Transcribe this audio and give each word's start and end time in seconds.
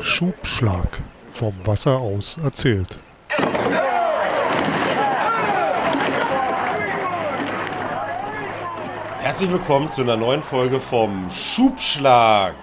Schubschlag. 0.00 0.98
Vom 1.30 1.54
Wasser 1.64 1.98
aus 1.98 2.36
erzählt. 2.42 2.98
Herzlich 9.20 9.52
willkommen 9.52 9.92
zu 9.92 10.02
einer 10.02 10.16
neuen 10.16 10.42
Folge 10.42 10.80
vom 10.80 11.30
Schubschlag. 11.30 12.54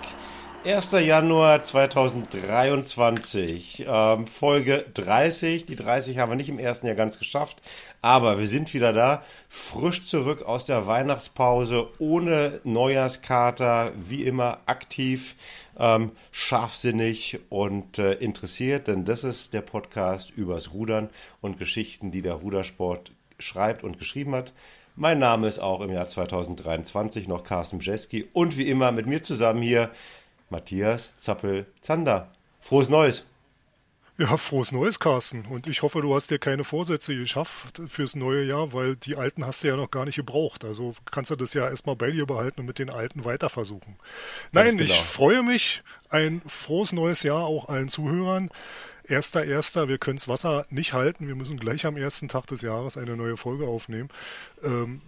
1. 0.68 0.92
Januar 1.00 1.64
2023, 1.64 3.86
ähm, 3.88 4.28
Folge 4.28 4.84
30. 4.96 5.66
Die 5.66 5.78
30 5.78 6.18
haben 6.18 6.30
wir 6.30 6.36
nicht 6.36 6.50
im 6.50 6.60
ersten 6.60 6.88
Jahr 6.88 6.98
ganz 6.98 7.20
geschafft, 7.20 7.62
aber 8.02 8.38
wir 8.38 8.50
sind 8.50 8.74
wieder 8.74 8.92
da, 8.92 9.24
frisch 9.48 10.08
zurück 10.08 10.42
aus 10.42 10.66
der 10.66 10.86
Weihnachtspause, 10.86 11.88
ohne 12.00 12.60
Neujahrskater, 12.66 13.94
wie 13.96 14.26
immer 14.26 14.60
aktiv, 14.66 15.38
ähm, 15.80 16.12
scharfsinnig 16.34 17.40
und 17.48 17.98
äh, 17.98 18.16
interessiert, 18.16 18.90
denn 18.90 19.06
das 19.06 19.24
ist 19.24 19.54
der 19.54 19.62
Podcast 19.62 20.32
übers 20.32 20.74
Rudern 20.74 21.10
und 21.40 21.60
Geschichten, 21.60 22.12
die 22.12 22.22
der 22.22 22.34
Rudersport 22.34 23.14
schreibt 23.40 23.86
und 23.86 24.00
geschrieben 24.00 24.36
hat. 24.36 24.52
Mein 25.00 25.20
Name 25.20 25.46
ist 25.46 25.60
auch 25.60 25.82
im 25.82 25.92
Jahr 25.92 26.08
2023 26.08 27.28
noch 27.28 27.44
Carsten 27.44 27.78
Bjeski 27.78 28.26
und 28.34 28.58
wie 28.58 28.68
immer 28.68 28.92
mit 28.92 29.06
mir 29.06 29.22
zusammen 29.22 29.62
hier 29.62 29.92
Matthias 30.50 31.14
Zappel-Zander. 31.18 32.32
Frohes 32.60 32.90
Neues! 32.90 33.26
Ja, 34.20 34.36
frohes 34.36 34.72
Neues, 34.72 35.00
Carsten. 35.00 35.46
Und 35.46 35.68
ich 35.68 35.84
hoffe, 35.84 36.02
du 36.02 36.16
hast 36.16 36.32
dir 36.32 36.40
keine 36.40 36.64
Vorsätze 36.64 37.16
geschafft 37.16 37.80
fürs 37.88 38.16
neue 38.16 38.44
Jahr, 38.46 38.74
weil 38.74 38.96
die 38.96 39.16
alten 39.16 39.46
hast 39.46 39.64
du 39.64 39.68
ja 39.68 39.76
noch 39.76 39.92
gar 39.92 40.06
nicht 40.06 40.16
gebraucht. 40.16 40.66
Also 40.66 40.96
kannst 41.12 41.30
du 41.30 41.36
das 41.36 41.54
ja 41.54 41.70
erstmal 41.70 41.96
bei 41.96 42.10
dir 42.10 42.26
behalten 42.26 42.62
und 42.62 42.66
mit 42.66 42.80
den 42.80 42.90
alten 42.90 43.26
weiter 43.26 43.50
versuchen. 43.50 43.96
Nein, 44.52 44.78
genau. 44.78 44.84
ich 44.86 45.00
freue 45.00 45.44
mich. 45.44 45.84
Ein 46.10 46.42
frohes 46.48 46.94
neues 46.94 47.22
Jahr 47.22 47.44
auch 47.44 47.70
allen 47.70 47.90
Zuhörern. 47.90 48.50
Erster, 49.04 49.46
erster, 49.46 49.88
wir 49.88 50.00
können 50.00 50.18
das 50.18 50.28
Wasser 50.28 50.66
nicht 50.70 50.94
halten. 50.94 51.28
Wir 51.28 51.36
müssen 51.36 51.60
gleich 51.60 51.86
am 51.86 51.96
ersten 51.96 52.28
Tag 52.28 52.48
des 52.48 52.64
Jahres 52.64 52.98
eine 52.98 53.16
neue 53.16 53.38
Folge 53.38 53.68
aufnehmen. 53.68 54.10
Ähm, 54.64 55.02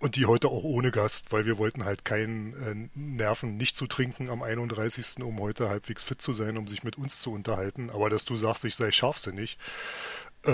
und 0.00 0.16
die 0.16 0.26
heute 0.26 0.48
auch 0.48 0.64
ohne 0.64 0.90
Gast, 0.90 1.30
weil 1.30 1.44
wir 1.44 1.58
wollten 1.58 1.84
halt 1.84 2.04
keinen 2.04 2.90
äh, 2.94 2.98
Nerven, 2.98 3.56
nicht 3.56 3.76
zu 3.76 3.86
trinken 3.86 4.30
am 4.30 4.42
31., 4.42 5.22
um 5.22 5.38
heute 5.40 5.68
halbwegs 5.68 6.02
fit 6.02 6.20
zu 6.20 6.32
sein, 6.32 6.56
um 6.56 6.66
sich 6.66 6.82
mit 6.82 6.96
uns 6.96 7.20
zu 7.20 7.32
unterhalten. 7.32 7.90
Aber 7.90 8.08
dass 8.08 8.24
du 8.24 8.34
sagst, 8.34 8.64
ich 8.64 8.74
sei 8.74 8.90
scharfsinnig, 8.90 9.58
äh, 10.44 10.50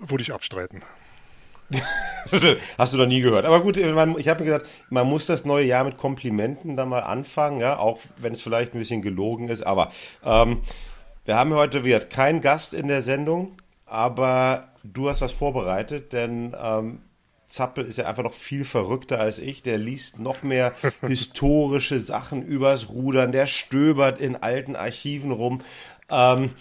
würde 0.00 0.22
ich 0.22 0.32
abstreiten. 0.32 0.82
Hast 2.76 2.92
du 2.92 2.98
noch 2.98 3.06
nie 3.06 3.20
gehört. 3.20 3.46
Aber 3.46 3.62
gut, 3.62 3.76
ich 3.76 3.86
habe 3.86 4.10
mir 4.16 4.44
gesagt, 4.44 4.66
man 4.90 5.06
muss 5.06 5.26
das 5.26 5.44
neue 5.44 5.64
Jahr 5.64 5.84
mit 5.84 5.96
Komplimenten 5.96 6.76
dann 6.76 6.88
mal 6.88 7.00
anfangen, 7.00 7.60
ja, 7.60 7.78
auch 7.78 8.00
wenn 8.18 8.34
es 8.34 8.42
vielleicht 8.42 8.74
ein 8.74 8.78
bisschen 8.78 9.00
gelogen 9.00 9.48
ist. 9.48 9.62
Aber 9.62 9.92
ähm, 10.24 10.62
wir 11.24 11.36
haben 11.36 11.54
heute 11.54 11.84
wieder 11.84 12.00
keinen 12.00 12.40
Gast 12.40 12.74
in 12.74 12.88
der 12.88 13.02
Sendung, 13.02 13.56
aber 13.86 14.72
du 14.82 15.08
hast 15.08 15.20
was 15.20 15.32
vorbereitet, 15.32 16.12
denn 16.12 16.54
ähm, 16.60 17.00
Zappel 17.52 17.84
ist 17.84 17.98
ja 17.98 18.06
einfach 18.06 18.22
noch 18.22 18.32
viel 18.32 18.64
verrückter 18.64 19.20
als 19.20 19.38
ich. 19.38 19.62
Der 19.62 19.76
liest 19.76 20.18
noch 20.18 20.42
mehr 20.42 20.72
historische 21.06 22.00
Sachen 22.00 22.42
übers 22.42 22.88
Rudern. 22.88 23.30
Der 23.30 23.46
stöbert 23.46 24.18
in 24.18 24.36
alten 24.36 24.74
Archiven 24.74 25.32
rum. 25.32 25.60
Ähm, 26.08 26.52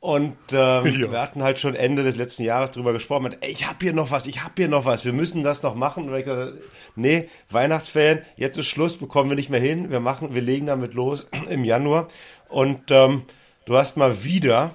und 0.00 0.36
ähm, 0.52 0.84
ja. 0.84 1.12
wir 1.12 1.20
hatten 1.22 1.42
halt 1.42 1.58
schon 1.58 1.74
Ende 1.74 2.02
des 2.02 2.16
letzten 2.16 2.42
Jahres 2.42 2.72
drüber 2.72 2.92
gesprochen. 2.92 3.22
Mit, 3.22 3.38
ey, 3.40 3.50
ich 3.50 3.66
hab 3.66 3.82
hier 3.82 3.94
noch 3.94 4.10
was, 4.10 4.26
ich 4.26 4.44
hab 4.44 4.58
hier 4.58 4.68
noch 4.68 4.84
was, 4.84 5.06
wir 5.06 5.14
müssen 5.14 5.42
das 5.42 5.62
noch 5.62 5.74
machen. 5.74 6.10
Und 6.10 6.14
ich 6.14 6.26
gesagt, 6.26 6.58
nee, 6.94 7.30
Weihnachtsferien, 7.48 8.20
jetzt 8.36 8.58
ist 8.58 8.66
Schluss, 8.66 8.98
bekommen 8.98 9.30
wir 9.30 9.36
nicht 9.36 9.48
mehr 9.48 9.60
hin. 9.60 9.90
Wir 9.90 10.00
machen, 10.00 10.34
wir 10.34 10.42
legen 10.42 10.66
damit 10.66 10.92
los 10.92 11.26
im 11.48 11.64
Januar. 11.64 12.08
Und 12.50 12.90
ähm, 12.90 13.22
du 13.64 13.78
hast 13.78 13.96
mal 13.96 14.24
wieder 14.24 14.74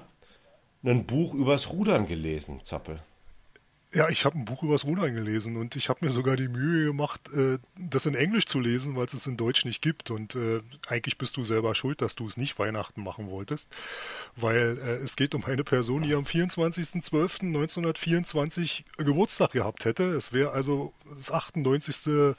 ein 0.84 1.06
Buch 1.06 1.32
übers 1.32 1.70
Rudern 1.70 2.08
gelesen, 2.08 2.58
Zappel. 2.64 3.00
Ja, 3.92 4.08
ich 4.08 4.24
habe 4.24 4.38
ein 4.38 4.44
Buch 4.44 4.62
übers 4.62 4.84
Rudern 4.84 5.12
gelesen 5.14 5.56
und 5.56 5.74
ich 5.74 5.88
habe 5.88 6.04
mir 6.04 6.12
sogar 6.12 6.36
die 6.36 6.46
Mühe 6.46 6.86
gemacht, 6.86 7.20
äh, 7.34 7.58
das 7.76 8.06
in 8.06 8.14
Englisch 8.14 8.46
zu 8.46 8.60
lesen, 8.60 8.94
weil 8.94 9.06
es 9.06 9.14
es 9.14 9.26
in 9.26 9.36
Deutsch 9.36 9.64
nicht 9.64 9.82
gibt. 9.82 10.12
Und 10.12 10.36
äh, 10.36 10.60
eigentlich 10.86 11.18
bist 11.18 11.36
du 11.36 11.42
selber 11.42 11.74
schuld, 11.74 12.00
dass 12.00 12.14
du 12.14 12.24
es 12.24 12.36
nicht 12.36 12.56
Weihnachten 12.60 13.02
machen 13.02 13.30
wolltest, 13.30 13.68
weil 14.36 14.78
äh, 14.78 14.98
es 15.02 15.16
geht 15.16 15.34
um 15.34 15.44
eine 15.44 15.64
Person, 15.64 16.02
die 16.02 16.14
am 16.14 16.22
24.12.1924 16.22 18.84
Geburtstag 18.98 19.50
gehabt 19.50 19.84
hätte. 19.84 20.04
Es 20.04 20.32
wäre 20.32 20.52
also 20.52 20.94
das 21.16 21.32
98. 21.32 22.36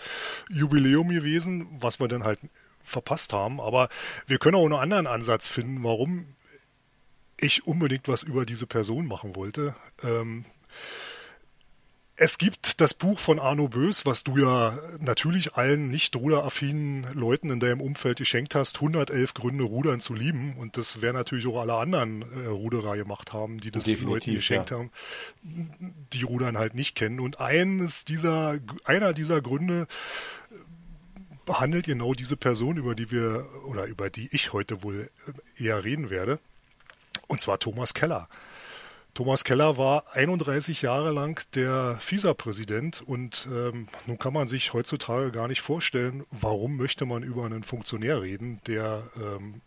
Jubiläum 0.47 1.09
gewesen, 1.09 1.67
was 1.81 1.99
wir 1.99 2.07
dann 2.07 2.23
halt 2.23 2.39
verpasst 2.85 3.33
haben. 3.33 3.59
Aber 3.59 3.89
wir 4.25 4.39
können 4.39 4.55
auch 4.55 4.63
einen 4.63 4.75
anderen 4.75 5.05
Ansatz 5.05 5.49
finden, 5.49 5.83
warum 5.83 6.27
ich 7.37 7.67
unbedingt 7.67 8.07
was 8.07 8.23
über 8.23 8.45
diese 8.45 8.67
Person 8.67 9.05
machen 9.05 9.35
wollte. 9.35 9.75
Ähm, 10.01 10.45
es 12.23 12.37
gibt 12.37 12.81
das 12.81 12.93
Buch 12.93 13.17
von 13.17 13.39
Arno 13.39 13.67
Bös, 13.67 14.05
was 14.05 14.23
du 14.23 14.37
ja 14.37 14.77
natürlich 14.99 15.55
allen 15.55 15.89
nicht 15.89 16.15
ruderaffinen 16.15 17.11
Leuten 17.15 17.49
in 17.49 17.59
deinem 17.59 17.81
Umfeld 17.81 18.19
geschenkt 18.19 18.53
hast, 18.53 18.75
111 18.75 19.33
Gründe, 19.33 19.63
Rudern 19.63 20.01
zu 20.01 20.13
lieben. 20.13 20.55
Und 20.55 20.77
das 20.77 21.01
werden 21.01 21.15
natürlich 21.15 21.47
auch 21.47 21.59
alle 21.59 21.73
anderen 21.73 22.21
äh, 22.21 22.45
Ruderer 22.45 22.95
gemacht 22.95 23.33
haben, 23.33 23.59
die 23.59 23.71
das 23.71 23.85
Definitiv, 23.85 24.07
Leuten 24.07 24.35
geschenkt 24.35 24.69
ja. 24.69 24.77
haben, 24.77 24.91
die 25.41 26.21
Rudern 26.21 26.59
halt 26.59 26.75
nicht 26.75 26.93
kennen. 26.93 27.19
Und 27.19 27.39
eines 27.39 28.05
dieser, 28.05 28.59
einer 28.85 29.13
dieser 29.13 29.41
Gründe 29.41 29.87
äh, 30.51 30.55
behandelt 31.45 31.87
genau 31.87 32.13
diese 32.13 32.37
Person, 32.37 32.77
über 32.77 32.93
die 32.93 33.09
wir 33.09 33.47
oder 33.65 33.85
über 33.85 34.11
die 34.11 34.29
ich 34.31 34.53
heute 34.53 34.83
wohl 34.83 35.09
äh, 35.57 35.63
eher 35.63 35.83
reden 35.83 36.11
werde. 36.11 36.39
Und 37.25 37.41
zwar 37.41 37.57
Thomas 37.57 37.95
Keller. 37.95 38.29
Thomas 39.13 39.43
Keller 39.43 39.77
war 39.77 40.05
31 40.13 40.81
Jahre 40.81 41.11
lang 41.11 41.41
der 41.53 41.97
FISA-Präsident 41.99 43.01
und 43.05 43.47
ähm, 43.51 43.87
nun 44.05 44.17
kann 44.17 44.33
man 44.33 44.47
sich 44.47 44.73
heutzutage 44.73 45.31
gar 45.31 45.47
nicht 45.47 45.61
vorstellen, 45.61 46.23
warum 46.31 46.77
möchte 46.77 47.05
man 47.05 47.21
über 47.21 47.45
einen 47.45 47.63
Funktionär 47.63 48.21
reden, 48.21 48.61
der 48.67 49.03
ähm, 49.17 49.61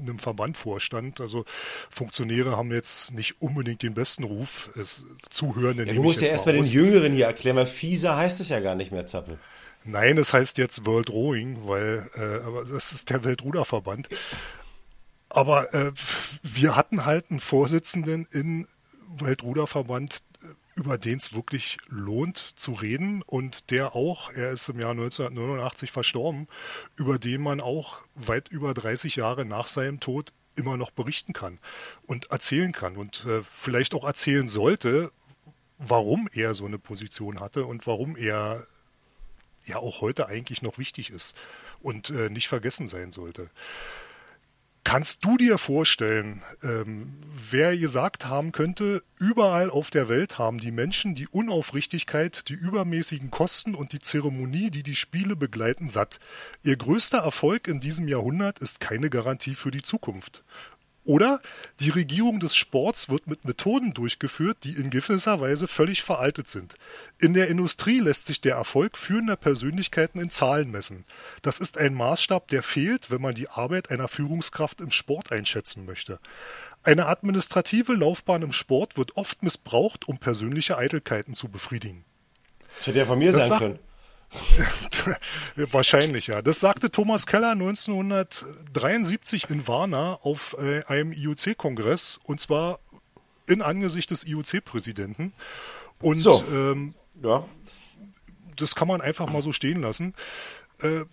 einem 0.00 0.18
Verband 0.18 0.56
vorstand. 0.56 1.20
Also 1.20 1.44
Funktionäre 1.90 2.56
haben 2.56 2.70
jetzt 2.72 3.12
nicht 3.12 3.40
unbedingt 3.40 3.82
den 3.82 3.94
besten 3.94 4.24
Ruf. 4.24 4.70
Es, 4.78 5.02
Zuhörende 5.30 5.86
ja, 5.86 5.94
Du 5.94 6.02
musst 6.02 6.20
ja 6.20 6.28
erstmal 6.28 6.54
den 6.54 6.64
Jüngeren 6.64 7.12
hier 7.12 7.26
erklären, 7.26 7.56
weil 7.56 7.66
FISA 7.66 8.16
heißt 8.16 8.40
es 8.40 8.48
ja 8.48 8.60
gar 8.60 8.74
nicht 8.74 8.92
mehr, 8.92 9.06
Zappel. 9.06 9.38
Nein, 9.84 10.16
es 10.16 10.32
heißt 10.32 10.56
jetzt 10.56 10.86
World 10.86 11.10
Rowing, 11.10 11.66
weil 11.66 12.08
äh, 12.16 12.44
aber 12.44 12.64
das 12.64 12.92
ist 12.92 13.10
der 13.10 13.24
Weltruderverband. 13.24 14.08
Aber 15.34 15.74
äh, 15.74 15.90
wir 16.44 16.76
hatten 16.76 17.04
halt 17.04 17.30
einen 17.30 17.40
Vorsitzenden 17.40 18.28
im 18.30 18.68
Weltruderverband, 19.18 20.22
über 20.76 20.96
den 20.96 21.18
es 21.18 21.34
wirklich 21.34 21.78
lohnt 21.88 22.52
zu 22.54 22.72
reden 22.72 23.20
und 23.22 23.72
der 23.72 23.96
auch, 23.96 24.30
er 24.30 24.50
ist 24.50 24.68
im 24.68 24.78
Jahr 24.78 24.92
1989 24.92 25.90
verstorben, 25.90 26.46
über 26.94 27.18
den 27.18 27.42
man 27.42 27.60
auch 27.60 27.98
weit 28.14 28.48
über 28.48 28.74
30 28.74 29.16
Jahre 29.16 29.44
nach 29.44 29.66
seinem 29.66 29.98
Tod 29.98 30.32
immer 30.54 30.76
noch 30.76 30.92
berichten 30.92 31.32
kann 31.32 31.58
und 32.06 32.30
erzählen 32.30 32.72
kann 32.72 32.96
und 32.96 33.24
äh, 33.26 33.42
vielleicht 33.42 33.94
auch 33.94 34.04
erzählen 34.04 34.48
sollte, 34.48 35.10
warum 35.78 36.28
er 36.32 36.54
so 36.54 36.64
eine 36.64 36.78
Position 36.78 37.40
hatte 37.40 37.66
und 37.66 37.88
warum 37.88 38.16
er 38.16 38.68
ja 39.66 39.78
auch 39.78 40.00
heute 40.00 40.28
eigentlich 40.28 40.62
noch 40.62 40.78
wichtig 40.78 41.10
ist 41.10 41.34
und 41.82 42.10
äh, 42.10 42.30
nicht 42.30 42.46
vergessen 42.46 42.86
sein 42.86 43.10
sollte. 43.10 43.50
Kannst 44.84 45.24
du 45.24 45.38
dir 45.38 45.56
vorstellen, 45.56 46.42
ähm, 46.62 47.14
wer 47.50 47.74
gesagt 47.76 48.26
haben 48.26 48.52
könnte, 48.52 49.02
überall 49.18 49.70
auf 49.70 49.90
der 49.90 50.10
Welt 50.10 50.38
haben 50.38 50.58
die 50.58 50.70
Menschen 50.70 51.14
die 51.14 51.26
Unaufrichtigkeit, 51.26 52.50
die 52.50 52.52
übermäßigen 52.52 53.30
Kosten 53.30 53.74
und 53.74 53.92
die 53.94 53.98
Zeremonie, 53.98 54.70
die 54.70 54.82
die 54.82 54.94
Spiele 54.94 55.36
begleiten, 55.36 55.88
satt. 55.88 56.20
Ihr 56.62 56.76
größter 56.76 57.18
Erfolg 57.18 57.66
in 57.66 57.80
diesem 57.80 58.08
Jahrhundert 58.08 58.58
ist 58.58 58.78
keine 58.78 59.08
Garantie 59.08 59.54
für 59.54 59.70
die 59.70 59.82
Zukunft. 59.82 60.44
Oder 61.04 61.42
die 61.80 61.90
Regierung 61.90 62.40
des 62.40 62.56
Sports 62.56 63.10
wird 63.10 63.26
mit 63.26 63.44
Methoden 63.44 63.92
durchgeführt, 63.92 64.58
die 64.64 64.72
in 64.72 64.88
gewisser 64.88 65.38
Weise 65.38 65.68
völlig 65.68 66.02
veraltet 66.02 66.48
sind. 66.48 66.76
In 67.18 67.34
der 67.34 67.48
Industrie 67.48 68.00
lässt 68.00 68.26
sich 68.26 68.40
der 68.40 68.56
Erfolg 68.56 68.96
führender 68.96 69.36
Persönlichkeiten 69.36 70.18
in 70.18 70.30
Zahlen 70.30 70.70
messen. 70.70 71.04
Das 71.42 71.60
ist 71.60 71.76
ein 71.76 71.92
Maßstab, 71.92 72.48
der 72.48 72.62
fehlt, 72.62 73.10
wenn 73.10 73.20
man 73.20 73.34
die 73.34 73.50
Arbeit 73.50 73.90
einer 73.90 74.08
Führungskraft 74.08 74.80
im 74.80 74.90
Sport 74.90 75.30
einschätzen 75.30 75.84
möchte. 75.84 76.18
Eine 76.82 77.06
administrative 77.06 77.92
Laufbahn 77.94 78.42
im 78.42 78.52
Sport 78.52 78.96
wird 78.96 79.16
oft 79.16 79.42
missbraucht, 79.42 80.08
um 80.08 80.18
persönliche 80.18 80.78
Eitelkeiten 80.78 81.34
zu 81.34 81.48
befriedigen. 81.48 82.04
Das 82.78 82.86
hätte 82.86 82.98
ja 82.98 83.04
von 83.04 83.18
mir 83.18 83.32
das 83.32 83.48
sein 83.48 83.58
können. 83.58 83.78
Wahrscheinlich, 85.56 86.26
ja. 86.28 86.42
Das 86.42 86.60
sagte 86.60 86.90
Thomas 86.90 87.26
Keller 87.26 87.50
1973 87.52 89.50
in 89.50 89.66
Warna 89.68 90.14
auf 90.22 90.56
äh, 90.58 90.84
einem 90.84 91.12
IOC-Kongress 91.12 92.20
und 92.24 92.40
zwar 92.40 92.80
in 93.46 93.62
Angesicht 93.62 94.10
des 94.10 94.26
IOC-Präsidenten. 94.26 95.32
Und 96.00 96.16
so. 96.16 96.44
ähm, 96.50 96.94
ja. 97.22 97.44
das 98.56 98.74
kann 98.74 98.88
man 98.88 99.00
einfach 99.00 99.30
mal 99.30 99.42
so 99.42 99.52
stehen 99.52 99.80
lassen. 99.80 100.14
Äh, 100.80 101.04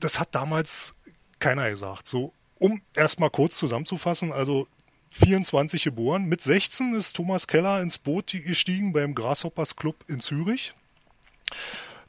das 0.00 0.20
hat 0.20 0.34
damals 0.34 0.94
keiner 1.38 1.70
gesagt. 1.70 2.08
So, 2.08 2.32
um 2.58 2.80
erstmal 2.94 3.30
kurz 3.30 3.56
zusammenzufassen, 3.56 4.32
also 4.32 4.66
24 5.12 5.84
geboren. 5.84 6.24
Mit 6.24 6.42
16 6.42 6.94
ist 6.94 7.14
Thomas 7.14 7.46
Keller 7.46 7.80
ins 7.80 7.98
Boot 7.98 8.32
gestiegen 8.32 8.92
beim 8.92 9.14
Grasshoppers 9.14 9.76
Club 9.76 9.96
in 10.08 10.20
Zürich. 10.20 10.74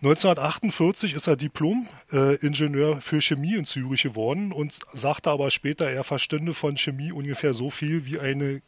1948 0.05 1.15
ist 1.15 1.25
er 1.25 1.35
Diplom-Ingenieur 1.35 3.01
für 3.01 3.21
Chemie 3.21 3.55
in 3.55 3.65
Zürich 3.65 4.03
geworden 4.03 4.51
und 4.51 4.77
sagte 4.93 5.31
aber 5.31 5.49
später, 5.49 5.89
er 5.89 6.03
verstünde 6.03 6.53
von 6.53 6.77
Chemie 6.77 7.11
ungefähr 7.11 7.55
so 7.55 7.71
viel 7.71 8.05
wie 8.05 8.19
eine, 8.19 8.61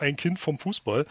ein 0.00 0.16
Kind 0.16 0.40
vom 0.40 0.58
Fußball. 0.58 1.06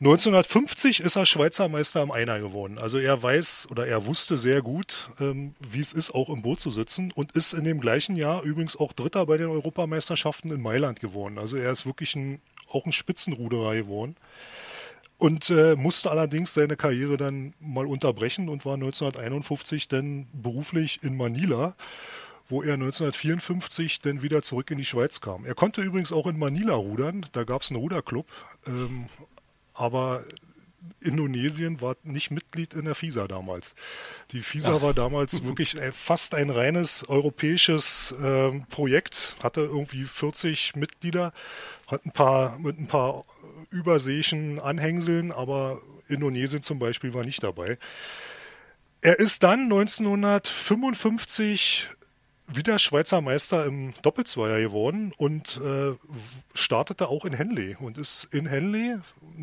1950 0.00 0.98
ist 0.98 1.14
er 1.14 1.26
Schweizer 1.26 1.68
Meister 1.68 2.02
im 2.02 2.10
Einer 2.10 2.40
geworden. 2.40 2.78
Also 2.78 2.98
er 2.98 3.22
weiß 3.22 3.68
oder 3.70 3.86
er 3.86 4.04
wusste 4.04 4.36
sehr 4.36 4.62
gut, 4.62 5.10
ähm, 5.20 5.54
wie 5.70 5.80
es 5.80 5.92
ist, 5.92 6.12
auch 6.12 6.28
im 6.28 6.42
Boot 6.42 6.58
zu 6.58 6.70
sitzen 6.70 7.12
und 7.12 7.32
ist 7.32 7.52
in 7.52 7.62
dem 7.62 7.80
gleichen 7.80 8.16
Jahr 8.16 8.42
übrigens 8.42 8.76
auch 8.76 8.92
Dritter 8.92 9.26
bei 9.26 9.36
den 9.36 9.48
Europameisterschaften 9.48 10.50
in 10.50 10.60
Mailand 10.60 10.98
geworden. 10.98 11.38
Also 11.38 11.56
er 11.56 11.70
ist 11.70 11.86
wirklich 11.86 12.16
ein, 12.16 12.40
auch 12.68 12.84
ein 12.84 12.92
Spitzenruderer 12.92 13.76
geworden 13.76 14.16
und 15.18 15.50
äh, 15.50 15.74
musste 15.76 16.10
allerdings 16.10 16.54
seine 16.54 16.76
Karriere 16.76 17.16
dann 17.16 17.54
mal 17.60 17.86
unterbrechen 17.86 18.48
und 18.48 18.64
war 18.64 18.74
1951 18.74 19.88
dann 19.88 20.26
beruflich 20.32 21.00
in 21.02 21.16
Manila 21.16 21.74
wo 22.48 22.62
er 22.62 22.74
1954 22.74 24.00
dann 24.00 24.22
wieder 24.22 24.42
zurück 24.42 24.70
in 24.70 24.78
die 24.78 24.84
Schweiz 24.84 25.20
kam. 25.20 25.44
Er 25.44 25.54
konnte 25.54 25.82
übrigens 25.82 26.12
auch 26.12 26.26
in 26.26 26.38
Manila 26.38 26.74
rudern, 26.74 27.26
da 27.32 27.44
gab 27.44 27.62
es 27.62 27.70
einen 27.70 27.80
Ruderclub, 27.80 28.26
ähm, 28.66 29.06
aber 29.74 30.24
Indonesien 31.00 31.80
war 31.80 31.96
nicht 32.02 32.30
Mitglied 32.30 32.72
in 32.72 32.86
der 32.86 32.94
FISA 32.94 33.28
damals. 33.28 33.74
Die 34.30 34.40
FISA 34.40 34.76
Ach. 34.76 34.82
war 34.82 34.94
damals 34.94 35.44
wirklich 35.44 35.76
fast 35.92 36.34
ein 36.34 36.50
reines 36.50 37.08
europäisches 37.08 38.12
äh, 38.12 38.58
Projekt, 38.70 39.36
hatte 39.42 39.60
irgendwie 39.60 40.04
40 40.04 40.74
Mitglieder, 40.76 41.32
hat 41.86 42.06
ein 42.06 42.12
paar 42.12 42.58
mit 42.58 42.78
ein 42.78 42.86
paar 42.86 43.24
überseeischen 43.70 44.60
Anhängseln, 44.60 45.32
aber 45.32 45.80
Indonesien 46.08 46.62
zum 46.62 46.78
Beispiel 46.78 47.14
war 47.14 47.24
nicht 47.24 47.42
dabei. 47.42 47.78
Er 49.00 49.18
ist 49.18 49.42
dann 49.42 49.62
1955 49.64 51.88
wieder 52.48 52.78
Schweizer 52.78 53.20
Meister 53.20 53.66
im 53.66 53.92
Doppelzweier 54.02 54.60
geworden 54.60 55.12
und 55.18 55.60
äh, 55.62 55.92
startete 56.54 57.08
auch 57.08 57.24
in 57.24 57.34
Henley 57.34 57.76
und 57.78 57.98
ist 57.98 58.24
in 58.32 58.46
Henley, 58.46 58.96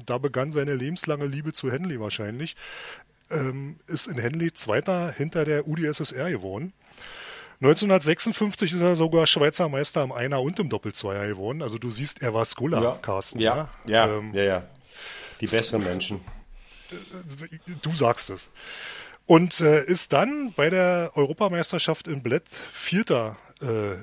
da 0.06 0.18
begann 0.18 0.52
seine 0.52 0.76
lebenslange 0.76 1.28
Liebe 1.28 1.54
zu 1.54 1.72
Henley 1.72 2.00
wahrscheinlich, 2.00 2.56
ähm, 3.30 3.78
ist 3.88 4.08
in 4.08 4.18
Henley 4.18 4.54
Zweiter 4.54 5.12
hinter 5.12 5.46
der 5.46 5.68
UdSSR 5.68 6.32
geworden. 6.32 6.74
1956 7.62 8.74
ist 8.74 8.82
er 8.82 8.96
sogar 8.96 9.26
Schweizer 9.28 9.70
Meister 9.70 10.04
im 10.04 10.12
Einer 10.12 10.42
und 10.42 10.60
im 10.60 10.70
Doppelzweier 10.70 11.28
geworden. 11.28 11.62
Also 11.62 11.78
du 11.78 11.90
siehst, 11.90 12.22
er 12.22 12.34
war 12.34 12.46
Skola, 12.46 12.82
ja. 12.82 12.92
Carsten. 13.02 13.40
Ja, 13.40 13.70
ja, 13.86 14.08
ja, 14.08 14.18
ähm, 14.18 14.34
ja, 14.34 14.44
ja. 14.44 14.64
Die 15.42 15.48
besseren 15.48 15.84
Menschen. 15.84 16.20
Du 17.82 17.96
sagst 17.96 18.30
es. 18.30 18.50
Und 19.26 19.60
äh, 19.62 19.84
ist 19.86 20.14
dann 20.14 20.54
bei 20.56 20.70
der 20.70 21.12
Europameisterschaft 21.16 22.08
in 22.08 22.22
Bled 22.22 22.44
Vierter 22.72 23.38
äh, 23.62 23.96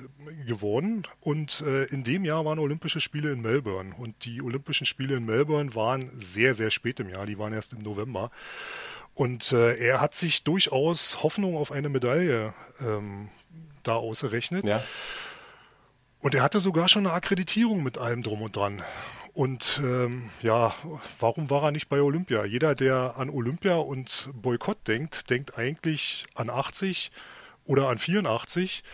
geworden. 0.47 1.07
Und 1.21 1.63
äh, 1.67 1.85
in 1.85 2.03
dem 2.03 2.25
Jahr 2.25 2.45
waren 2.45 2.59
Olympische 2.59 3.01
Spiele 3.01 3.33
in 3.33 3.41
Melbourne. 3.41 3.95
Und 3.97 4.25
die 4.25 4.43
Olympischen 4.43 4.87
Spiele 4.87 5.17
in 5.17 5.25
Melbourne 5.25 5.75
waren 5.75 6.11
sehr, 6.19 6.55
sehr 6.55 6.71
spät 6.71 7.01
im 7.01 7.09
Jahr. 7.09 7.27
Die 7.27 7.39
waren 7.39 7.53
erst 7.53 7.73
im 7.73 7.83
November. 7.83 8.31
Und 9.15 9.53
äh, 9.53 9.77
er 9.77 10.01
hat 10.01 10.15
sich 10.15 10.43
durchaus 10.43 11.23
Hoffnung 11.23 11.57
auf 11.57 11.71
eine 11.71 11.89
Medaille 11.89 12.55
ähm, 12.81 13.29
da 13.83 13.95
ausgerechnet. 13.95 14.65
Ja. 14.65 14.83
Und 16.21 16.35
er 16.35 16.43
hatte 16.43 16.61
sogar 16.61 16.89
schon 16.89 17.07
eine 17.07 17.15
Akkreditierung 17.15 17.83
mit 17.83 17.99
allem 17.99 18.23
drum 18.23 18.43
und 18.43 18.57
dran. 18.57 18.83
Und 19.35 19.81
ähm, 19.83 20.31
ja, 20.43 20.75
warum 21.19 21.49
war 21.51 21.65
er 21.65 21.71
nicht 21.73 21.89
bei 21.89 22.01
Olympia? 22.01 22.45
Jeder, 22.45 22.75
der 22.75 23.17
an 23.17 23.31
Olympia 23.31 23.77
und 23.77 24.29
Boykott 24.35 24.87
denkt, 24.87 25.31
denkt 25.31 25.59
eigentlich 25.59 26.25
an 26.35 26.51
80 26.51 27.11
oder 27.65 27.89
an 27.89 27.97
84. 27.97 28.85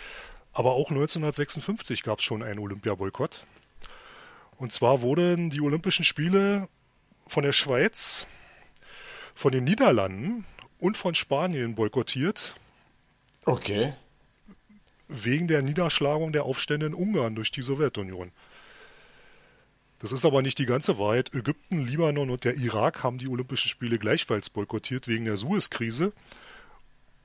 Aber 0.52 0.72
auch 0.72 0.90
1956 0.90 2.02
gab 2.02 2.20
es 2.20 2.24
schon 2.24 2.42
einen 2.42 2.60
Olympia-Boykott. 2.60 3.44
Und 4.56 4.72
zwar 4.72 5.02
wurden 5.02 5.50
die 5.50 5.60
Olympischen 5.60 6.04
Spiele 6.04 6.68
von 7.26 7.44
der 7.44 7.52
Schweiz, 7.52 8.26
von 9.34 9.52
den 9.52 9.64
Niederlanden 9.64 10.44
und 10.80 10.96
von 10.96 11.14
Spanien 11.14 11.74
boykottiert. 11.74 12.54
Okay. 13.44 13.92
Wegen 15.08 15.48
der 15.48 15.62
Niederschlagung 15.62 16.32
der 16.32 16.44
Aufstände 16.44 16.86
in 16.86 16.94
Ungarn 16.94 17.34
durch 17.34 17.50
die 17.50 17.62
Sowjetunion. 17.62 18.30
Das 20.00 20.12
ist 20.12 20.24
aber 20.24 20.42
nicht 20.42 20.58
die 20.58 20.66
ganze 20.66 20.98
Wahrheit. 20.98 21.34
Ägypten, 21.34 21.84
Libanon 21.86 22.30
und 22.30 22.44
der 22.44 22.54
Irak 22.56 23.02
haben 23.02 23.18
die 23.18 23.26
Olympischen 23.26 23.68
Spiele 23.68 23.98
gleichfalls 23.98 24.48
boykottiert 24.48 25.08
wegen 25.08 25.24
der 25.24 25.36
Suez-Krise. 25.36 26.12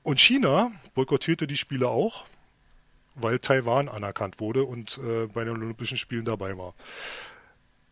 Und 0.02 0.20
China 0.20 0.72
boykottierte 0.94 1.46
die 1.46 1.56
Spiele 1.56 1.88
auch, 1.88 2.24
weil 3.14 3.38
Taiwan 3.38 3.88
anerkannt 3.88 4.40
wurde 4.40 4.64
und 4.64 4.98
äh, 4.98 5.26
bei 5.28 5.44
den 5.44 5.54
Olympischen 5.54 5.98
Spielen 5.98 6.24
dabei 6.24 6.58
war. 6.58 6.74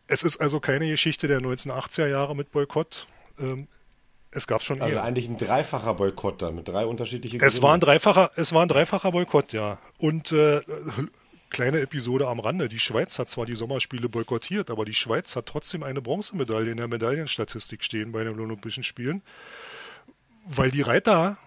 Es 0.07 0.23
ist 0.23 0.37
also 0.37 0.59
keine 0.59 0.89
Geschichte 0.89 1.27
der 1.27 1.39
1980er 1.39 2.07
Jahre 2.07 2.35
mit 2.35 2.51
Boykott. 2.51 3.07
Ähm, 3.39 3.67
es 4.35 4.47
gab 4.47 4.63
schon 4.63 4.81
also 4.81 4.95
eher. 4.95 5.03
eigentlich 5.03 5.27
ein 5.27 5.37
dreifacher 5.37 5.93
Boykott 5.93 6.41
da 6.41 6.51
mit 6.51 6.67
drei 6.67 6.85
unterschiedlichen. 6.85 7.41
Es 7.41 7.61
war 7.61 7.73
ein 7.73 7.79
dreifacher, 7.79 8.31
es 8.35 8.53
war 8.53 8.61
ein 8.63 8.67
dreifacher 8.67 9.11
Boykott, 9.11 9.53
ja. 9.53 9.79
Und 9.97 10.31
äh, 10.31 10.61
kleine 11.53 11.79
Episode 11.79 12.27
am 12.27 12.39
Rande. 12.39 12.67
Die 12.67 12.79
Schweiz 12.79 13.17
hat 13.19 13.29
zwar 13.29 13.45
die 13.45 13.55
Sommerspiele 13.55 14.09
boykottiert, 14.09 14.69
aber 14.69 14.83
die 14.83 14.93
Schweiz 14.93 15.35
hat 15.37 15.45
trotzdem 15.45 15.83
eine 15.83 16.01
Bronzemedaille 16.01 16.71
in 16.71 16.77
der 16.77 16.89
Medaillenstatistik 16.89 17.83
stehen 17.83 18.11
bei 18.11 18.23
den 18.23 18.37
Olympischen 18.39 18.83
Spielen, 18.83 19.21
weil 20.45 20.71
die 20.71 20.81
Reiter 20.81 21.37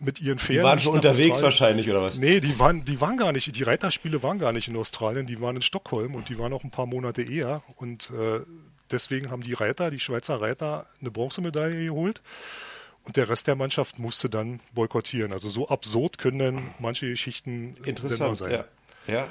mit 0.00 0.20
ihren 0.20 0.38
Pferden. 0.38 0.62
Die 0.62 0.64
waren 0.64 0.78
schon 0.78 0.94
unterwegs 0.94 1.42
wahrscheinlich, 1.42 1.88
oder 1.88 2.02
was? 2.02 2.16
Nee, 2.16 2.40
die 2.40 2.58
waren, 2.58 2.84
die 2.84 3.00
waren 3.00 3.18
gar 3.18 3.32
nicht, 3.32 3.54
die 3.54 3.62
Reiterspiele 3.62 4.22
waren 4.22 4.38
gar 4.38 4.52
nicht 4.52 4.66
in 4.66 4.76
Australien, 4.76 5.26
die 5.26 5.40
waren 5.40 5.56
in 5.56 5.62
Stockholm 5.62 6.14
und 6.14 6.28
die 6.28 6.38
waren 6.38 6.52
auch 6.52 6.64
ein 6.64 6.70
paar 6.70 6.86
Monate 6.86 7.22
eher. 7.22 7.62
Und 7.76 8.10
äh, 8.10 8.40
deswegen 8.90 9.30
haben 9.30 9.42
die 9.42 9.54
Reiter, 9.54 9.90
die 9.90 10.00
Schweizer 10.00 10.40
Reiter, 10.40 10.86
eine 11.00 11.10
Bronzemedaille 11.10 11.84
geholt. 11.84 12.20
Und 13.04 13.16
der 13.16 13.28
Rest 13.28 13.46
der 13.46 13.56
Mannschaft 13.56 13.98
musste 13.98 14.28
dann 14.28 14.60
boykottieren. 14.72 15.32
Also 15.32 15.48
so 15.48 15.68
absurd 15.68 16.18
können 16.18 16.38
dann 16.38 16.74
manche 16.78 17.08
Geschichten 17.08 17.76
Interessant, 17.84 18.36
sein. 18.36 18.52
Ja. 18.52 18.64
Ja. 19.06 19.28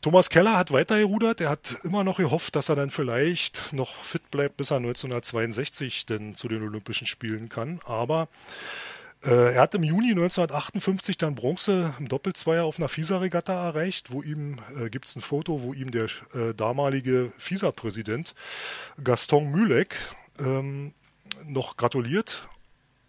Thomas 0.00 0.28
Keller 0.28 0.56
hat 0.56 0.70
weiter 0.70 0.98
gerudert. 0.98 1.40
Er 1.40 1.50
hat 1.50 1.76
immer 1.82 2.04
noch 2.04 2.18
gehofft, 2.18 2.56
dass 2.56 2.68
er 2.68 2.76
dann 2.76 2.90
vielleicht 2.90 3.72
noch 3.72 4.02
fit 4.02 4.30
bleibt, 4.30 4.56
bis 4.56 4.70
er 4.70 4.78
1962 4.78 6.06
denn 6.06 6.36
zu 6.36 6.48
den 6.48 6.62
Olympischen 6.62 7.06
Spielen 7.06 7.48
kann. 7.48 7.80
Aber 7.84 8.28
er 9.30 9.60
hat 9.60 9.74
im 9.74 9.82
Juni 9.82 10.10
1958 10.10 11.16
dann 11.16 11.34
Bronze 11.34 11.94
im 11.98 12.08
Doppelzweier 12.08 12.64
auf 12.64 12.78
einer 12.78 12.88
FISA-Regatta 12.88 13.52
erreicht, 13.52 14.10
wo 14.10 14.22
ihm, 14.22 14.58
äh, 14.78 14.90
gibt 14.90 15.06
es 15.06 15.16
ein 15.16 15.22
Foto, 15.22 15.62
wo 15.62 15.72
ihm 15.72 15.90
der 15.90 16.08
äh, 16.34 16.52
damalige 16.54 17.32
FISA-Präsident 17.38 18.34
Gaston 19.02 19.50
Mühlek 19.50 19.96
ähm, 20.38 20.92
noch 21.44 21.76
gratuliert. 21.76 22.46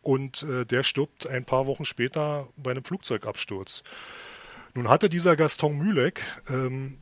Und 0.01 0.43
äh, 0.43 0.65
der 0.65 0.83
stirbt 0.83 1.27
ein 1.27 1.45
paar 1.45 1.65
Wochen 1.65 1.83
später 1.83 2.47
bei 2.55 2.71
einem 2.71 2.83
Flugzeugabsturz. 2.83 3.83
Nun 4.75 4.87
hatte 4.87 5.09
dieser 5.09 5.35
Gaston 5.35 5.77
Mühlek 5.77 6.21
ähm, 6.47 6.97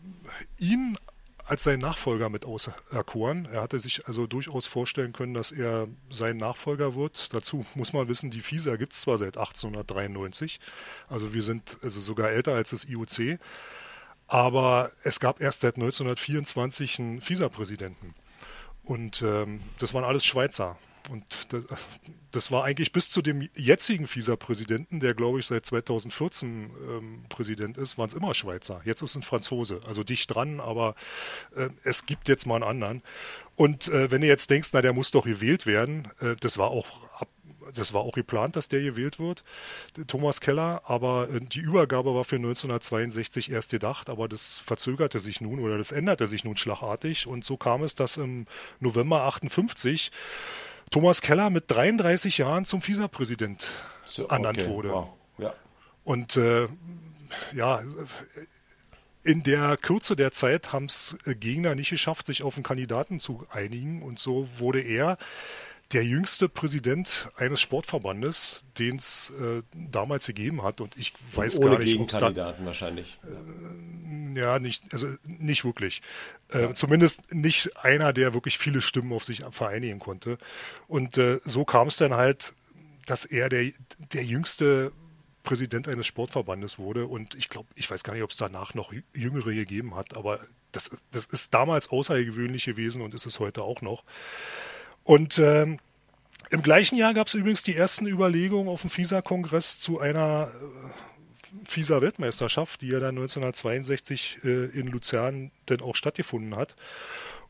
ihn 0.58 0.98
als 1.46 1.64
sein 1.64 1.80
Nachfolger 1.80 2.30
mit 2.30 2.46
auserkoren. 2.46 3.46
Er 3.52 3.62
hatte 3.62 3.80
sich 3.80 4.08
also 4.08 4.28
durchaus 4.28 4.66
vorstellen 4.66 5.14
können, 5.14 5.34
dass 5.34 5.52
er 5.52 5.88
sein 6.10 6.38
Nachfolger 6.38 6.96
wird. 6.96 7.34
Dazu 7.34 7.66
muss 7.76 7.94
man 7.94 8.08
wissen, 8.08 8.32
die 8.32 8.42
FISA 8.42 8.76
gibt 8.78 8.94
es 8.94 9.02
zwar 9.02 9.18
seit 9.18 9.38
1893, 9.38 10.60
also 11.10 11.34
wir 11.34 11.44
sind 11.44 11.78
also 11.84 12.00
sogar 12.02 12.30
älter 12.30 12.54
als 12.54 12.70
das 12.70 12.86
IOC, 12.86 13.40
aber 14.28 14.92
es 15.04 15.20
gab 15.20 15.42
erst 15.42 15.62
seit 15.62 15.76
1924 15.76 17.00
einen 17.00 17.22
FISA-Präsidenten. 17.22 18.16
Und 18.84 19.22
ähm, 19.22 19.62
das 19.80 19.94
waren 19.94 20.04
alles 20.04 20.26
Schweizer. 20.26 20.78
Und 21.10 21.24
das, 22.32 22.50
war 22.50 22.64
eigentlich 22.64 22.94
bis 22.94 23.10
zu 23.10 23.22
dem 23.22 23.50
jetzigen 23.56 24.08
FISA-Präsidenten, 24.08 25.00
der 25.02 25.14
glaube 25.14 25.40
ich 25.40 25.46
seit 25.46 25.66
2014 25.66 26.50
ähm, 26.90 27.26
Präsident 27.30 27.78
ist, 27.78 27.98
waren 27.98 28.08
es 28.08 28.14
immer 28.14 28.34
Schweizer. 28.34 28.82
Jetzt 28.86 29.02
ist 29.02 29.16
ein 29.16 29.22
Franzose, 29.22 29.82
also 29.86 30.04
dicht 30.04 30.34
dran, 30.34 30.60
aber 30.62 30.96
äh, 31.56 31.70
es 31.84 32.06
gibt 32.06 32.30
jetzt 32.30 32.46
mal 32.46 32.56
einen 32.56 32.64
anderen. 32.64 33.02
Und 33.56 33.88
äh, 33.90 34.12
wenn 34.12 34.22
du 34.22 34.28
jetzt 34.28 34.50
denkst, 34.50 34.70
na, 34.74 34.82
der 34.82 34.94
muss 34.94 35.12
doch 35.12 35.26
gewählt 35.26 35.66
werden, 35.66 36.08
äh, 36.22 36.36
das 36.40 36.58
war 36.58 36.70
auch 36.70 36.88
ab, 37.20 37.28
das 37.74 37.94
war 37.94 38.02
auch 38.02 38.14
geplant, 38.14 38.56
dass 38.56 38.68
der 38.68 38.82
gewählt 38.82 39.20
wird, 39.20 39.44
Thomas 40.08 40.42
Keller, 40.42 40.82
aber 40.86 41.30
äh, 41.30 41.40
die 41.40 41.60
Übergabe 41.60 42.16
war 42.16 42.24
für 42.24 42.38
1962 42.38 43.52
erst 43.52 43.72
gedacht, 43.72 44.10
aber 44.10 44.28
das 44.28 44.60
verzögerte 44.60 45.20
sich 45.20 45.42
nun 45.42 45.60
oder 45.60 45.78
das 45.78 45.92
änderte 45.92 46.28
sich 46.28 46.44
nun 46.44 46.58
schlagartig 46.58 47.28
und 47.28 47.46
so 47.46 47.58
kam 47.58 47.84
es, 47.84 47.96
dass 47.96 48.18
im 48.18 48.48
November 48.80 49.24
58 49.24 50.12
Thomas 50.94 51.24
Keller 51.24 51.50
mit 51.50 51.64
33 51.72 52.38
Jahren 52.38 52.66
zum 52.66 52.84
FISA-Präsident 52.84 53.68
so, 54.06 54.28
ernannt 54.28 54.60
okay. 54.60 54.70
wurde. 54.70 54.90
Wow. 54.90 55.14
Ja. 55.40 55.56
Und 56.04 56.38
äh, 56.38 56.68
ja, 57.52 57.82
in 59.24 59.42
der 59.42 59.76
Kürze 59.78 60.16
der 60.16 60.32
Zeit 60.34 60.72
haben 60.72 60.86
es 60.86 61.18
Gegner 61.26 61.74
nicht 61.74 61.90
geschafft, 61.90 62.28
sich 62.28 62.44
auf 62.44 62.58
einen 62.58 62.64
Kandidaten 62.64 63.20
zu 63.20 63.48
einigen 63.50 64.04
und 64.04 64.20
so 64.20 64.48
wurde 64.60 64.82
er 64.82 65.18
der 65.94 66.04
jüngste 66.04 66.50
Präsident 66.50 67.30
eines 67.36 67.62
Sportverbandes, 67.62 68.66
den 68.80 68.98
es 68.98 69.32
äh, 69.40 69.62
damals 69.74 70.26
gegeben 70.28 70.64
hat. 70.64 70.82
Und 70.82 70.98
ich 70.98 71.14
weiß 71.34 71.60
Ohne 71.60 71.72
gar 71.72 71.78
nicht, 71.80 71.88
Gegenkandidaten 71.88 72.64
da, 72.64 72.66
wahrscheinlich. 72.66 73.20
Äh, 73.24 74.40
ja, 74.40 74.60
nicht, 74.60 74.92
also 74.92 75.08
nicht 75.24 75.64
wirklich. 75.64 76.02
Äh, 76.52 76.62
ja. 76.62 76.74
Zumindest 76.74 77.34
nicht 77.34 77.78
einer, 77.78 78.12
der 78.14 78.34
wirklich 78.34 78.58
viele 78.58 78.82
Stimmen 78.82 79.14
auf 79.14 79.24
sich 79.24 79.44
vereinigen 79.52 80.00
konnte. 80.00 80.38
Und 80.88 81.18
äh, 81.18 81.40
so 81.46 81.64
kam 81.64 81.88
es 81.88 81.98
dann 81.98 82.14
halt, 82.14 82.54
dass 83.06 83.26
er 83.26 83.50
der, 83.50 83.72
der 84.14 84.24
jüngste 84.24 84.92
Präsident 85.44 85.88
eines 85.88 86.08
Sportverbandes 86.08 86.80
wurde. 86.80 87.06
Und 87.06 87.36
ich 87.36 87.50
glaube, 87.50 87.68
ich 87.76 87.90
weiß 87.90 88.04
gar 88.04 88.14
nicht, 88.14 88.24
ob 88.24 88.32
es 88.32 88.38
danach 88.38 88.74
noch 88.74 88.94
jüngere 89.14 89.54
gegeben 89.54 89.96
hat, 89.96 90.16
aber 90.16 90.40
das, 90.72 90.90
das 91.12 91.26
ist 91.26 91.54
damals 91.54 91.90
außergewöhnlich 91.90 92.66
gewesen 92.66 93.02
und 93.04 93.14
ist 93.14 93.28
es 93.28 93.40
heute 93.40 93.62
auch 93.62 93.82
noch. 93.82 94.04
Und 95.04 95.38
ähm, 95.40 95.80
im 96.50 96.62
gleichen 96.62 96.98
Jahr 96.98 97.14
gab 97.14 97.28
es 97.28 97.34
übrigens 97.34 97.64
die 97.64 97.76
ersten 97.76 98.08
Überlegungen 98.08 98.70
auf 98.70 98.82
dem 98.82 98.90
FISA-Kongress 98.90 99.80
zu 99.80 100.00
einer 100.00 100.52
äh, 100.54 101.66
FISA-Weltmeisterschaft, 101.66 102.82
die 102.82 102.88
ja 102.88 103.00
dann 103.00 103.16
1962 103.18 104.40
äh, 104.44 104.66
in 104.66 104.88
Luzern 104.88 105.52
dann 105.66 105.82
auch 105.82 105.96
stattgefunden 105.96 106.56
hat. 106.56 106.76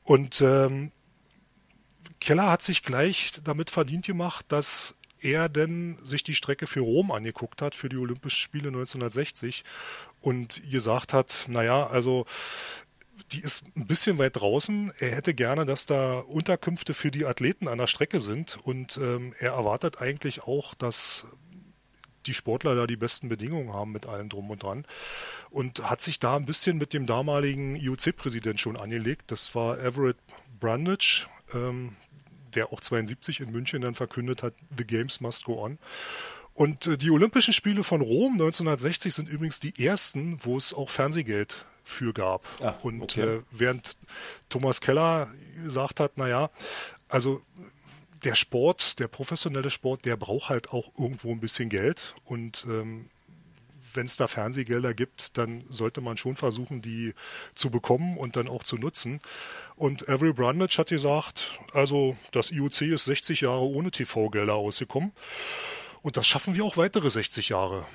Und 0.03 0.41
ähm, 0.41 0.91
Keller 2.19 2.49
hat 2.49 2.61
sich 2.61 2.83
gleich 2.83 3.31
damit 3.43 3.69
verdient 3.69 4.05
gemacht, 4.05 4.45
dass 4.47 4.97
er 5.19 5.49
denn 5.49 5.97
sich 6.03 6.23
die 6.23 6.35
Strecke 6.35 6.67
für 6.67 6.81
Rom 6.81 7.11
angeguckt 7.11 7.61
hat, 7.61 7.75
für 7.75 7.89
die 7.89 7.97
Olympischen 7.97 8.39
Spiele 8.39 8.67
1960 8.67 9.63
und 10.21 10.61
gesagt 10.69 11.13
hat, 11.13 11.45
naja, 11.47 11.87
also 11.87 12.25
die 13.31 13.41
ist 13.41 13.63
ein 13.75 13.87
bisschen 13.87 14.17
weit 14.17 14.35
draußen. 14.35 14.91
Er 14.99 15.15
hätte 15.15 15.33
gerne, 15.33 15.65
dass 15.65 15.85
da 15.85 16.19
Unterkünfte 16.19 16.93
für 16.93 17.11
die 17.11 17.25
Athleten 17.25 17.67
an 17.67 17.77
der 17.77 17.87
Strecke 17.87 18.19
sind 18.19 18.57
und 18.63 18.97
ähm, 18.97 19.33
er 19.39 19.53
erwartet 19.53 20.01
eigentlich 20.01 20.43
auch, 20.43 20.73
dass 20.75 21.25
die 22.25 22.33
Sportler 22.33 22.75
da 22.75 22.87
die 22.87 22.95
besten 22.95 23.29
Bedingungen 23.29 23.73
haben 23.73 23.91
mit 23.91 24.05
allem 24.05 24.29
drum 24.29 24.49
und 24.49 24.63
dran 24.63 24.85
und 25.49 25.89
hat 25.89 26.01
sich 26.01 26.19
da 26.19 26.35
ein 26.35 26.45
bisschen 26.45 26.77
mit 26.77 26.93
dem 26.93 27.05
damaligen 27.05 27.75
IOC-Präsident 27.75 28.59
schon 28.59 28.77
angelegt. 28.77 29.31
Das 29.31 29.53
war 29.55 29.79
Everett 29.79 30.17
Brundage, 30.59 31.27
ähm, 31.53 31.95
der 32.55 32.71
auch 32.71 32.81
72 32.81 33.41
in 33.41 33.51
München 33.51 33.81
dann 33.81 33.95
verkündet 33.95 34.43
hat, 34.43 34.53
The 34.77 34.85
Games 34.85 35.19
must 35.19 35.43
go 35.43 35.63
on. 35.63 35.79
Und 36.53 36.87
äh, 36.87 36.97
die 36.97 37.11
Olympischen 37.11 37.53
Spiele 37.53 37.83
von 37.83 38.01
Rom 38.01 38.33
1960 38.33 39.13
sind 39.13 39.29
übrigens 39.29 39.59
die 39.59 39.83
ersten, 39.83 40.39
wo 40.43 40.55
es 40.55 40.73
auch 40.73 40.89
Fernsehgeld 40.89 41.65
für 41.83 42.13
gab. 42.13 42.45
Ah, 42.61 42.75
und 42.83 43.01
okay. 43.01 43.37
äh, 43.37 43.41
während 43.51 43.97
Thomas 44.49 44.81
Keller 44.81 45.29
gesagt 45.63 45.99
hat, 45.99 46.17
naja, 46.17 46.49
also 47.09 47.41
der 48.23 48.35
Sport, 48.35 48.99
der 48.99 49.07
professionelle 49.07 49.69
Sport, 49.69 50.05
der 50.05 50.15
braucht 50.15 50.49
halt 50.49 50.71
auch 50.71 50.91
irgendwo 50.97 51.31
ein 51.31 51.39
bisschen 51.39 51.69
Geld 51.69 52.13
und 52.25 52.65
ähm, 52.67 53.09
wenn 53.95 54.05
es 54.05 54.17
da 54.17 54.27
Fernsehgelder 54.27 54.93
gibt, 54.93 55.37
dann 55.37 55.65
sollte 55.69 56.01
man 56.01 56.17
schon 56.17 56.35
versuchen, 56.35 56.81
die 56.81 57.13
zu 57.55 57.69
bekommen 57.69 58.17
und 58.17 58.35
dann 58.35 58.47
auch 58.47 58.63
zu 58.63 58.77
nutzen. 58.77 59.19
Und 59.75 60.09
Avery 60.09 60.33
Brundage 60.33 60.77
hat 60.77 60.89
gesagt, 60.89 61.59
also 61.73 62.15
das 62.31 62.51
IOC 62.51 62.81
ist 62.81 63.05
60 63.05 63.41
Jahre 63.41 63.61
ohne 63.61 63.91
TV-Gelder 63.91 64.55
ausgekommen. 64.55 65.11
Und 66.01 66.17
das 66.17 66.27
schaffen 66.27 66.55
wir 66.55 66.65
auch 66.65 66.77
weitere 66.77 67.09
60 67.09 67.49
Jahre 67.49 67.85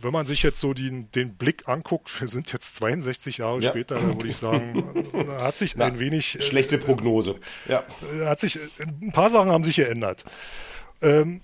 wenn 0.00 0.12
man 0.12 0.26
sich 0.26 0.42
jetzt 0.42 0.60
so 0.60 0.74
den, 0.74 1.10
den 1.12 1.34
Blick 1.34 1.68
anguckt, 1.68 2.20
wir 2.20 2.28
sind 2.28 2.52
jetzt 2.52 2.76
62 2.76 3.38
Jahre 3.38 3.60
ja. 3.60 3.70
später, 3.70 3.96
da 3.96 4.02
würde 4.02 4.28
ich 4.28 4.36
sagen, 4.36 5.14
hat 5.40 5.58
sich 5.58 5.76
Na, 5.76 5.86
ein 5.86 5.98
wenig. 5.98 6.36
Äh, 6.36 6.42
schlechte 6.42 6.78
Prognose. 6.78 7.36
Ja. 7.66 7.84
Hat 8.24 8.40
sich, 8.40 8.58
ein 8.78 9.12
paar 9.12 9.30
Sachen 9.30 9.50
haben 9.50 9.64
sich 9.64 9.76
geändert. 9.76 10.24
Ähm, 11.02 11.40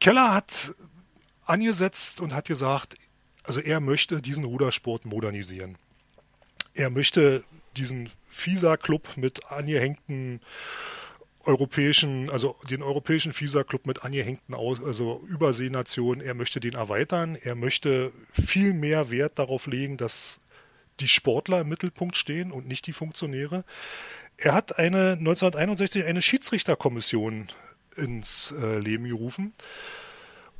Keller 0.00 0.34
hat 0.34 0.74
angesetzt 1.44 2.20
und 2.20 2.32
hat 2.34 2.46
gesagt, 2.46 2.96
also 3.42 3.60
er 3.60 3.80
möchte 3.80 4.22
diesen 4.22 4.44
Rudersport 4.44 5.04
modernisieren. 5.04 5.76
Er 6.74 6.90
möchte 6.90 7.44
diesen 7.76 8.10
FISA-Club 8.30 9.16
mit 9.16 9.50
angehängten 9.50 10.40
europäischen, 11.44 12.30
also 12.30 12.56
den 12.68 12.82
europäischen 12.82 13.32
FISA-Club 13.32 13.86
mit 13.86 14.04
angehängten 14.04 14.54
Aus, 14.54 14.82
also 14.82 15.24
Überseenationen, 15.26 16.24
er 16.24 16.34
möchte 16.34 16.60
den 16.60 16.74
erweitern, 16.74 17.36
er 17.36 17.54
möchte 17.54 18.12
viel 18.32 18.74
mehr 18.74 19.10
Wert 19.10 19.38
darauf 19.38 19.66
legen, 19.66 19.96
dass 19.96 20.40
die 21.00 21.08
Sportler 21.08 21.62
im 21.62 21.68
Mittelpunkt 21.68 22.16
stehen 22.16 22.52
und 22.52 22.68
nicht 22.68 22.86
die 22.86 22.92
Funktionäre. 22.92 23.64
Er 24.36 24.54
hat 24.54 24.78
eine 24.78 25.12
1961 25.12 26.04
eine 26.04 26.22
Schiedsrichterkommission 26.22 27.48
ins 27.96 28.54
äh, 28.60 28.78
Leben 28.78 29.04
gerufen, 29.04 29.54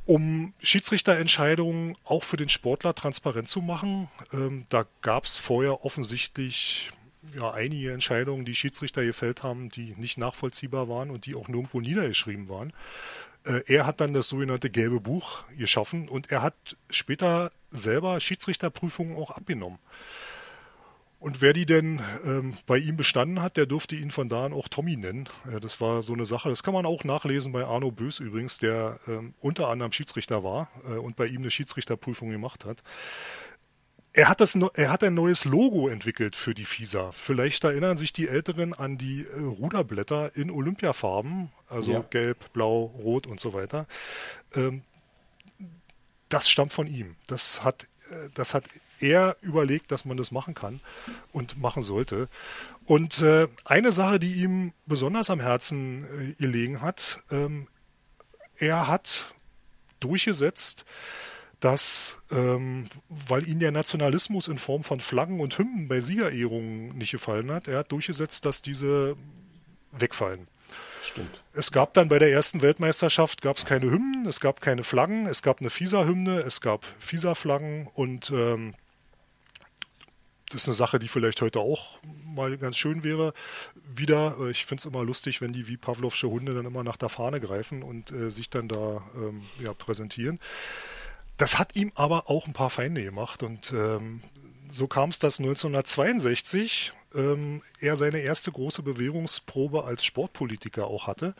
um 0.05 0.53
Schiedsrichterentscheidungen 0.61 1.95
auch 2.03 2.23
für 2.23 2.37
den 2.37 2.49
Sportler 2.49 2.95
transparent 2.95 3.49
zu 3.49 3.61
machen. 3.61 4.09
Ähm, 4.33 4.65
da 4.69 4.85
gab 5.01 5.25
es 5.25 5.37
vorher 5.37 5.85
offensichtlich 5.85 6.91
ja, 7.35 7.51
einige 7.51 7.91
Entscheidungen, 7.91 8.45
die 8.45 8.55
Schiedsrichter 8.55 9.03
gefällt 9.03 9.43
haben, 9.43 9.69
die 9.69 9.93
nicht 9.97 10.17
nachvollziehbar 10.17 10.89
waren 10.89 11.09
und 11.09 11.25
die 11.25 11.35
auch 11.35 11.47
nirgendwo 11.47 11.79
niedergeschrieben 11.79 12.49
waren. 12.49 12.73
Äh, 13.43 13.61
er 13.67 13.85
hat 13.85 14.01
dann 14.01 14.13
das 14.13 14.29
sogenannte 14.29 14.69
gelbe 14.69 14.99
Buch 14.99 15.43
geschaffen 15.57 16.09
und 16.09 16.31
er 16.31 16.41
hat 16.41 16.77
später 16.89 17.51
selber 17.71 18.19
Schiedsrichterprüfungen 18.19 19.15
auch 19.15 19.31
abgenommen. 19.31 19.79
Und 21.21 21.39
wer 21.39 21.53
die 21.53 21.67
denn 21.67 22.01
ähm, 22.25 22.55
bei 22.65 22.79
ihm 22.79 22.97
bestanden 22.97 23.43
hat, 23.43 23.55
der 23.55 23.67
durfte 23.67 23.95
ihn 23.95 24.09
von 24.09 24.27
da 24.27 24.45
an 24.45 24.53
auch 24.53 24.67
Tommy 24.67 24.97
nennen. 24.97 25.29
Äh, 25.51 25.59
das 25.59 25.79
war 25.79 26.01
so 26.01 26.13
eine 26.13 26.25
Sache. 26.25 26.49
Das 26.49 26.63
kann 26.63 26.73
man 26.73 26.87
auch 26.87 27.03
nachlesen 27.03 27.51
bei 27.51 27.63
Arno 27.63 27.91
Bös 27.91 28.19
übrigens, 28.19 28.57
der 28.57 28.99
ähm, 29.07 29.35
unter 29.39 29.69
anderem 29.69 29.91
Schiedsrichter 29.91 30.43
war 30.43 30.69
äh, 30.83 30.97
und 30.97 31.15
bei 31.15 31.27
ihm 31.27 31.41
eine 31.41 31.51
Schiedsrichterprüfung 31.51 32.31
gemacht 32.31 32.65
hat. 32.65 32.81
Er 34.13 34.27
hat, 34.27 34.41
das, 34.41 34.55
er 34.55 34.89
hat 34.89 35.03
ein 35.03 35.13
neues 35.13 35.45
Logo 35.45 35.87
entwickelt 35.87 36.35
für 36.35 36.53
die 36.53 36.65
FISA. 36.65 37.13
Vielleicht 37.13 37.63
erinnern 37.63 37.95
sich 37.95 38.11
die 38.11 38.27
Älteren 38.27 38.73
an 38.73 38.97
die 38.97 39.25
äh, 39.25 39.39
Ruderblätter 39.39 40.35
in 40.35 40.51
Olympiafarben, 40.51 41.49
also 41.69 41.93
ja. 41.93 41.99
gelb, 42.09 42.51
blau, 42.51 42.93
rot 43.03 43.25
und 43.25 43.39
so 43.39 43.53
weiter. 43.53 43.87
Ähm, 44.53 44.83
das 46.27 46.49
stammt 46.49 46.73
von 46.73 46.87
ihm. 46.87 47.15
Das 47.27 47.63
hat, 47.63 47.83
äh, 48.09 48.29
das 48.33 48.53
hat 48.53 48.65
er 48.99 49.37
überlegt, 49.41 49.91
dass 49.91 50.03
man 50.03 50.17
das 50.17 50.31
machen 50.31 50.55
kann 50.55 50.81
und 51.31 51.57
machen 51.57 51.81
sollte. 51.81 52.27
Und 52.85 53.21
äh, 53.21 53.47
eine 53.63 53.93
Sache, 53.93 54.19
die 54.19 54.33
ihm 54.33 54.73
besonders 54.85 55.29
am 55.29 55.39
Herzen 55.39 56.03
äh, 56.03 56.33
gelegen 56.33 56.81
hat, 56.81 57.19
ähm, 57.31 57.67
er 58.57 58.87
hat 58.87 59.33
durchgesetzt, 60.01 60.85
dass, 61.61 62.17
ähm, 62.31 62.87
weil 63.07 63.47
ihm 63.47 63.59
der 63.59 63.71
Nationalismus 63.71 64.47
in 64.47 64.57
Form 64.57 64.83
von 64.83 64.99
Flaggen 64.99 65.39
und 65.39 65.57
Hymnen 65.57 65.87
bei 65.87 66.01
Siegerehrungen 66.01 66.97
nicht 66.97 67.11
gefallen 67.11 67.51
hat, 67.51 67.67
er 67.67 67.79
hat 67.79 67.91
durchgesetzt, 67.91 68.45
dass 68.45 68.61
diese 68.61 69.15
wegfallen. 69.91 70.47
Stimmt. 71.03 71.41
Es 71.53 71.71
gab 71.71 71.93
dann 71.93 72.09
bei 72.09 72.19
der 72.19 72.31
ersten 72.31 72.61
Weltmeisterschaft 72.61 73.41
gab 73.41 73.57
es 73.57 73.65
keine 73.65 73.89
Hymnen, 73.89 74.25
es 74.27 74.39
gab 74.39 74.61
keine 74.61 74.83
Flaggen, 74.83 75.27
es 75.27 75.41
gab 75.41 75.59
eine 75.59 75.69
FISA-Hymne, 75.69 76.41
es 76.41 76.61
gab 76.61 76.85
FISA-Flaggen 76.99 77.87
und 77.93 78.31
ähm, 78.31 78.75
das 80.49 80.63
ist 80.63 80.67
eine 80.67 80.75
Sache, 80.75 80.99
die 80.99 81.07
vielleicht 81.07 81.41
heute 81.41 81.59
auch 81.59 81.99
mal 82.25 82.57
ganz 82.57 82.77
schön 82.77 83.03
wäre. 83.03 83.33
Wieder, 83.75 84.35
äh, 84.39 84.51
ich 84.51 84.65
finde 84.65 84.81
es 84.81 84.85
immer 84.85 85.03
lustig, 85.03 85.41
wenn 85.41 85.53
die 85.53 85.67
wie 85.67 85.77
Pavlovsche 85.77 86.29
Hunde 86.29 86.53
dann 86.53 86.65
immer 86.65 86.83
nach 86.83 86.97
der 86.97 87.09
Fahne 87.09 87.39
greifen 87.39 87.83
und 87.83 88.11
äh, 88.11 88.31
sich 88.31 88.49
dann 88.49 88.67
da 88.67 89.01
ähm, 89.15 89.43
ja, 89.59 89.73
präsentieren. 89.73 90.39
Das 91.41 91.57
hat 91.57 91.75
ihm 91.75 91.91
aber 91.95 92.29
auch 92.29 92.45
ein 92.45 92.53
paar 92.53 92.69
Feinde 92.69 93.03
gemacht 93.03 93.41
und 93.41 93.73
ähm, 93.73 94.21
so 94.69 94.85
kam 94.85 95.09
es, 95.09 95.17
dass 95.17 95.39
1962 95.39 96.93
ähm, 97.15 97.63
er 97.79 97.97
seine 97.97 98.19
erste 98.19 98.51
große 98.51 98.83
Bewährungsprobe 98.83 99.83
als 99.83 100.05
Sportpolitiker 100.05 100.85
auch 100.85 101.07
hatte. 101.07 101.33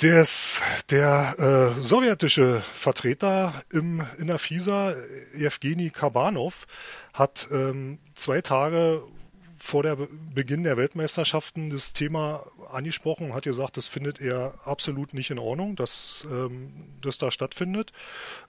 Des, 0.00 0.62
der 0.88 1.74
äh, 1.76 1.82
sowjetische 1.82 2.62
Vertreter 2.74 3.52
im, 3.70 4.02
in 4.16 4.28
der 4.28 4.38
FISA, 4.38 4.94
Evgeny 5.34 5.90
Kabanov, 5.90 6.66
hat 7.12 7.46
ähm, 7.52 7.98
zwei 8.14 8.40
Tage 8.40 9.02
vor 9.64 9.82
der 9.82 9.96
Beginn 10.34 10.62
der 10.62 10.76
Weltmeisterschaften 10.76 11.70
das 11.70 11.94
Thema 11.94 12.44
angesprochen 12.70 13.28
und 13.28 13.34
hat 13.34 13.44
gesagt, 13.44 13.78
das 13.78 13.86
findet 13.86 14.20
er 14.20 14.58
absolut 14.66 15.14
nicht 15.14 15.30
in 15.30 15.38
Ordnung, 15.38 15.74
dass 15.74 16.26
ähm, 16.30 16.70
das 17.00 17.16
da 17.16 17.30
stattfindet. 17.30 17.90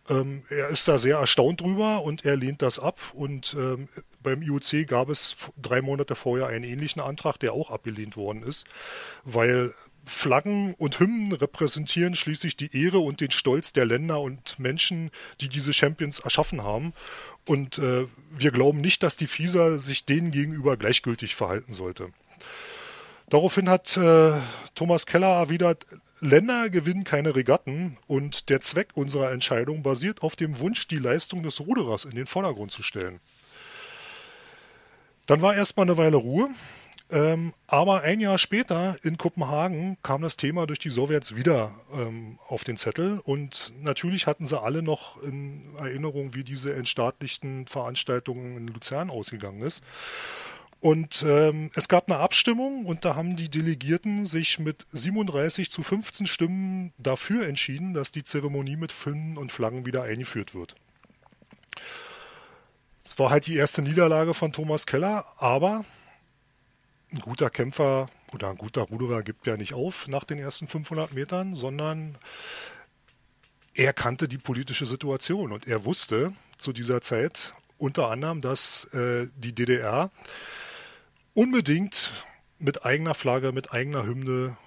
Ähm, 0.10 0.44
er 0.50 0.68
ist 0.68 0.90
da 0.90 0.98
sehr 0.98 1.18
erstaunt 1.18 1.62
drüber 1.62 2.02
und 2.02 2.26
er 2.26 2.36
lehnt 2.36 2.62
das 2.62 2.80
ab. 2.80 3.00
Und 3.14 3.56
ähm, 3.58 3.88
beim 4.22 4.42
IOC 4.42 4.88
gab 4.88 5.08
es 5.08 5.38
drei 5.56 5.82
Monate 5.82 6.16
vorher 6.16 6.48
einen 6.48 6.66
ähnlichen 6.66 7.02
Antrag, 7.02 7.40
der 7.40 7.54
auch 7.54 7.72
abgelehnt 7.72 8.18
worden 8.18 8.44
ist, 8.44 8.66
weil 9.24 9.74
Flaggen 10.06 10.74
und 10.76 11.00
Hymnen 11.00 11.34
repräsentieren 11.34 12.16
schließlich 12.16 12.56
die 12.56 12.76
Ehre 12.76 13.00
und 13.00 13.22
den 13.22 13.32
Stolz 13.32 13.74
der 13.74 13.86
Länder 13.86 14.22
und 14.22 14.60
Menschen, 14.60 15.12
die 15.42 15.50
diese 15.50 15.74
Champions 15.74 16.20
erschaffen 16.20 16.64
haben. 16.64 16.94
Und 17.46 17.78
äh, 17.80 18.08
wir 18.32 18.52
glauben 18.52 18.82
nicht, 18.82 19.04
dass 19.04 19.18
die 19.18 19.28
FISA 19.28 19.78
sich 19.78 20.06
denen 20.06 20.32
gegenüber 20.32 20.78
gleichgültig 20.78 21.36
verhalten 21.36 21.74
sollte. 21.74 22.10
Daraufhin 23.30 23.70
hat 23.70 23.98
äh, 23.98 24.34
Thomas 24.76 25.06
Keller 25.06 25.40
erwidert, 25.40 25.86
Länder 26.22 26.70
gewinnen 26.70 27.04
keine 27.04 27.36
Regatten 27.36 27.98
und 28.08 28.50
der 28.50 28.62
Zweck 28.62 28.90
unserer 28.94 29.32
Entscheidung 29.32 29.84
basiert 29.84 30.24
auf 30.24 30.36
dem 30.36 30.60
Wunsch, 30.60 30.88
die 30.88 30.98
Leistung 30.98 31.44
des 31.44 31.60
Ruderers 31.60 32.06
in 32.06 32.12
den 32.12 32.26
Vordergrund 32.26 32.72
zu 32.72 32.84
stellen. 32.84 33.20
Dann 35.26 35.42
war 35.42 35.56
erstmal 35.56 35.86
eine 35.86 35.98
Weile 35.98 36.18
Ruhe, 36.18 36.50
ähm, 37.12 37.54
aber 37.68 38.02
ein 38.02 38.20
Jahr 38.20 38.38
später 38.40 38.98
in 39.04 39.18
Kopenhagen 39.18 39.98
kam 40.02 40.24
das 40.24 40.38
Thema 40.38 40.66
durch 40.66 40.80
die 40.80 40.90
Sowjets 40.90 41.36
wieder 41.36 41.72
ähm, 41.94 42.40
auf 42.48 42.64
den 42.64 42.78
Zettel 42.78 43.20
und 43.20 43.72
natürlich 43.82 44.26
hatten 44.26 44.48
sie 44.48 44.60
alle 44.60 44.82
noch 44.82 45.22
in 45.22 45.76
Erinnerung, 45.78 46.34
wie 46.34 46.44
diese 46.44 46.74
entstaatlichten 46.74 47.68
Veranstaltungen 47.68 48.58
in 48.58 48.68
Luzern 48.68 49.12
ausgegangen 49.12 49.62
ist. 49.62 49.84
Und 50.82 51.24
ähm, 51.28 51.72
es 51.76 51.88
gab 51.88 52.12
eine 52.12 52.20
Abstimmung 52.20 52.86
und 52.86 53.06
da 53.06 53.16
haben 53.16 53.36
die 53.36 53.50
Delegierten 53.50 54.26
sich 54.26 54.60
mit 54.60 54.86
37 54.92 55.72
zu 55.72 55.84
15 55.84 56.28
Stimmen 56.28 56.94
dafür 56.98 57.48
entschieden, 57.48 57.94
dass 57.94 58.12
die 58.12 58.24
Zeremonie 58.24 58.76
mit 58.76 58.92
Filmen 58.92 59.38
und 59.38 59.52
Flaggen 59.52 59.86
wieder 59.86 60.04
eingeführt 60.04 60.54
wird. 60.54 60.76
Es 63.06 63.18
war 63.18 63.30
halt 63.30 63.48
die 63.48 63.56
erste 63.56 63.82
Niederlage 63.82 64.34
von 64.34 64.54
Thomas 64.54 64.86
Keller, 64.86 65.26
aber 65.38 65.86
ein 67.12 67.20
guter 67.20 67.50
Kämpfer 67.50 68.08
oder 68.34 68.50
ein 68.50 68.58
guter 68.58 68.82
Ruderer 68.82 69.24
gibt 69.24 69.48
ja 69.48 69.58
nicht 69.58 69.74
auf 69.74 70.08
nach 70.08 70.24
den 70.24 70.40
ersten 70.40 70.68
500 70.68 71.14
Metern, 71.14 71.56
sondern 71.56 72.18
er 73.74 73.94
kannte 73.94 74.28
die 74.28 74.38
politische 74.38 74.86
Situation 74.86 75.52
und 75.52 75.68
er 75.68 75.86
wusste 75.86 76.34
zu 76.58 76.74
dieser 76.74 77.02
Zeit 77.02 77.54
unter 77.78 78.10
anderem, 78.10 78.42
dass 78.42 78.86
äh, 78.94 79.28
die 79.36 79.54
DDR 79.54 80.12
unbedingt 81.34 82.12
mit 82.58 82.86
eigener 82.86 83.14
Flagge, 83.14 83.52
mit 83.52 83.74
eigener 83.74 84.06
Hymne 84.06 84.58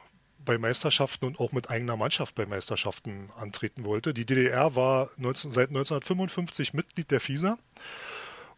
bei 0.44 0.58
Meisterschaften 0.58 1.26
und 1.26 1.40
auch 1.40 1.52
mit 1.52 1.70
eigener 1.70 1.96
Mannschaft 1.96 2.34
bei 2.34 2.46
Meisterschaften 2.46 3.30
antreten 3.38 3.84
wollte. 3.84 4.14
Die 4.14 4.24
DDR 4.24 4.74
war 4.76 5.10
19, 5.16 5.52
seit 5.52 5.68
1955 5.68 6.74
Mitglied 6.74 7.10
der 7.10 7.20
FISA 7.20 7.58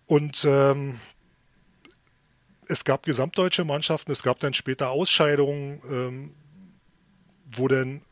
und 0.07 0.45
ähm, 0.45 1.01
es 2.71 2.85
gab 2.85 3.03
gesamtdeutsche 3.03 3.65
Mannschaften, 3.65 4.13
es 4.13 4.23
gab 4.23 4.39
dann 4.39 4.55
später 4.55 4.91
Ausscheidungen, 4.91 5.83
ähm, 5.91 6.35
wo 7.53 7.67
dann 7.67 8.03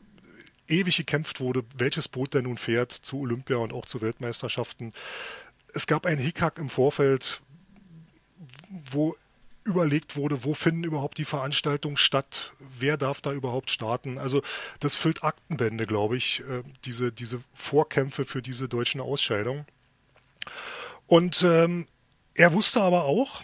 ewig 0.67 0.97
gekämpft 0.97 1.39
wurde, 1.39 1.63
welches 1.77 2.09
Boot 2.09 2.33
denn 2.33 2.43
nun 2.43 2.57
fährt 2.57 2.91
zu 2.91 3.21
Olympia 3.21 3.55
und 3.55 3.71
auch 3.71 3.85
zu 3.85 4.01
Weltmeisterschaften. 4.01 4.91
Es 5.73 5.87
gab 5.87 6.05
einen 6.05 6.19
Hickhack 6.19 6.57
im 6.57 6.69
Vorfeld, 6.69 7.41
wo 8.91 9.15
überlegt 9.63 10.17
wurde, 10.17 10.43
wo 10.43 10.53
finden 10.53 10.83
überhaupt 10.83 11.17
die 11.19 11.25
Veranstaltungen 11.25 11.97
statt, 11.97 12.51
wer 12.59 12.97
darf 12.97 13.21
da 13.21 13.31
überhaupt 13.31 13.71
starten. 13.71 14.17
Also 14.17 14.41
das 14.81 14.95
füllt 14.95 15.23
Aktenbände, 15.23 15.85
glaube 15.85 16.17
ich, 16.17 16.41
äh, 16.41 16.63
diese, 16.83 17.13
diese 17.13 17.41
Vorkämpfe 17.53 18.25
für 18.25 18.41
diese 18.41 18.67
deutschen 18.67 18.99
Ausscheidungen. 18.99 19.65
Und 21.07 21.43
ähm, 21.43 21.87
er 22.33 22.53
wusste 22.53 22.81
aber 22.81 23.05
auch, 23.05 23.41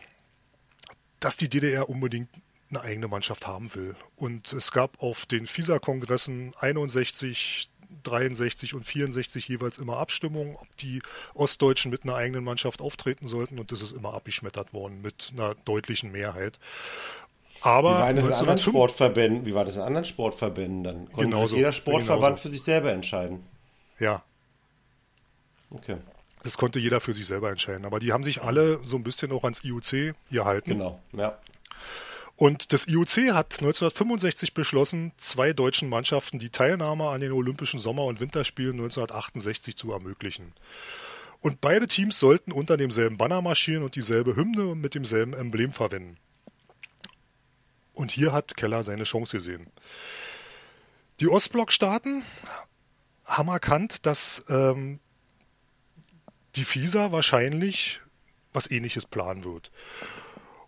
dass 1.25 1.37
die 1.37 1.49
DDR 1.49 1.89
unbedingt 1.89 2.29
eine 2.69 2.81
eigene 2.81 3.07
Mannschaft 3.07 3.47
haben 3.47 3.73
will. 3.73 3.95
Und 4.15 4.53
es 4.53 4.71
gab 4.71 5.01
auf 5.01 5.25
den 5.25 5.47
FISA-Kongressen 5.47 6.53
61, 6.59 7.67
63 8.03 8.75
und 8.75 8.85
64 8.85 9.47
jeweils 9.47 9.79
immer 9.79 9.97
Abstimmungen, 9.97 10.55
ob 10.55 10.77
die 10.77 11.01
Ostdeutschen 11.33 11.89
mit 11.89 12.03
einer 12.03 12.13
eigenen 12.13 12.43
Mannschaft 12.43 12.79
auftreten 12.79 13.27
sollten 13.27 13.57
und 13.57 13.71
das 13.71 13.81
ist 13.81 13.93
immer 13.93 14.13
abgeschmettert 14.13 14.71
worden 14.71 15.01
mit 15.01 15.31
einer 15.33 15.55
deutlichen 15.65 16.11
Mehrheit. 16.11 16.59
Aber 17.61 17.89
wie 17.89 18.01
war 18.01 18.13
das 18.13 18.25
in 18.25 18.33
anderen 18.33 18.59
Sportverbänden? 18.59 19.45
Wie 19.47 19.55
war 19.55 19.65
das 19.65 19.77
in 19.77 19.81
anderen 19.81 20.05
Sportverbänden 20.05 20.83
dann? 20.83 21.05
Konnte 21.07 21.31
genauso, 21.31 21.55
jeder 21.55 21.73
Sportverband 21.73 22.35
genauso. 22.35 22.43
für 22.43 22.51
sich 22.51 22.61
selber 22.61 22.91
entscheiden? 22.91 23.43
Ja. 23.97 24.21
Okay. 25.71 25.97
Das 26.45 26.59
konnte 26.59 26.77
jeder 26.77 27.01
für 27.01 27.15
sich 27.15 27.25
selber 27.25 27.49
entscheiden. 27.49 27.85
Aber 27.85 27.99
die 27.99 28.13
haben 28.13 28.23
sich 28.23 28.43
alle 28.43 28.79
so 28.83 28.97
ein 28.97 29.03
bisschen 29.03 29.31
auch 29.31 29.43
ans 29.45 29.63
IOC 29.63 30.13
gehalten. 30.29 30.69
Genau, 30.69 31.01
ja. 31.11 31.39
Und 32.35 32.71
das 32.71 32.87
IOC 32.87 33.33
hat 33.33 33.53
1965 33.53 34.53
beschlossen, 34.53 35.11
zwei 35.17 35.53
deutschen 35.53 35.89
Mannschaften 35.89 36.37
die 36.37 36.51
Teilnahme 36.51 37.09
an 37.09 37.21
den 37.21 37.31
Olympischen 37.31 37.79
Sommer- 37.79 38.03
und 38.03 38.19
Winterspielen 38.19 38.73
1968 38.73 39.75
zu 39.75 39.91
ermöglichen. 39.91 40.53
Und 41.41 41.61
beide 41.61 41.87
Teams 41.87 42.19
sollten 42.19 42.51
unter 42.51 42.77
demselben 42.77 43.17
Banner 43.17 43.41
marschieren 43.41 43.81
und 43.81 43.95
dieselbe 43.95 44.35
Hymne 44.35 44.75
mit 44.75 44.93
demselben 44.93 45.33
Emblem 45.33 45.71
verwenden. 45.71 46.17
Und 47.93 48.11
hier 48.11 48.33
hat 48.33 48.55
Keller 48.55 48.83
seine 48.83 49.05
Chance 49.05 49.37
gesehen. 49.37 49.71
Die 51.19 51.27
Ostblockstaaten 51.27 52.21
haben 53.25 53.47
erkannt, 53.47 54.05
dass 54.05 54.45
ähm, 54.47 54.99
die 56.55 56.65
FISA 56.65 57.11
wahrscheinlich 57.11 57.99
was 58.53 58.69
ähnliches 58.71 59.05
planen 59.05 59.43
wird. 59.43 59.71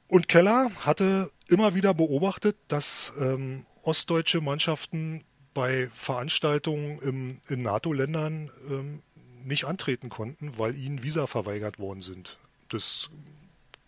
Und 0.08 0.28
Keller 0.28 0.71
hatte 0.86 1.32
immer 1.47 1.76
wieder 1.76 1.93
beobachtet, 1.93 2.58
dass 2.67 3.13
ähm, 3.19 3.65
ostdeutsche 3.84 4.41
Mannschaften 4.41 5.23
bei 5.54 5.89
Veranstaltungen 5.93 7.00
im, 7.00 7.41
in 7.50 7.62
NATO-Ländern 7.63 8.52
ähm, 8.69 9.02
nicht 9.43 9.65
antreten 9.65 10.10
konnten, 10.10 10.58
weil 10.58 10.76
ihnen 10.76 11.04
Visa 11.04 11.26
verweigert 11.26 11.80
worden 11.80 12.02
sind. 12.02 12.38
Das 12.69 13.10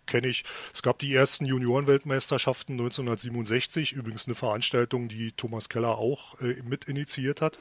kenne 0.10 0.28
ich. 0.28 0.44
Es 0.74 0.84
gab 0.84 1.00
die 1.00 1.14
ersten 1.14 1.46
Juniorenweltmeisterschaften 1.46 2.74
1967, 2.74 3.94
übrigens 3.94 4.28
eine 4.28 4.36
Veranstaltung, 4.36 5.08
die 5.08 5.32
Thomas 5.32 5.70
Keller 5.70 5.98
auch 5.98 6.40
äh, 6.42 6.62
mit 6.64 6.86
initiiert 6.86 7.40
hat, 7.40 7.60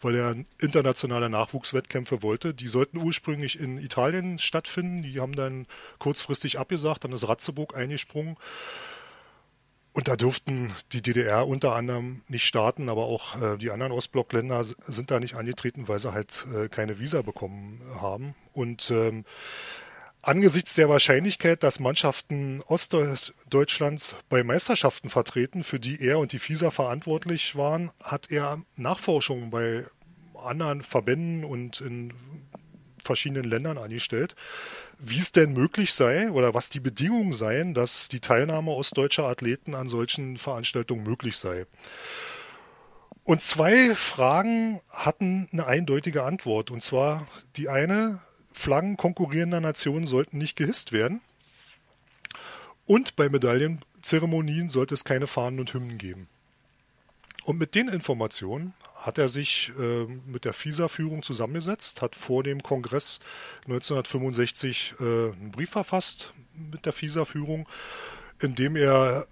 weil 0.00 0.16
er 0.16 0.34
internationale 0.58 1.30
Nachwuchswettkämpfe 1.30 2.22
wollte. 2.22 2.54
Die 2.54 2.68
sollten 2.68 2.96
ursprünglich 2.96 3.60
in 3.60 3.78
Italien 3.78 4.40
stattfinden. 4.40 5.02
Die 5.02 5.20
haben 5.20 5.36
dann 5.36 5.66
kurzfristig 5.98 6.58
abgesagt, 6.58 7.04
dann 7.04 7.12
ist 7.12 7.28
Ratzeburg 7.28 7.76
eingesprungen. 7.76 8.36
Und 9.94 10.08
da 10.08 10.16
durften 10.16 10.72
die 10.92 11.02
DDR 11.02 11.46
unter 11.46 11.74
anderem 11.74 12.22
nicht 12.26 12.46
starten, 12.46 12.88
aber 12.88 13.04
auch 13.04 13.40
äh, 13.40 13.58
die 13.58 13.70
anderen 13.70 13.92
Ostblockländer 13.92 14.64
sind 14.64 15.10
da 15.10 15.20
nicht 15.20 15.34
angetreten, 15.34 15.86
weil 15.86 15.98
sie 15.98 16.14
halt 16.14 16.46
äh, 16.54 16.68
keine 16.68 16.98
Visa 16.98 17.20
bekommen 17.20 17.82
haben. 18.00 18.34
Und 18.54 18.90
ähm, 18.90 19.26
Angesichts 20.24 20.76
der 20.76 20.88
Wahrscheinlichkeit, 20.88 21.64
dass 21.64 21.80
Mannschaften 21.80 22.62
Ostdeutschlands 22.62 24.14
bei 24.28 24.44
Meisterschaften 24.44 25.10
vertreten, 25.10 25.64
für 25.64 25.80
die 25.80 26.00
er 26.00 26.20
und 26.20 26.30
die 26.30 26.38
FISA 26.38 26.70
verantwortlich 26.70 27.56
waren, 27.56 27.90
hat 28.00 28.30
er 28.30 28.62
Nachforschungen 28.76 29.50
bei 29.50 29.84
anderen 30.36 30.84
Verbänden 30.84 31.44
und 31.44 31.80
in 31.80 32.12
verschiedenen 33.04 33.50
Ländern 33.50 33.78
angestellt, 33.78 34.36
wie 35.00 35.18
es 35.18 35.32
denn 35.32 35.54
möglich 35.54 35.92
sei 35.92 36.30
oder 36.30 36.54
was 36.54 36.70
die 36.70 36.78
Bedingungen 36.78 37.32
seien, 37.32 37.74
dass 37.74 38.08
die 38.08 38.20
Teilnahme 38.20 38.70
ostdeutscher 38.70 39.24
Athleten 39.24 39.74
an 39.74 39.88
solchen 39.88 40.38
Veranstaltungen 40.38 41.02
möglich 41.02 41.36
sei. 41.36 41.66
Und 43.24 43.42
zwei 43.42 43.96
Fragen 43.96 44.80
hatten 44.88 45.48
eine 45.52 45.66
eindeutige 45.66 46.22
Antwort. 46.22 46.70
Und 46.70 46.82
zwar 46.82 47.26
die 47.56 47.68
eine, 47.68 48.20
Flaggen 48.52 48.96
konkurrierender 48.96 49.60
Nationen 49.60 50.06
sollten 50.06 50.38
nicht 50.38 50.56
gehisst 50.56 50.92
werden. 50.92 51.20
Und 52.86 53.16
bei 53.16 53.28
Medaillenzeremonien 53.28 54.68
sollte 54.68 54.94
es 54.94 55.04
keine 55.04 55.26
Fahnen 55.26 55.60
und 55.60 55.72
Hymnen 55.72 55.98
geben. 55.98 56.28
Und 57.44 57.58
mit 57.58 57.74
den 57.74 57.88
Informationen 57.88 58.74
hat 58.94 59.18
er 59.18 59.28
sich 59.28 59.72
äh, 59.78 60.04
mit 60.26 60.44
der 60.44 60.52
FISA-Führung 60.52 61.22
zusammengesetzt, 61.22 62.02
hat 62.02 62.14
vor 62.14 62.44
dem 62.44 62.62
Kongress 62.62 63.18
1965 63.64 64.94
äh, 65.00 65.02
einen 65.02 65.50
Brief 65.50 65.70
verfasst 65.70 66.32
mit 66.70 66.86
der 66.86 66.92
FISA-Führung, 66.92 67.68
in 68.40 68.54
dem 68.54 68.76
er 68.76 69.26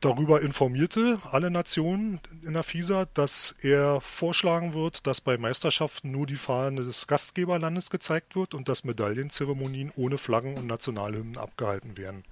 darüber 0.00 0.40
informierte 0.42 1.18
alle 1.30 1.50
Nationen 1.50 2.20
in 2.44 2.54
der 2.54 2.62
FISA, 2.62 3.06
dass 3.14 3.54
er 3.62 4.00
vorschlagen 4.00 4.74
wird, 4.74 5.06
dass 5.06 5.20
bei 5.20 5.38
Meisterschaften 5.38 6.10
nur 6.10 6.26
die 6.26 6.36
Fahne 6.36 6.84
des 6.84 7.06
Gastgeberlandes 7.06 7.90
gezeigt 7.90 8.36
wird 8.36 8.54
und 8.54 8.68
dass 8.68 8.84
Medaillenzeremonien 8.84 9.92
ohne 9.96 10.18
Flaggen 10.18 10.56
und 10.56 10.66
Nationalhymnen 10.66 11.36
abgehalten 11.36 11.96
werden. 11.96 12.24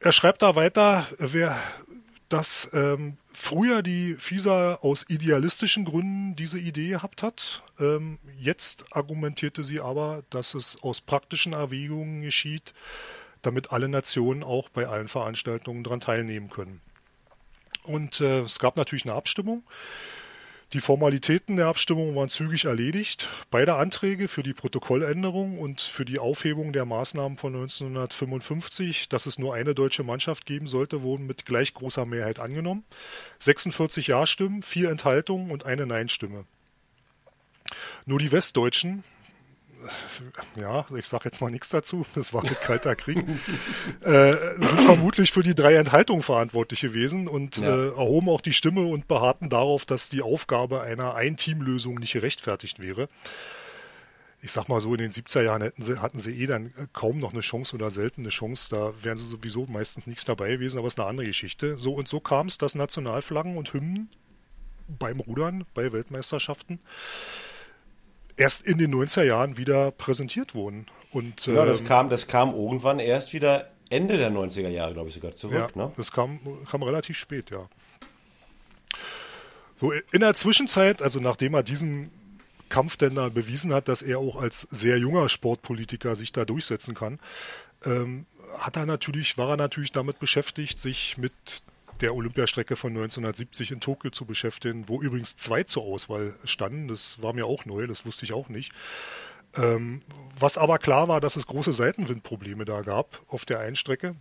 Er 0.00 0.12
schreibt 0.12 0.42
da 0.42 0.54
weiter, 0.54 1.06
dass 2.30 2.70
ähm, 2.72 3.18
früher 3.32 3.82
die 3.82 4.14
FISA 4.14 4.76
aus 4.76 5.04
idealistischen 5.08 5.84
Gründen 5.84 6.36
diese 6.36 6.58
Idee 6.58 6.90
gehabt 6.90 7.22
hat. 7.22 7.62
Ähm, 7.78 8.18
jetzt 8.38 8.84
argumentierte 8.92 9.62
sie 9.62 9.80
aber, 9.80 10.22
dass 10.30 10.54
es 10.54 10.82
aus 10.82 11.00
praktischen 11.00 11.52
Erwägungen 11.52 12.22
geschieht, 12.22 12.72
damit 13.42 13.72
alle 13.72 13.88
Nationen 13.88 14.42
auch 14.42 14.68
bei 14.68 14.86
allen 14.86 15.08
Veranstaltungen 15.08 15.84
daran 15.84 16.00
teilnehmen 16.00 16.50
können. 16.50 16.80
Und 17.84 18.20
äh, 18.20 18.40
es 18.40 18.58
gab 18.58 18.76
natürlich 18.76 19.04
eine 19.04 19.14
Abstimmung. 19.14 19.62
Die 20.72 20.80
Formalitäten 20.80 21.56
der 21.56 21.66
Abstimmung 21.66 22.14
waren 22.14 22.28
zügig 22.28 22.66
erledigt. 22.66 23.26
Beide 23.50 23.74
Anträge 23.74 24.28
für 24.28 24.44
die 24.44 24.52
Protokolländerung 24.52 25.58
und 25.58 25.80
für 25.80 26.04
die 26.04 26.20
Aufhebung 26.20 26.72
der 26.72 26.84
Maßnahmen 26.84 27.36
von 27.36 27.56
1955, 27.56 29.08
dass 29.08 29.26
es 29.26 29.36
nur 29.36 29.52
eine 29.52 29.74
deutsche 29.74 30.04
Mannschaft 30.04 30.46
geben 30.46 30.68
sollte, 30.68 31.02
wurden 31.02 31.26
mit 31.26 31.44
gleich 31.44 31.74
großer 31.74 32.06
Mehrheit 32.06 32.38
angenommen. 32.38 32.84
46 33.40 34.06
Ja-Stimmen, 34.06 34.62
vier 34.62 34.90
Enthaltungen 34.90 35.50
und 35.50 35.66
eine 35.66 35.86
Nein-Stimme. 35.86 36.44
Nur 38.06 38.20
die 38.20 38.30
Westdeutschen, 38.30 39.02
ja, 40.56 40.86
ich 40.96 41.06
sage 41.06 41.24
jetzt 41.26 41.40
mal 41.40 41.50
nichts 41.50 41.68
dazu, 41.68 42.04
das 42.14 42.32
war 42.32 42.44
ein 42.44 42.54
kalter 42.62 42.96
Krieg, 42.96 43.24
äh, 44.02 44.32
sind 44.56 44.82
vermutlich 44.84 45.32
für 45.32 45.42
die 45.42 45.54
drei 45.54 45.74
Enthaltungen 45.74 46.22
verantwortlich 46.22 46.80
gewesen 46.80 47.28
und 47.28 47.58
ja. 47.58 47.68
äh, 47.68 47.88
erhoben 47.88 48.28
auch 48.28 48.40
die 48.40 48.52
Stimme 48.52 48.86
und 48.86 49.08
beharrten 49.08 49.48
darauf, 49.48 49.84
dass 49.84 50.08
die 50.08 50.22
Aufgabe 50.22 50.82
einer 50.82 51.14
Ein-Team-Lösung 51.14 51.96
nicht 51.96 52.12
gerechtfertigt 52.12 52.80
wäre. 52.80 53.08
Ich 54.42 54.52
sag 54.52 54.68
mal 54.68 54.80
so, 54.80 54.94
in 54.94 55.00
den 55.00 55.12
70er 55.12 55.42
Jahren 55.42 55.70
sie, 55.76 56.00
hatten 56.00 56.18
sie 56.18 56.32
eh 56.32 56.46
dann 56.46 56.72
kaum 56.92 57.18
noch 57.18 57.32
eine 57.32 57.42
Chance 57.42 57.74
oder 57.74 57.90
selten 57.90 58.22
eine 58.22 58.30
Chance. 58.30 58.74
Da 58.74 58.92
wären 59.02 59.18
sie 59.18 59.26
sowieso 59.26 59.66
meistens 59.66 60.06
nichts 60.06 60.24
dabei 60.24 60.52
gewesen, 60.52 60.78
aber 60.78 60.86
es 60.86 60.94
ist 60.94 61.00
eine 61.00 61.08
andere 61.08 61.26
Geschichte. 61.26 61.76
So 61.76 61.92
und 61.92 62.08
so 62.08 62.20
kam 62.20 62.46
es, 62.46 62.56
dass 62.56 62.74
Nationalflaggen 62.74 63.58
und 63.58 63.74
Hymnen 63.74 64.08
beim 64.98 65.20
Rudern, 65.20 65.64
bei 65.74 65.92
Weltmeisterschaften, 65.92 66.80
erst 68.40 68.62
in 68.62 68.78
den 68.78 68.92
90er 68.94 69.22
Jahren 69.22 69.56
wieder 69.56 69.90
präsentiert 69.90 70.54
wurden. 70.54 70.86
Und, 71.12 71.46
ja, 71.46 71.64
das, 71.64 71.80
ähm, 71.80 71.86
kam, 71.86 72.08
das 72.08 72.26
kam 72.26 72.54
irgendwann 72.54 72.98
erst 72.98 73.32
wieder 73.32 73.70
Ende 73.90 74.16
der 74.16 74.30
90er 74.30 74.68
Jahre, 74.68 74.94
glaube 74.94 75.08
ich, 75.08 75.14
sogar 75.14 75.34
zurück. 75.34 75.72
Ja, 75.74 75.86
ne? 75.86 75.92
Das 75.96 76.10
kam, 76.10 76.40
kam 76.70 76.82
relativ 76.82 77.16
spät, 77.16 77.50
ja. 77.50 77.68
So, 79.76 79.92
in 79.92 80.20
der 80.20 80.34
Zwischenzeit, 80.34 81.02
also 81.02 81.20
nachdem 81.20 81.54
er 81.54 81.62
diesen 81.62 82.10
Kampf 82.68 82.96
denn 82.96 83.16
da 83.16 83.28
bewiesen 83.28 83.72
hat, 83.72 83.88
dass 83.88 84.02
er 84.02 84.18
auch 84.18 84.40
als 84.40 84.60
sehr 84.60 84.98
junger 84.98 85.28
Sportpolitiker 85.28 86.16
sich 86.16 86.32
da 86.32 86.44
durchsetzen 86.44 86.94
kann, 86.94 87.18
ähm, 87.84 88.26
hat 88.58 88.76
er 88.76 88.86
natürlich, 88.86 89.38
war 89.38 89.50
er 89.50 89.56
natürlich 89.56 89.92
damit 89.92 90.18
beschäftigt, 90.18 90.80
sich 90.80 91.18
mit 91.18 91.32
der 92.00 92.14
Olympiastrecke 92.14 92.76
von 92.76 92.90
1970 92.90 93.72
in 93.72 93.80
Tokio 93.80 94.10
zu 94.10 94.24
beschäftigen, 94.24 94.88
wo 94.88 95.00
übrigens 95.00 95.36
zwei 95.36 95.62
zur 95.62 95.82
Auswahl 95.84 96.34
standen. 96.44 96.88
Das 96.88 97.22
war 97.22 97.32
mir 97.32 97.46
auch 97.46 97.64
neu, 97.64 97.86
das 97.86 98.06
wusste 98.06 98.24
ich 98.24 98.32
auch 98.32 98.48
nicht. 98.48 98.72
Ähm, 99.56 100.02
was 100.38 100.58
aber 100.58 100.78
klar 100.78 101.08
war, 101.08 101.20
dass 101.20 101.36
es 101.36 101.46
große 101.46 101.72
Seitenwindprobleme 101.72 102.64
da 102.64 102.82
gab 102.82 103.20
auf 103.28 103.44
der 103.44 103.60
Einstrecke. 103.60 104.14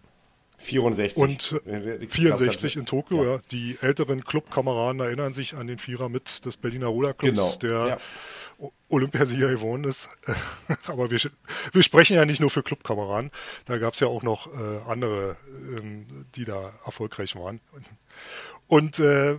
64. 0.59 1.17
Und 1.17 1.61
64 2.09 2.75
in 2.75 2.85
Tokio, 2.85 3.23
ja. 3.23 3.31
ja. 3.35 3.41
Die 3.51 3.77
älteren 3.81 4.23
Clubkameraden 4.23 4.99
erinnern 5.01 5.33
sich 5.33 5.55
an 5.55 5.67
den 5.67 5.79
Vierer 5.79 6.09
mit 6.09 6.45
des 6.45 6.57
Berliner 6.57 6.87
Ruderclubs, 6.87 7.59
genau. 7.59 7.83
der 7.83 7.87
ja. 7.87 7.97
Olympiasieger 8.89 9.49
geworden 9.49 9.85
ist. 9.85 10.09
Aber 10.87 11.09
wir, 11.09 11.19
wir 11.71 11.83
sprechen 11.83 12.15
ja 12.15 12.25
nicht 12.25 12.41
nur 12.41 12.49
für 12.49 12.61
Clubkameraden. 12.61 13.31
Da 13.65 13.77
gab 13.77 13.93
es 13.93 14.01
ja 14.01 14.07
auch 14.07 14.21
noch 14.21 14.47
äh, 14.47 14.79
andere, 14.87 15.37
ähm, 15.47 16.05
die 16.35 16.43
da 16.43 16.73
erfolgreich 16.85 17.35
waren. 17.35 17.61
Und 18.67 18.99
äh, 18.99 19.37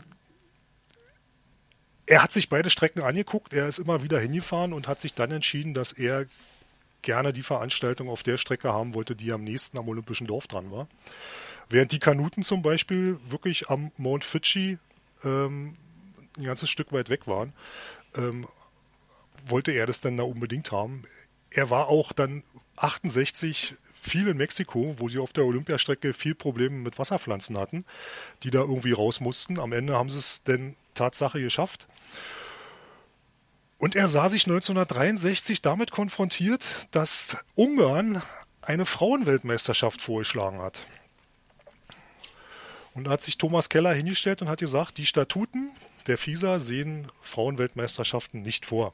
er 2.07 2.23
hat 2.23 2.33
sich 2.33 2.49
beide 2.49 2.71
Strecken 2.71 3.03
angeguckt. 3.03 3.53
Er 3.53 3.69
ist 3.69 3.79
immer 3.79 4.03
wieder 4.03 4.19
hingefahren 4.19 4.73
und 4.73 4.89
hat 4.89 5.01
sich 5.01 5.15
dann 5.15 5.31
entschieden, 5.31 5.75
dass 5.75 5.93
er 5.93 6.27
gerne 7.03 7.33
die 7.33 7.43
Veranstaltung 7.43 8.09
auf 8.09 8.23
der 8.23 8.37
Strecke 8.37 8.73
haben 8.73 8.95
wollte, 8.95 9.17
die 9.17 9.33
am 9.33 9.45
nächsten 9.45 9.79
am 9.79 9.89
Olympischen 9.89 10.27
Dorf 10.27 10.47
dran 10.47 10.71
war. 10.71 10.89
Während 11.69 11.93
die 11.93 11.99
Kanuten 11.99 12.43
zum 12.43 12.63
Beispiel 12.63 13.19
wirklich 13.25 13.69
am 13.69 13.93
Mount 13.97 14.25
Fidschi 14.25 14.79
ähm, 15.25 15.77
ein 16.37 16.45
ganzes 16.45 16.71
Stück 16.71 16.93
weit 16.93 17.09
weg 17.09 17.27
waren, 17.27 17.53
ähm, 18.17 18.49
wollte 19.47 19.73
er 19.73 19.87
das 19.87 20.01
dann 20.01 20.17
da 20.17 20.25
unbedingt 20.25 20.73
haben. 20.73 21.05
Er 21.51 21.71
war 21.71 21.89
auch 21.89 22.13
dann 22.13 22.43
68 22.77 23.77
viel 24.01 24.29
in 24.29 24.37
Mexiko, 24.37 24.95
wo 24.99 25.09
sie 25.09 25.19
auf 25.19 25.33
der 25.33 25.45
Olympiastrecke 25.45 26.13
viel 26.13 26.35
Probleme 26.35 26.77
mit 26.77 26.99
Wasserpflanzen 26.99 27.59
hatten, 27.59 27.85
die 28.43 28.51
da 28.51 28.61
irgendwie 28.61 28.93
raus 28.93 29.21
mussten. 29.21 29.61
Am 29.61 29.73
Ende 29.73 29.97
haben 29.97 30.11
sie 30.11 30.19
es 30.19 30.43
denn 30.43 30.75
Tatsache 30.95 31.41
geschafft. 31.41 31.87
Und 33.81 33.97
er 33.97 34.09
sah 34.09 34.29
sich 34.29 34.45
1963 34.45 35.63
damit 35.63 35.91
konfrontiert, 35.91 36.67
dass 36.91 37.39
Ungarn 37.55 38.21
eine 38.61 38.85
Frauenweltmeisterschaft 38.85 40.03
vorgeschlagen 40.03 40.61
hat. 40.61 40.85
Und 42.93 43.05
da 43.05 43.13
hat 43.13 43.23
sich 43.23 43.39
Thomas 43.39 43.71
Keller 43.71 43.95
hingestellt 43.95 44.43
und 44.43 44.49
hat 44.49 44.59
gesagt, 44.59 44.99
die 44.99 45.07
Statuten 45.07 45.71
der 46.07 46.19
FISA 46.19 46.61
sehen 46.61 47.09
Frauenweltmeisterschaften 47.23 48.43
nicht 48.43 48.67
vor. 48.67 48.93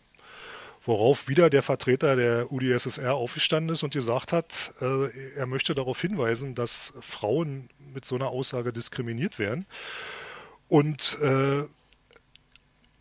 Worauf 0.84 1.26
wieder 1.26 1.50
der 1.50 1.64
Vertreter 1.64 2.14
der 2.14 2.52
UdSSR 2.52 3.14
aufgestanden 3.14 3.74
ist 3.74 3.82
und 3.82 3.92
gesagt 3.92 4.32
hat, 4.32 4.72
äh, 4.80 5.34
er 5.34 5.46
möchte 5.46 5.74
darauf 5.74 6.00
hinweisen, 6.00 6.54
dass 6.54 6.94
Frauen 7.00 7.70
mit 7.92 8.04
so 8.04 8.14
einer 8.14 8.28
Aussage 8.28 8.72
diskriminiert 8.72 9.40
werden. 9.40 9.66
Und 10.68 11.18
äh, 11.20 11.64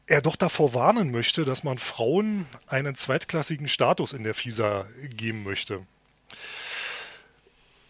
er 0.08 0.22
doch 0.22 0.36
davor 0.36 0.74
warnen 0.74 1.12
möchte, 1.12 1.46
dass 1.46 1.64
man 1.64 1.78
Frauen 1.78 2.46
einen 2.68 2.96
zweitklassigen 2.96 3.68
Status 3.68 4.14
in 4.14 4.24
der 4.24 4.34
FISA 4.34 4.86
geben 5.16 5.44
möchte. 5.44 5.82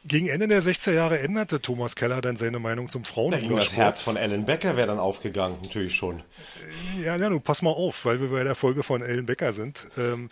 Gegen 0.07 0.27
Ende 0.27 0.47
der 0.47 0.61
60er 0.61 0.91
Jahre 0.91 1.19
änderte 1.19 1.59
Thomas 1.59 1.95
Keller 1.95 2.21
dann 2.21 2.37
seine 2.37 2.59
Meinung 2.59 2.89
zum 2.89 3.03
Frauenfußball. 3.03 3.55
Das 3.55 3.73
Herz 3.73 4.01
von 4.01 4.17
Ellen 4.17 4.45
Becker 4.45 4.77
wäre 4.77 4.85
dann 4.85 4.99
aufgegangen, 4.99 5.57
natürlich 5.63 5.95
schon. 5.95 6.21
Ja, 7.03 7.15
ja, 7.15 7.27
nun 7.27 7.41
pass 7.41 7.63
mal 7.63 7.71
auf, 7.71 8.05
weil 8.05 8.21
wir 8.21 8.29
bei 8.29 8.43
der 8.43 8.53
Folge 8.53 8.83
von 8.83 9.01
Ellen 9.01 9.25
Becker 9.25 9.51
sind. 9.51 9.87
Ähm, 9.97 10.29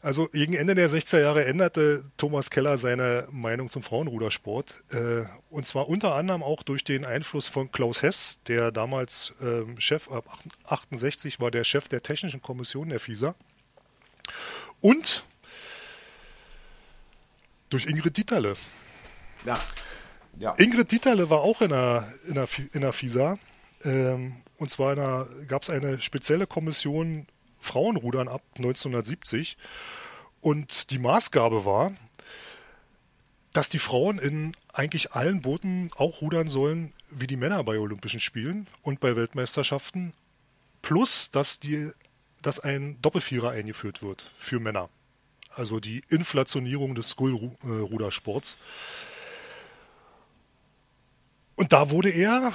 also 0.00 0.28
gegen 0.28 0.54
Ende 0.54 0.76
der 0.76 0.88
60er 0.88 1.20
Jahre 1.20 1.44
änderte 1.44 2.04
Thomas 2.16 2.50
Keller 2.50 2.78
seine 2.78 3.26
Meinung 3.32 3.68
zum 3.68 3.82
Frauenrudersport. 3.82 4.84
Äh, 4.92 5.24
und 5.50 5.66
zwar 5.66 5.88
unter 5.88 6.14
anderem 6.14 6.44
auch 6.44 6.62
durch 6.62 6.84
den 6.84 7.04
Einfluss 7.04 7.48
von 7.48 7.72
Klaus 7.72 8.02
Hess, 8.02 8.40
der 8.46 8.70
damals 8.70 9.34
ähm, 9.42 9.80
Chef, 9.80 10.08
ab 10.08 10.24
68 10.66 11.40
war 11.40 11.50
der 11.50 11.64
Chef 11.64 11.88
der 11.88 12.00
Technischen 12.00 12.42
Kommission 12.42 12.90
der 12.90 13.00
FISA. 13.00 13.34
Und 14.80 15.24
durch 17.70 17.86
Ingrid 17.86 18.16
Dieterle. 18.16 18.54
Ja. 19.46 19.58
ja. 20.38 20.54
Ingrid 20.58 20.90
Dieterle 20.92 21.30
war 21.30 21.40
auch 21.40 21.62
in 21.62 21.70
der, 21.70 22.12
in 22.26 22.34
der, 22.34 22.48
in 22.72 22.80
der 22.82 22.92
FISA. 22.92 23.38
Ähm, 23.84 24.36
und 24.58 24.70
zwar 24.70 25.26
gab 25.46 25.62
es 25.62 25.70
eine 25.70 26.00
spezielle 26.00 26.46
Kommission 26.46 27.26
Frauenrudern 27.60 28.28
ab 28.28 28.42
1970. 28.56 29.56
Und 30.40 30.90
die 30.90 30.98
Maßgabe 30.98 31.64
war, 31.64 31.92
dass 33.52 33.68
die 33.68 33.78
Frauen 33.78 34.18
in 34.18 34.54
eigentlich 34.72 35.12
allen 35.12 35.40
Booten 35.42 35.90
auch 35.96 36.20
rudern 36.20 36.48
sollen 36.48 36.92
wie 37.10 37.26
die 37.26 37.36
Männer 37.36 37.62
bei 37.64 37.78
Olympischen 37.78 38.20
Spielen 38.20 38.66
und 38.82 39.00
bei 39.00 39.16
Weltmeisterschaften. 39.16 40.12
Plus, 40.82 41.30
dass, 41.30 41.58
die, 41.58 41.90
dass 42.42 42.60
ein 42.60 43.00
Doppelvierer 43.00 43.50
eingeführt 43.50 44.02
wird 44.02 44.30
für 44.38 44.60
Männer. 44.60 44.90
Also 45.54 45.80
die 45.80 46.02
Inflationierung 46.10 46.94
des 46.94 47.10
Skullrudersports. 47.10 48.58
Und 51.56 51.72
da 51.72 51.90
wurde 51.90 52.10
er 52.10 52.52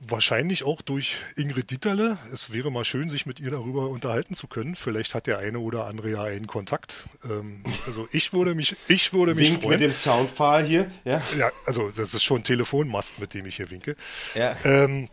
wahrscheinlich 0.00 0.64
auch 0.64 0.82
durch 0.82 1.16
Ingrid 1.36 1.70
Dieterle. 1.70 2.18
Es 2.32 2.52
wäre 2.52 2.72
mal 2.72 2.84
schön, 2.84 3.08
sich 3.08 3.26
mit 3.26 3.38
ihr 3.38 3.50
darüber 3.50 3.88
unterhalten 3.88 4.34
zu 4.34 4.48
können. 4.48 4.74
Vielleicht 4.74 5.14
hat 5.14 5.26
der 5.26 5.38
eine 5.38 5.60
oder 5.60 5.86
andere 5.86 6.10
ja 6.10 6.22
einen 6.24 6.46
Kontakt. 6.46 7.04
Ähm, 7.24 7.62
also 7.86 8.08
ich 8.10 8.32
würde 8.32 8.54
mich, 8.54 8.76
ich 8.88 9.12
würde 9.12 9.34
mich 9.34 9.50
Wink 9.50 9.62
freuen. 9.62 9.80
mit 9.80 9.90
dem 9.90 9.96
Zaunpfahl 9.96 10.64
hier. 10.64 10.90
Ja. 11.04 11.22
ja, 11.38 11.50
also 11.66 11.90
das 11.90 12.14
ist 12.14 12.24
schon 12.24 12.38
ein 12.38 12.44
Telefonmast, 12.44 13.18
mit 13.20 13.34
dem 13.34 13.46
ich 13.46 13.56
hier 13.56 13.70
winke. 13.70 13.94
Ja. 14.34 14.56
Ähm, 14.64 15.08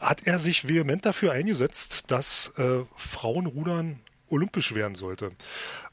hat 0.00 0.26
er 0.26 0.38
sich 0.38 0.68
vehement 0.68 1.06
dafür 1.06 1.32
eingesetzt, 1.32 2.04
dass 2.08 2.52
äh, 2.58 2.84
Frauenrudern 2.96 4.00
olympisch 4.30 4.74
werden 4.74 4.94
sollte. 4.94 5.30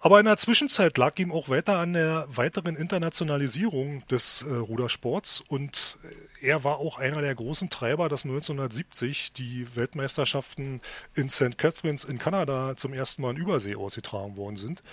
Aber 0.06 0.20
in 0.20 0.28
der 0.28 0.38
Zwischenzeit 0.38 1.00
lag 1.00 1.18
ihm 1.18 1.32
auch 1.32 1.50
weiter 1.50 1.80
an 1.80 1.94
der 1.94 2.28
weiteren 2.30 2.76
Internationalisierung 2.76 4.06
des 4.06 4.44
äh, 4.44 4.54
Rudersports 4.54 5.42
und 5.42 5.98
er 6.40 6.64
war 6.64 6.78
auch 6.78 7.00
einer 7.00 7.22
der 7.22 7.34
großen 7.34 7.72
Treiber, 7.72 8.08
dass 8.08 8.24
1970 8.24 9.34
die 9.34 9.66
Weltmeisterschaften 9.76 10.82
in 11.16 11.28
St. 11.32 11.58
Catharines 11.58 12.04
in 12.04 12.20
Kanada 12.20 12.76
zum 12.78 12.94
ersten 12.94 13.24
Mal 13.24 13.32
in 13.32 13.38
Übersee 13.38 13.74
ausgetragen 13.74 14.38
worden 14.38 14.58
sind. 14.58 14.84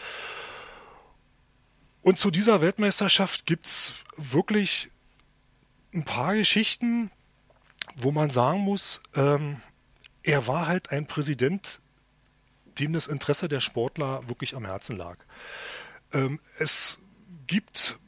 Und 2.01 2.18
zu 2.18 2.31
dieser 2.31 2.62
Weltmeisterschaft 2.62 3.44
gibt 3.44 3.66
es 3.66 3.92
wirklich 4.16 4.88
ein 5.94 6.07
paar 6.07 6.35
Geschichten, 6.37 7.11
wo 7.96 8.12
man 8.12 8.31
sagen 8.31 8.61
muss, 8.61 9.03
ähm, 9.14 9.61
er 10.22 10.46
war 10.46 10.68
halt 10.68 10.90
ein 10.90 11.07
Präsident, 11.07 11.81
dem 12.78 12.92
das 12.92 13.06
Interesse 13.06 13.48
der 13.48 13.61
Sportler 13.61 14.28
wirklich 14.28 14.54
am 14.54 14.64
Herzen 14.64 14.96
lag. 14.96 15.18
Ähm, 16.12 16.40
es 16.58 17.00
gibt 17.46 17.98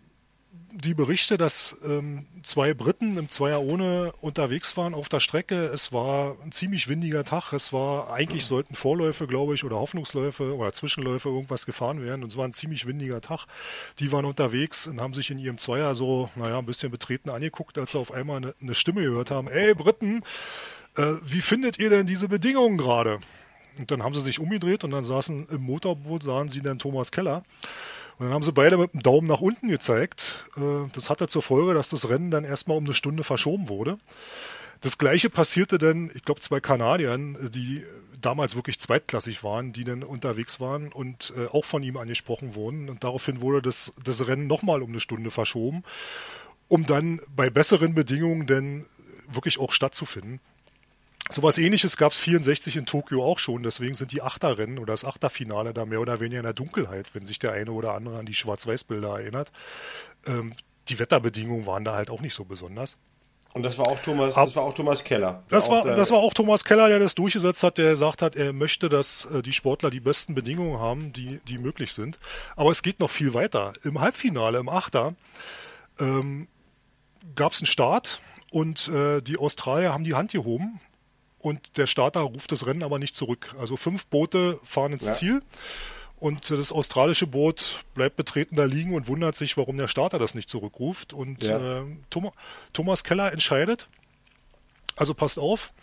die 0.77 0.95
Berichte, 0.95 1.39
dass 1.39 1.77
ähm, 1.85 2.27
zwei 2.43 2.75
Briten 2.75 3.17
im 3.17 3.29
Zweier 3.29 3.63
ohne 3.63 4.13
unterwegs 4.21 4.77
waren 4.77 4.93
auf 4.95 5.09
der 5.09 5.21
Strecke. 5.21 5.67
Es 5.67 5.93
war 5.93 6.37
ein 6.43 6.51
ziemlich 6.51 6.89
windiger 6.89 7.25
Tag. 7.25 7.53
Es 7.53 7.73
war, 7.73 8.13
eigentlich 8.13 8.45
sollten 8.45 8.75
Vorläufe, 8.75 9.27
glaube 9.27 9.55
ich, 9.55 9.63
oder 9.63 9.77
Hoffnungsläufe 9.77 10.55
oder 10.55 10.73
Zwischenläufe 10.73 11.29
irgendwas 11.29 11.65
gefahren 11.65 12.03
werden. 12.03 12.25
Und 12.25 12.33
es 12.33 12.37
war 12.37 12.45
ein 12.45 12.53
ziemlich 12.53 12.87
windiger 12.87 13.21
Tag. 13.21 13.47
Die 14.01 14.11
waren 14.11 14.25
unterwegs 14.25 14.89
und 14.89 15.01
haben 15.01 15.15
sich 15.15 15.31
in 15.31 15.39
ihrem 15.39 15.59
Zweier 15.59 15.95
so, 15.95 16.29
naja, 16.35 16.59
ein 16.59 16.67
bisschen 16.67 16.91
betreten 16.91 17.31
angeguckt, 17.31 17.79
als 17.79 17.93
sie 17.93 17.99
auf 17.99 18.13
einmal 18.13 18.39
eine, 18.39 18.55
eine 18.61 18.75
Stimme 18.75 19.03
gehört 19.03 19.31
haben. 19.31 19.49
Ey, 19.49 19.75
Briten, 19.75 20.25
äh, 20.97 21.13
wie 21.23 21.41
findet 21.41 21.79
ihr 21.79 21.91
denn 21.91 22.07
diese 22.07 22.29
Bedingungen 22.29 22.79
gerade? 22.79 23.21
Und 23.79 23.91
dann 23.91 24.03
haben 24.03 24.15
sie 24.15 24.21
sich 24.21 24.39
umgedreht 24.39 24.85
und 24.85 24.91
dann 24.91 25.05
saßen 25.05 25.49
im 25.51 25.63
Motorboot, 25.63 26.23
sahen 26.23 26.49
sie 26.49 26.61
dann 26.61 26.79
Thomas 26.79 27.11
Keller. 27.11 27.43
Und 28.19 28.27
dann 28.27 28.35
haben 28.35 28.45
sie 28.45 28.53
beide 28.53 28.77
mit 28.77 28.95
dem 28.95 29.03
Daumen 29.03 29.27
nach 29.27 29.41
unten 29.41 29.69
gezeigt. 29.69 30.45
Äh, 30.57 30.89
das 30.95 31.11
hatte 31.11 31.27
zur 31.27 31.43
Folge, 31.43 31.75
dass 31.75 31.89
das 31.89 32.09
Rennen 32.09 32.31
dann 32.31 32.45
erstmal 32.45 32.77
um 32.77 32.85
eine 32.85 32.95
Stunde 32.95 33.25
verschoben 33.25 33.69
wurde. 33.69 33.99
Das 34.81 34.99
gleiche 34.99 35.31
passierte 35.31 35.79
dann, 35.79 36.11
ich 36.15 36.25
glaube, 36.25 36.41
zwei 36.41 36.61
Kanadiern, 36.61 37.51
die 37.51 37.83
damals 38.21 38.55
wirklich 38.55 38.79
zweitklassig 38.79 39.45
waren, 39.45 39.73
die 39.73 39.85
dann 39.85 40.03
unterwegs 40.03 40.61
waren 40.61 40.93
und 40.93 41.33
äh, 41.37 41.47
auch 41.47 41.65
von 41.65 41.83
ihm 41.83 41.97
angesprochen 41.97 42.55
wurden. 42.55 42.89
Und 42.89 43.05
daraufhin 43.05 43.41
wurde 43.41 43.63
das, 43.63 43.93
das 44.03 44.27
Rennen 44.27 44.47
nochmal 44.47 44.83
um 44.83 44.91
eine 44.91 45.01
Stunde 45.01 45.31
verschoben, 45.31 45.85
um 46.69 46.87
dann 46.87 47.21
bei 47.35 47.51
besseren 47.51 47.95
Bedingungen 47.95 48.47
dann 48.47 48.87
wirklich 49.29 49.59
auch 49.59 49.73
stattzufinden. 49.73 50.41
Sowas 51.35 51.59
ähnliches 51.59 51.97
gab 51.97 52.13
es 52.13 52.19
64 52.19 52.77
in 52.77 52.87
Tokio 52.87 53.25
auch 53.25 53.41
schon, 53.41 53.65
deswegen 53.65 53.95
sind 53.95 54.13
die 54.13 54.23
Achterrennen 54.23 54.79
oder 54.79 54.93
das 54.93 55.05
Achterfinale 55.05 55.75
da 55.75 55.85
mehr 55.85 56.01
oder 56.01 56.21
weniger 56.21 56.39
in 56.39 56.45
der 56.45 56.53
Dunkelheit, 56.53 57.07
wenn 57.13 57.25
sich 57.25 57.41
der 57.41 57.53
eine 57.53 57.73
oder 57.73 57.95
andere 57.95 58.21
an 58.21 58.27
die 58.27 58.35
Schwarz-Weiß-Bilder 58.35 59.19
erinnert. 59.19 59.51
Ähm, 60.27 60.53
die 60.89 61.01
Wetterbedingungen 61.01 61.67
waren 61.67 61.83
da 61.83 61.95
halt 61.95 62.09
auch 62.09 62.21
nicht 62.21 62.35
so 62.35 62.45
besonders. 62.45 62.97
Und 63.53 63.65
das 63.65 63.79
war 63.79 63.89
auch 63.89 63.99
Thomas, 63.99 64.37
das 64.37 64.55
war 64.55 64.63
auch 64.63 64.75
Thomas 64.75 65.03
Keller. 65.03 65.43
Das 65.49 65.69
war, 65.69 65.85
das 65.85 66.13
war 66.13 66.19
auch 66.19 66.35
Thomas 66.35 66.65
Keller, 66.65 66.87
der 66.87 67.01
das 67.01 67.17
durchgesetzt 67.17 67.65
hat, 67.65 67.79
der 67.79 67.91
gesagt 67.91 68.23
hat, 68.23 68.37
er 68.37 68.53
möchte, 68.53 68.89
dass 68.89 69.25
äh, 69.25 69.43
die 69.43 69.53
Sportler 69.53 69.91
die 69.91 70.01
besten 70.01 70.37
Bedingungen 70.37 70.79
haben, 70.79 71.13
die, 71.13 71.41
die 71.49 71.59
möglich 71.59 71.95
sind. 71.95 72.21
Aber 72.55 72.71
es 72.71 72.85
geht 72.85 73.01
noch 73.01 73.11
viel 73.11 73.35
weiter. 73.35 73.73
Im 73.83 74.01
Halbfinale, 74.01 74.59
im 74.59 74.69
Achter, 74.69 75.17
ähm, 75.99 76.47
gab 77.35 77.53
es 77.53 77.61
einen 77.61 77.67
Start 77.67 78.21
und 78.53 78.87
äh, 78.87 79.21
die 79.21 79.37
Australier 79.37 79.93
haben 79.93 80.05
die 80.05 80.15
Hand 80.15 80.31
gehoben 80.31 80.81
und 81.45 81.77
der 81.77 81.87
Starter 81.87 82.21
ruft 82.21 82.53
das 82.53 82.65
Rennen 82.65 82.83
aber 82.83 82.99
nicht 82.99 83.15
zurück. 83.15 83.55
Also 83.59 83.77
fünf 83.77 84.07
Boote 84.07 84.59
fahren 84.65 84.95
ins 84.95 85.07
ja. 85.07 85.13
Ziel 85.13 85.43
und 86.17 86.51
das 86.51 86.73
australische 86.73 87.27
Boot 87.27 87.85
bleibt 87.95 88.17
betreten 88.17 88.57
da 88.57 88.65
liegen 88.65 88.95
und 88.95 89.09
wundert 89.09 89.37
sich, 89.37 89.59
warum 89.59 89.77
der 89.77 89.89
Starter 89.89 90.19
das 90.19 90.35
nicht 90.35 90.49
zurückruft. 90.49 91.13
Und 91.13 91.45
ja. 91.45 91.83
äh, 91.83 91.85
Thomas, 92.09 92.33
Thomas 92.73 93.05
Keller 93.05 93.31
entscheidet, 93.31 93.89
also 94.97 95.13
passt 95.13 95.39
auf, 95.39 95.75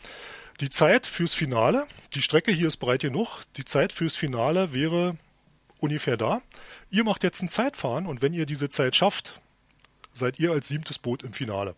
die 0.61 0.71
Zeit 0.71 1.05
fürs 1.05 1.35
Finale, 1.35 1.85
die 2.15 2.23
Strecke 2.23 2.51
hier 2.51 2.67
ist 2.67 2.77
breit 2.77 3.01
genug, 3.01 3.43
die 3.55 3.65
Zeit 3.65 3.93
fürs 3.93 4.15
Finale 4.15 4.73
wäre 4.73 5.15
ungefähr 5.79 6.17
da. 6.17 6.41
Ihr 6.89 7.03
macht 7.03 7.23
jetzt 7.23 7.43
ein 7.43 7.49
Zeitfahren 7.49 8.07
und 8.07 8.23
wenn 8.23 8.33
ihr 8.33 8.47
diese 8.47 8.69
Zeit 8.69 8.95
schafft, 8.95 9.39
seid 10.11 10.39
ihr 10.39 10.53
als 10.53 10.69
siebtes 10.69 10.97
Boot 10.97 11.21
im 11.21 11.33
Finale. 11.33 11.75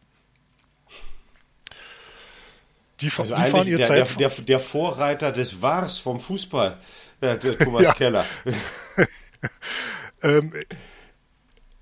Die, 3.02 3.12
also 3.18 3.36
die 3.36 3.42
fahren 3.44 3.68
ihr 3.68 3.78
der, 3.78 3.88
Zeit 3.88 4.20
der, 4.20 4.30
der, 4.30 4.46
der, 4.46 4.60
Vorreiter 4.60 5.32
des 5.32 5.62
Wars 5.62 5.98
vom 5.98 6.20
Fußball, 6.20 6.78
der, 7.22 7.38
der 7.38 7.58
Thomas 7.58 7.96
Keller. 7.98 8.26
ähm, 10.24 10.54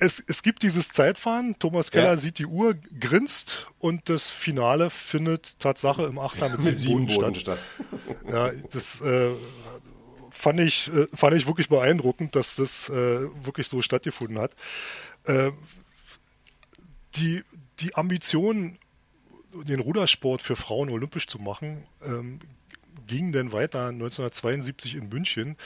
es, 0.01 0.23
es 0.25 0.41
gibt 0.41 0.63
dieses 0.63 0.89
Zeitfahren. 0.89 1.55
Thomas 1.59 1.91
Keller 1.91 2.13
ja. 2.13 2.17
sieht 2.17 2.39
die 2.39 2.47
Uhr, 2.47 2.73
grinst 2.99 3.67
und 3.77 4.09
das 4.09 4.31
Finale 4.31 4.89
findet 4.89 5.59
Tatsache 5.59 6.05
im 6.05 6.17
Achter 6.17 6.49
mit, 6.49 6.61
mit 6.63 6.77
sieben 6.79 7.05
Boden 7.05 7.35
statt. 7.35 7.59
statt. 7.77 8.17
ja, 8.27 8.51
das 8.71 8.99
äh, 9.01 9.29
fand, 10.31 10.59
ich, 10.59 10.91
äh, 10.91 11.07
fand 11.13 11.35
ich 11.35 11.45
wirklich 11.45 11.69
beeindruckend, 11.69 12.35
dass 12.35 12.55
das 12.55 12.89
äh, 12.89 12.93
wirklich 13.45 13.67
so 13.67 13.83
stattgefunden 13.83 14.39
hat. 14.39 14.53
Äh, 15.25 15.51
die, 17.15 17.43
die 17.79 17.93
Ambition 17.93 18.79
den 19.53 19.79
Rudersport 19.79 20.41
für 20.41 20.55
Frauen 20.55 20.89
olympisch 20.89 21.27
zu 21.27 21.39
machen, 21.39 21.83
ähm, 22.05 22.39
ging 23.07 23.31
denn 23.31 23.51
weiter 23.51 23.87
1972 23.87 24.95
in 24.95 25.09
München, 25.09 25.57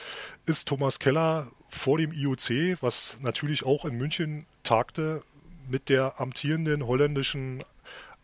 ist 0.45 0.67
Thomas 0.67 0.99
Keller 0.99 1.47
vor 1.69 1.97
dem 1.97 2.11
IOC, 2.11 2.81
was 2.81 3.17
natürlich 3.21 3.65
auch 3.65 3.85
in 3.85 3.97
München 3.97 4.45
tagte, 4.63 5.21
mit 5.69 5.89
der 5.89 6.19
amtierenden 6.19 6.85
holländischen 6.87 7.63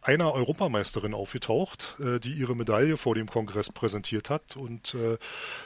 einer 0.02 0.34
Europameisterin 0.34 1.14
aufgetaucht, 1.14 1.96
äh, 2.00 2.20
die 2.20 2.34
ihre 2.34 2.56
Medaille 2.56 2.98
vor 2.98 3.14
dem 3.16 3.30
Kongress 3.30 3.72
präsentiert 3.72 4.30
hat 4.30 4.58
und 4.58 4.96
äh, 4.96 5.18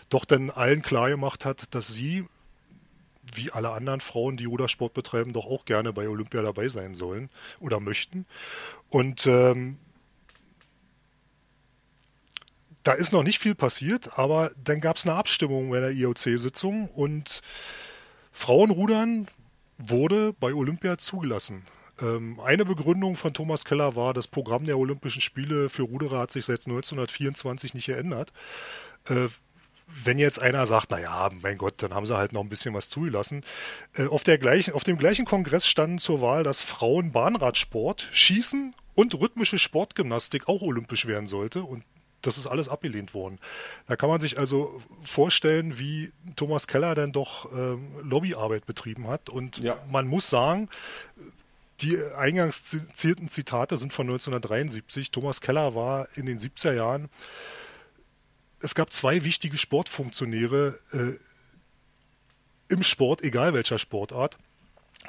doch 0.09 0.25
dann 0.25 0.49
allen 0.49 0.81
klar 0.81 1.09
gemacht 1.09 1.45
hat, 1.45 1.73
dass 1.73 1.87
sie, 1.87 2.25
wie 3.33 3.51
alle 3.51 3.69
anderen 3.69 4.01
Frauen, 4.01 4.35
die 4.35 4.45
Rudersport 4.45 4.93
betreiben, 4.93 5.31
doch 5.31 5.45
auch 5.45 5.63
gerne 5.65 5.93
bei 5.93 6.09
Olympia 6.09 6.41
dabei 6.41 6.67
sein 6.67 6.95
sollen 6.95 7.29
oder 7.61 7.79
möchten. 7.79 8.25
Und 8.89 9.25
ähm, 9.25 9.77
da 12.85 12.93
ist 12.93 13.13
noch 13.13 13.23
nicht 13.23 13.39
viel 13.39 13.55
passiert, 13.55 14.17
aber 14.17 14.51
dann 14.63 14.79
gab 14.79 14.97
es 14.97 15.05
eine 15.05 15.15
Abstimmung 15.15 15.71
bei 15.71 15.79
der 15.79 15.89
IOC-Sitzung 15.89 16.87
und 16.89 17.41
Frauenrudern 18.31 19.27
wurde 19.79 20.33
bei 20.33 20.53
Olympia 20.53 20.99
zugelassen. 20.99 21.65
Ähm, 21.99 22.39
eine 22.39 22.63
Begründung 22.63 23.15
von 23.15 23.33
Thomas 23.33 23.65
Keller 23.65 23.95
war, 23.95 24.13
das 24.13 24.27
Programm 24.27 24.65
der 24.65 24.77
Olympischen 24.77 25.21
Spiele 25.21 25.69
für 25.69 25.81
Ruderer 25.81 26.19
hat 26.19 26.31
sich 26.31 26.45
seit 26.45 26.59
1924 26.59 27.73
nicht 27.73 27.87
geändert. 27.87 28.31
Äh, 29.09 29.29
wenn 30.03 30.19
jetzt 30.19 30.39
einer 30.39 30.67
sagt, 30.67 30.91
naja, 30.91 31.31
mein 31.41 31.57
Gott, 31.57 31.75
dann 31.77 31.93
haben 31.93 32.05
sie 32.05 32.15
halt 32.15 32.33
noch 32.33 32.41
ein 32.41 32.49
bisschen 32.49 32.75
was 32.75 32.89
zugelassen. 32.89 33.43
Äh, 33.95 34.05
auf, 34.05 34.23
der 34.23 34.37
gleichen, 34.37 34.75
auf 34.75 34.83
dem 34.83 34.99
gleichen 34.99 35.25
Kongress 35.25 35.65
standen 35.65 35.97
zur 35.97 36.21
Wahl, 36.21 36.43
dass 36.43 36.61
Frauen 36.61 37.13
Bahnradsport, 37.13 38.07
Schießen 38.11 38.75
und 38.93 39.19
rhythmische 39.19 39.57
Sportgymnastik 39.57 40.47
auch 40.47 40.61
olympisch 40.61 41.07
werden 41.07 41.27
sollte. 41.27 41.63
Und 41.63 41.83
das 42.25 42.37
ist 42.37 42.47
alles 42.47 42.69
abgelehnt 42.69 43.13
worden. 43.13 43.39
Da 43.87 43.95
kann 43.95 44.09
man 44.09 44.19
sich 44.19 44.37
also 44.37 44.81
vorstellen, 45.03 45.77
wie 45.77 46.11
Thomas 46.35 46.67
Keller 46.67 46.95
dann 46.95 47.11
doch 47.11 47.51
ähm, 47.51 47.87
Lobbyarbeit 48.01 48.65
betrieben 48.65 49.07
hat. 49.07 49.29
Und 49.29 49.57
ja. 49.57 49.77
man 49.89 50.07
muss 50.07 50.29
sagen, 50.29 50.69
die 51.81 51.97
eingangs 52.17 52.63
zitierten 52.63 53.29
Zitate 53.29 53.77
sind 53.77 53.93
von 53.93 54.07
1973. 54.07 55.11
Thomas 55.11 55.41
Keller 55.41 55.75
war 55.75 56.07
in 56.15 56.25
den 56.25 56.39
70er 56.39 56.73
Jahren. 56.73 57.09
Es 58.59 58.75
gab 58.75 58.93
zwei 58.93 59.23
wichtige 59.23 59.57
Sportfunktionäre 59.57 60.79
äh, 60.91 62.73
im 62.73 62.83
Sport, 62.83 63.21
egal 63.21 63.53
welcher 63.53 63.77
Sportart. 63.77 64.37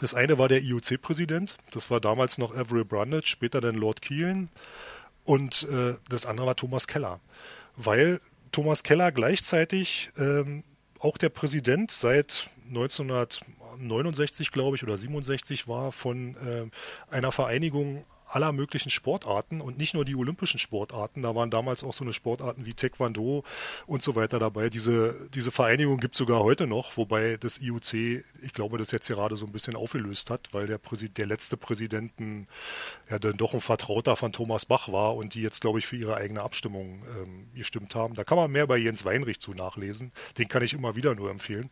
Das 0.01 0.15
eine 0.15 0.37
war 0.37 0.49
der 0.49 0.63
IOC-Präsident, 0.63 1.57
das 1.71 1.91
war 1.91 2.01
damals 2.01 2.37
noch 2.37 2.55
Avril 2.55 2.85
Brundage, 2.85 3.29
später 3.29 3.61
dann 3.61 3.77
Lord 3.77 4.03
Keelan. 4.03 4.51
Und 5.27 5.69
äh, 5.71 5.97
das 6.09 6.25
andere 6.25 6.47
war 6.47 6.57
Thomas 6.57 6.87
Keller, 6.87 7.21
weil 7.77 8.21
Thomas 8.53 8.83
Keller 8.85 9.13
gleichzeitig 9.13 10.11
ähm, 10.17 10.65
auch 10.99 11.19
der 11.19 11.29
Präsident 11.29 11.91
seit 11.91 12.47
1969, 12.69 14.53
glaube 14.53 14.77
ich, 14.77 14.85
oder 14.85 14.97
67 14.97 15.69
war 15.69 15.93
von 15.93 16.37
äh, 16.37 16.65
einer 17.15 17.33
Vereinigung 17.33 18.07
aller 18.37 18.53
möglichen 18.53 18.91
Sportarten 18.91 19.63
und 19.63 19.79
nicht 19.79 19.95
nur 19.95 20.05
die 20.05 20.15
olympischen 20.15 20.61
Sportarten. 20.61 21.23
Da 21.23 21.35
waren 21.35 21.51
damals 21.51 21.83
auch 21.83 21.95
so 21.95 22.05
eine 22.05 22.13
Sportarten 22.13 22.67
wie 22.67 22.75
Taekwondo 22.75 23.45
und 23.87 24.03
so 24.03 24.15
weiter 24.15 24.39
dabei. 24.39 24.69
Diese, 24.69 25.29
diese 25.33 25.51
Vereinigung 25.51 25.99
gibt 25.99 26.17
es 26.17 26.19
sogar 26.19 26.41
heute 26.41 26.67
noch, 26.67 26.99
wobei 26.99 27.39
das 27.39 27.63
IOC, 27.63 27.95
ich 27.95 28.53
glaube, 28.53 28.77
das 28.77 28.91
jetzt 28.91 29.09
gerade 29.09 29.37
so 29.37 29.47
ein 29.47 29.53
bisschen 29.53 29.75
aufgelöst 29.75 30.29
hat, 30.29 30.51
weil 30.53 30.67
der, 30.67 30.77
Präsident, 30.77 31.17
der 31.17 31.27
letzte 31.27 31.57
Präsidenten 31.57 32.47
ja 33.09 33.19
dann 33.19 33.39
doch 33.39 33.55
ein 33.55 33.63
Vertrauter 33.63 34.17
von 34.17 34.33
Thomas 34.33 34.67
Bach 34.67 34.93
war 34.93 35.17
und 35.17 35.33
die 35.33 35.41
jetzt, 35.41 35.63
glaube 35.63 35.79
ich, 35.79 35.87
für 35.87 35.97
ihre 35.97 36.17
eigene 36.17 36.43
Abstimmung 36.43 37.03
ähm, 37.17 37.49
gestimmt 37.55 37.95
haben. 37.95 38.15
Da 38.15 38.25
kann 38.25 38.37
man 38.37 38.51
mehr 38.51 38.67
bei 38.67 38.77
Jens 38.77 39.07
Weinrich 39.07 39.41
zu 39.41 39.55
nachlesen. 39.55 40.13
Den 40.37 40.49
kann 40.49 40.63
ich 40.63 40.75
immer 40.75 40.95
wieder 40.95 41.15
nur 41.15 41.31
empfehlen. 41.31 41.71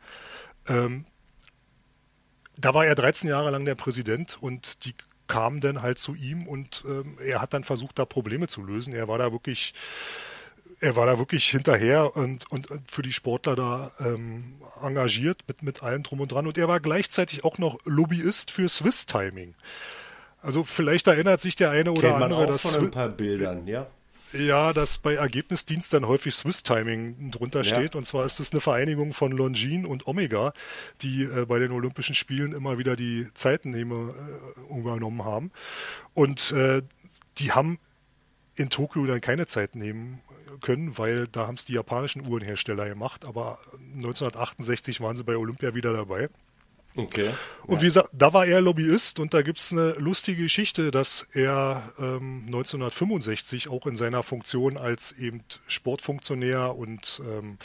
Ähm, 0.67 1.05
da 2.57 2.73
war 2.73 2.87
er 2.87 2.95
13 2.95 3.29
Jahre 3.29 3.51
lang 3.51 3.67
der 3.67 3.75
Präsident 3.75 4.39
und 4.41 4.87
die 4.87 4.95
kam 5.27 5.61
dann 5.61 5.83
halt 5.83 5.99
zu 5.99 6.15
ihm 6.15 6.47
und 6.47 6.85
ähm, 6.87 7.19
er 7.25 7.41
hat 7.41 7.55
dann 7.55 7.65
versucht, 7.65 7.99
da 7.99 8.05
Probleme 8.05 8.49
zu 8.49 8.63
lösen. 8.63 8.93
Er 8.93 9.09
war 9.09 9.19
da 9.19 9.33
wirklich, 9.33 9.75
er 10.81 10.97
war 10.97 11.07
da 11.07 11.19
wirklich 11.19 11.49
hinterher 11.49 12.17
und, 12.17 12.51
und, 12.51 12.71
und 12.71 12.91
für 12.91 13.03
die 13.03 13.13
Sportler 13.13 13.57
da 13.57 13.93
ähm, 14.01 14.57
engagiert 14.83 15.43
mit, 15.49 15.63
mit 15.63 15.83
allem 15.83 16.03
drum 16.03 16.21
und 16.21 16.33
dran. 16.33 16.47
Und 16.47 16.59
er 16.59 16.69
war 16.69 16.81
gleichzeitig 16.81 17.45
auch 17.45 17.59
noch 17.59 17.79
Lobbyist 17.85 18.51
für 18.51 18.69
Swiss 18.69 19.07
Timing. 19.07 19.55
Also 20.43 20.63
vielleicht 20.63 21.07
erinnert 21.07 21.41
sich 21.41 21.57
der 21.57 21.71
eine 21.71 21.93
oder 21.93 22.03
Kennt 22.03 22.15
man 22.15 22.23
andere, 22.25 22.45
auch 22.45 22.49
dass 22.49 22.75
von 22.75 22.87
ein 22.87 22.91
paar 22.91 23.09
Bildern, 23.09 23.67
ja. 23.67 23.87
Ja, 24.37 24.73
dass 24.73 24.99
bei 24.99 25.15
Ergebnisdienst 25.15 25.93
dann 25.93 26.09
häufig 26.09 26.35
Swiss 26.35 26.63
Timing 26.65 27.31
drunter 27.31 27.63
ja. 27.63 27.75
steht. 27.75 27.95
Und 27.95 28.05
zwar 28.05 28.25
ist 28.25 28.41
es 28.41 28.51
eine 28.51 28.61
Vereinigung 28.61 29.13
von 29.13 29.33
Longines 29.33 29.87
und 29.87 30.07
Omega, 30.07 30.53
die 31.03 31.23
äh, 31.23 31.47
bei 31.47 31.59
den 31.59 31.71
Olympischen 31.71 32.15
Spielen 32.15 32.53
immer 32.53 32.77
wieder 32.79 32.97
die 32.97 33.29
Zeitennehme 33.35 34.15
äh, 34.71 34.79
übernommen 34.79 35.25
haben. 35.25 35.53
Und 36.15 36.51
äh, 36.53 36.83
die 37.39 37.53
haben 37.53 37.79
in 38.57 38.71
Tokio 38.71 39.07
dann 39.07 39.21
keine 39.21 39.47
Zeit 39.47 39.77
nehmen 39.77 40.21
können, 40.61 40.99
weil 40.99 41.27
da 41.29 41.47
haben 41.47 41.57
es 41.57 41.65
die 41.65 41.75
japanischen 41.75 42.27
Uhrenhersteller 42.27 42.89
gemacht. 42.89 43.25
Aber 43.25 43.59
1968 43.95 45.01
waren 45.01 45.17
sie 45.17 45.25
bei 45.25 45.37
Olympia 45.37 45.75
wieder 45.75 45.93
dabei. 45.93 46.29
Okay. 46.97 47.31
Und 47.67 47.77
ja. 47.77 47.81
wie 47.81 47.87
gesagt, 47.87 48.11
da 48.13 48.33
war 48.33 48.47
er 48.47 48.61
Lobbyist 48.61 49.19
und 49.19 49.35
da 49.35 49.43
gibt 49.43 49.59
es 49.59 49.73
eine 49.73 49.93
lustige 49.93 50.45
Geschichte, 50.45 50.91
dass 50.91 51.27
er 51.33 51.93
ähm, 51.99 52.45
1965 52.47 53.69
auch 53.69 53.87
in 53.87 53.97
seiner 53.97 54.23
Funktion 54.23 54.77
als 54.77 55.13
eben 55.13 55.43
Sportfunktionär 55.67 56.77
und 56.77 57.21
ähm, 57.27 57.59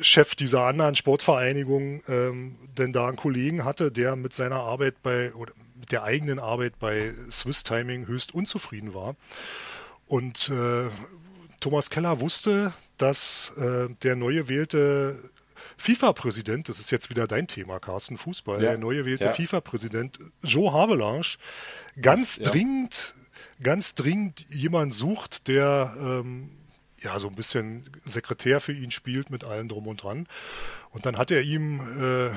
Chef 0.00 0.34
dieser 0.34 0.62
anderen 0.62 0.96
Sportvereinigung 0.96 2.02
ähm, 2.08 2.56
denn 2.76 2.92
da 2.92 3.08
einen 3.08 3.16
Kollegen 3.16 3.64
hatte, 3.64 3.90
der 3.90 4.16
mit 4.16 4.32
seiner 4.32 4.56
Arbeit 4.56 5.02
bei 5.02 5.32
oder 5.34 5.52
mit 5.78 5.92
der 5.92 6.02
eigenen 6.02 6.38
Arbeit 6.38 6.78
bei 6.78 7.14
Swiss 7.30 7.62
Timing 7.62 8.06
höchst 8.06 8.34
unzufrieden 8.34 8.94
war. 8.94 9.16
Und 10.06 10.48
äh, 10.50 10.88
Thomas 11.60 11.90
Keller 11.90 12.20
wusste, 12.20 12.72
dass 12.96 13.52
äh, 13.56 13.88
der 14.02 14.16
neu 14.16 14.34
gewählte 14.34 15.30
FIFA-Präsident, 15.78 16.68
das 16.68 16.80
ist 16.80 16.90
jetzt 16.90 17.08
wieder 17.08 17.26
dein 17.26 17.46
Thema, 17.46 17.78
Carsten, 17.78 18.18
Fußball, 18.18 18.62
ja. 18.62 18.70
der 18.70 18.78
neu 18.78 18.96
gewählte 18.96 19.24
ja. 19.24 19.32
FIFA-Präsident 19.32 20.18
Joe 20.42 20.72
Havelange 20.72 21.36
ganz 22.00 22.38
ja. 22.38 22.44
dringend, 22.44 23.14
ganz 23.62 23.94
dringend 23.94 24.44
jemand 24.50 24.92
sucht, 24.92 25.48
der 25.48 25.96
ähm, 25.98 26.50
ja 27.02 27.18
so 27.18 27.28
ein 27.28 27.34
bisschen 27.34 27.84
Sekretär 28.04 28.60
für 28.60 28.72
ihn 28.72 28.90
spielt 28.90 29.30
mit 29.30 29.44
allem 29.44 29.68
drum 29.68 29.86
und 29.86 30.02
dran. 30.02 30.26
Und 30.90 31.04
dann 31.06 31.18
hat 31.18 31.30
er 31.30 31.42
ihm, 31.42 31.80
äh, 32.02 32.30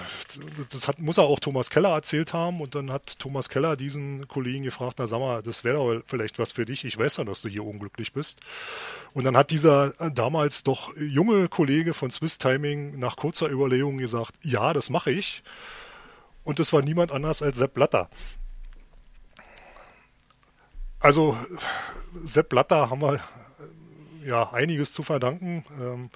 das 0.70 0.88
hat, 0.88 1.00
muss 1.00 1.18
er 1.18 1.24
auch 1.24 1.40
Thomas 1.40 1.70
Keller 1.70 1.90
erzählt 1.90 2.34
haben, 2.34 2.62
und 2.62 2.76
dann 2.76 2.92
hat 2.92 3.18
Thomas 3.18 3.50
Keller 3.50 3.76
diesen 3.76 4.28
Kollegen 4.28 4.64
gefragt, 4.64 4.96
na 5.00 5.08
sag 5.08 5.20
mal, 5.20 5.42
das 5.42 5.64
wäre 5.64 5.78
doch 5.78 6.04
vielleicht 6.06 6.38
was 6.38 6.52
für 6.52 6.66
dich, 6.66 6.84
ich 6.84 6.98
weiß 6.98 7.18
ja, 7.18 7.24
dass 7.24 7.42
du 7.42 7.50
hier 7.50 7.64
unglücklich 7.64 8.14
bist. 8.14 8.40
Und 9.14 9.24
dann 9.24 9.38
hat 9.38 9.52
dieser 9.52 9.92
damals 10.12 10.64
doch 10.64 10.96
junge 10.98 11.48
Kollege 11.48 11.94
von 11.94 12.12
Swiss 12.12 12.38
Timing 12.38 13.00
nach 13.00 13.16
kurzer 13.16 13.50
Überlegung 13.50 13.98
gesagt, 13.98 14.36
ja, 14.44 14.74
das 14.74 14.90
mache 14.90 15.12
ich. 15.12 15.44
Und 16.44 16.60
das 16.60 16.74
war 16.74 16.82
niemand 16.82 17.12
anders 17.12 17.42
als 17.42 17.58
Sepp 17.58 17.74
Blatter. 17.74 18.10
Also 21.00 21.38
Sepp 22.24 22.50
Blatter 22.50 22.90
haben 22.90 23.02
wir 23.02 23.22
ja 24.26 24.52
einiges 24.52 24.94
zu 24.94 25.04
verdanken. 25.04 25.66
Ähm, 25.80 26.10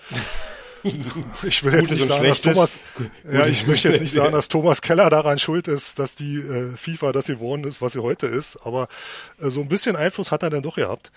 ich 1.44 1.64
will 1.64 1.74
jetzt 1.74 1.92
nicht 1.92 2.06
sagen, 2.06 2.28
dass 2.28 2.42
Thomas, 2.42 2.74
ja, 3.32 3.48
ich 3.48 3.66
möchte 3.68 3.90
jetzt 3.90 4.02
nicht 4.04 4.14
sagen, 4.14 4.34
dass 4.34 4.50
Thomas 4.50 4.82
Keller 4.82 5.10
daran 5.10 5.40
schuld 5.40 5.68
ist, 5.68 6.00
dass 6.00 6.16
die 6.16 6.38
äh, 6.38 6.76
FIFA 6.76 7.12
das 7.12 7.26
geworden 7.26 7.64
ist, 7.64 7.82
was 7.82 7.94
sie 7.94 8.02
heute 8.02 8.28
ist, 8.28 8.58
aber 8.64 8.88
äh, 9.42 9.50
so 9.50 9.62
ein 9.62 9.68
bisschen 9.68 9.96
Einfluss 9.96 10.32
hat 10.32 10.44
er 10.44 10.50
dann 10.50 10.62
doch 10.64 10.76
gehabt. 10.76 11.12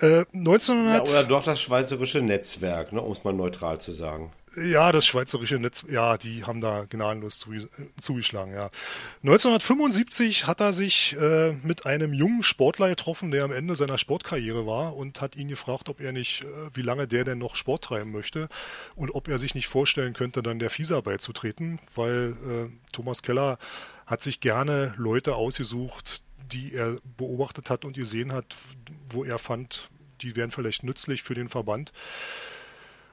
Äh, 0.00 0.24
1900 0.32 1.06
ja, 1.06 1.12
oder 1.12 1.24
doch 1.24 1.44
das 1.44 1.60
schweizerische 1.60 2.20
Netzwerk, 2.20 2.92
ne, 2.92 3.00
um 3.00 3.12
es 3.12 3.22
mal 3.24 3.32
neutral 3.32 3.80
zu 3.80 3.92
sagen. 3.92 4.32
Ja, 4.56 4.92
das 4.92 5.04
schweizerische 5.04 5.58
Netz, 5.58 5.84
ja, 5.90 6.16
die 6.16 6.44
haben 6.44 6.60
da 6.60 6.84
gnadenlos 6.88 7.44
zugeschlagen, 8.00 8.52
ja. 8.52 8.70
1975 9.22 10.46
hat 10.46 10.60
er 10.60 10.72
sich 10.72 11.16
äh, 11.18 11.52
mit 11.62 11.86
einem 11.86 12.12
jungen 12.12 12.42
Sportler 12.42 12.88
getroffen, 12.88 13.30
der 13.30 13.44
am 13.44 13.52
Ende 13.52 13.74
seiner 13.74 13.98
Sportkarriere 13.98 14.66
war 14.66 14.96
und 14.96 15.20
hat 15.20 15.34
ihn 15.34 15.48
gefragt, 15.48 15.88
ob 15.88 16.00
er 16.00 16.12
nicht, 16.12 16.44
äh, 16.44 16.46
wie 16.72 16.82
lange 16.82 17.08
der 17.08 17.24
denn 17.24 17.38
noch 17.38 17.56
Sport 17.56 17.84
treiben 17.84 18.12
möchte 18.12 18.48
und 18.94 19.10
ob 19.10 19.28
er 19.28 19.38
sich 19.38 19.54
nicht 19.54 19.66
vorstellen 19.66 20.12
könnte, 20.12 20.42
dann 20.42 20.58
der 20.58 20.70
FISA 20.70 21.00
beizutreten, 21.00 21.80
weil 21.94 22.36
äh, 22.46 22.92
Thomas 22.92 23.22
Keller 23.22 23.58
hat 24.06 24.22
sich 24.22 24.40
gerne 24.40 24.94
Leute 24.96 25.34
ausgesucht, 25.34 26.22
die 26.52 26.74
er 26.74 26.98
beobachtet 27.16 27.70
hat 27.70 27.84
und 27.84 27.96
gesehen 27.96 28.32
hat, 28.32 28.54
wo 29.08 29.24
er 29.24 29.38
fand, 29.38 29.88
die 30.20 30.36
wären 30.36 30.50
vielleicht 30.50 30.84
nützlich 30.84 31.22
für 31.22 31.34
den 31.34 31.48
Verband 31.48 31.92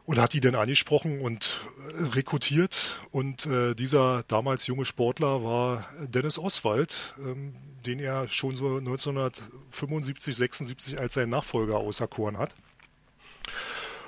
und 0.05 0.19
hat 0.19 0.33
die 0.33 0.41
dann 0.41 0.55
angesprochen 0.55 1.21
und 1.21 1.61
äh, 1.97 2.03
rekrutiert. 2.15 2.99
Und 3.11 3.45
äh, 3.45 3.75
dieser 3.75 4.23
damals 4.27 4.67
junge 4.67 4.85
Sportler 4.85 5.43
war 5.43 5.87
Dennis 6.01 6.37
Oswald, 6.37 7.13
ähm, 7.19 7.53
den 7.85 7.99
er 7.99 8.27
schon 8.27 8.55
so 8.55 8.77
1975, 8.77 10.35
76 10.35 10.99
als 10.99 11.13
seinen 11.13 11.29
Nachfolger 11.29 11.77
auserkoren 11.77 12.37
hat. 12.37 12.55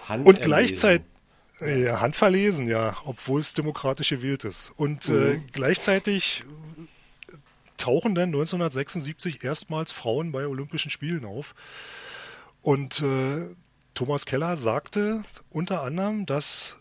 Hand 0.07 0.25
und 0.25 0.41
gleichzeitig 0.41 1.05
äh, 1.59 1.91
handverlesen, 1.91 2.67
ja, 2.67 2.97
obwohl 3.05 3.39
es 3.39 3.53
demokratisch 3.53 4.09
gewählt 4.09 4.43
ist. 4.43 4.71
Und 4.75 5.07
äh, 5.07 5.11
mhm. 5.11 5.31
äh, 5.31 5.41
gleichzeitig 5.51 6.43
tauchen 7.77 8.15
dann 8.15 8.29
1976 8.29 9.43
erstmals 9.43 9.91
Frauen 9.91 10.31
bei 10.31 10.47
Olympischen 10.47 10.91
Spielen 10.91 11.25
auf. 11.25 11.53
Und 12.61 13.01
äh, 13.01 13.55
Thomas 13.93 14.25
Keller 14.25 14.57
sagte 14.57 15.23
unter 15.51 15.83
anderem, 15.83 16.25
dass 16.25 16.77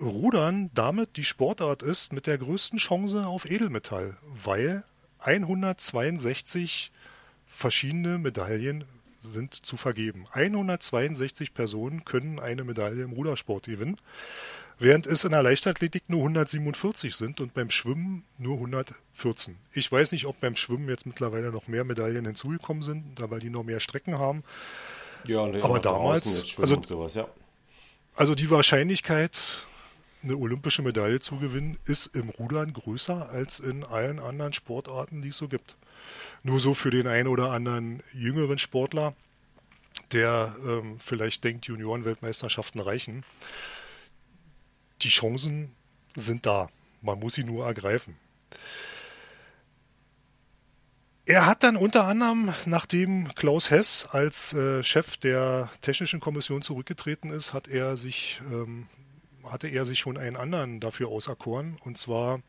Rudern 0.00 0.70
damit 0.74 1.16
die 1.16 1.24
Sportart 1.24 1.82
ist 1.82 2.12
mit 2.12 2.26
der 2.26 2.38
größten 2.38 2.78
Chance 2.78 3.26
auf 3.26 3.48
Edelmetall, 3.48 4.16
weil 4.22 4.82
162 5.20 6.90
verschiedene 7.46 8.18
Medaillen 8.18 8.84
sind 9.20 9.54
zu 9.54 9.76
vergeben. 9.76 10.26
162 10.32 11.54
Personen 11.54 12.04
können 12.04 12.40
eine 12.40 12.64
Medaille 12.64 13.04
im 13.04 13.12
Rudersport 13.12 13.66
gewinnen, 13.66 13.98
während 14.78 15.06
es 15.06 15.24
in 15.24 15.30
der 15.30 15.42
Leichtathletik 15.42 16.04
nur 16.08 16.20
147 16.20 17.14
sind 17.14 17.40
und 17.40 17.54
beim 17.54 17.70
Schwimmen 17.70 18.24
nur 18.38 18.54
114. 18.54 19.56
Ich 19.72 19.92
weiß 19.92 20.10
nicht, 20.12 20.26
ob 20.26 20.40
beim 20.40 20.56
Schwimmen 20.56 20.88
jetzt 20.88 21.06
mittlerweile 21.06 21.52
noch 21.52 21.68
mehr 21.68 21.84
Medaillen 21.84 22.24
hinzugekommen 22.24 22.82
sind, 22.82 23.20
da 23.20 23.30
weil 23.30 23.40
die 23.40 23.50
noch 23.50 23.62
mehr 23.62 23.80
Strecken 23.80 24.18
haben. 24.18 24.42
Ja, 25.26 25.40
und 25.40 25.56
aber 25.62 25.80
damals, 25.80 26.58
also, 26.58 26.82
sowas, 26.82 27.14
ja. 27.14 27.28
also 28.14 28.34
die 28.34 28.50
Wahrscheinlichkeit, 28.50 29.66
eine 30.22 30.36
olympische 30.36 30.82
Medaille 30.82 31.20
zu 31.20 31.38
gewinnen, 31.38 31.78
ist 31.84 32.14
im 32.14 32.28
Rudern 32.28 32.72
größer 32.72 33.30
als 33.30 33.60
in 33.60 33.84
allen 33.84 34.18
anderen 34.18 34.52
Sportarten, 34.52 35.22
die 35.22 35.28
es 35.28 35.38
so 35.38 35.48
gibt. 35.48 35.76
Nur 36.42 36.60
so 36.60 36.74
für 36.74 36.90
den 36.90 37.06
einen 37.06 37.28
oder 37.28 37.50
anderen 37.52 38.02
jüngeren 38.12 38.58
Sportler, 38.58 39.14
der 40.12 40.54
ähm, 40.64 40.98
vielleicht 40.98 41.44
denkt, 41.44 41.66
Juniorenweltmeisterschaften 41.66 42.80
reichen. 42.80 43.24
Die 45.02 45.08
Chancen 45.08 45.74
sind 46.14 46.46
da. 46.46 46.68
Man 47.02 47.18
muss 47.18 47.34
sie 47.34 47.44
nur 47.44 47.66
ergreifen. 47.66 48.16
Er 51.30 51.46
hat 51.46 51.62
dann 51.62 51.76
unter 51.76 52.08
anderem, 52.08 52.52
nachdem 52.66 53.32
Klaus 53.36 53.70
Hess 53.70 54.08
als 54.10 54.52
äh, 54.52 54.82
Chef 54.82 55.16
der 55.16 55.70
Technischen 55.80 56.18
Kommission 56.18 56.60
zurückgetreten 56.60 57.30
ist, 57.30 57.52
hat 57.52 57.68
er 57.68 57.96
sich 57.96 58.42
ähm, 58.50 58.88
hatte 59.48 59.68
er 59.68 59.84
sich 59.84 60.00
schon 60.00 60.18
einen 60.18 60.34
anderen 60.34 60.80
dafür 60.80 61.06
auserkoren. 61.06 61.78
Und 61.84 61.98
zwar 61.98 62.40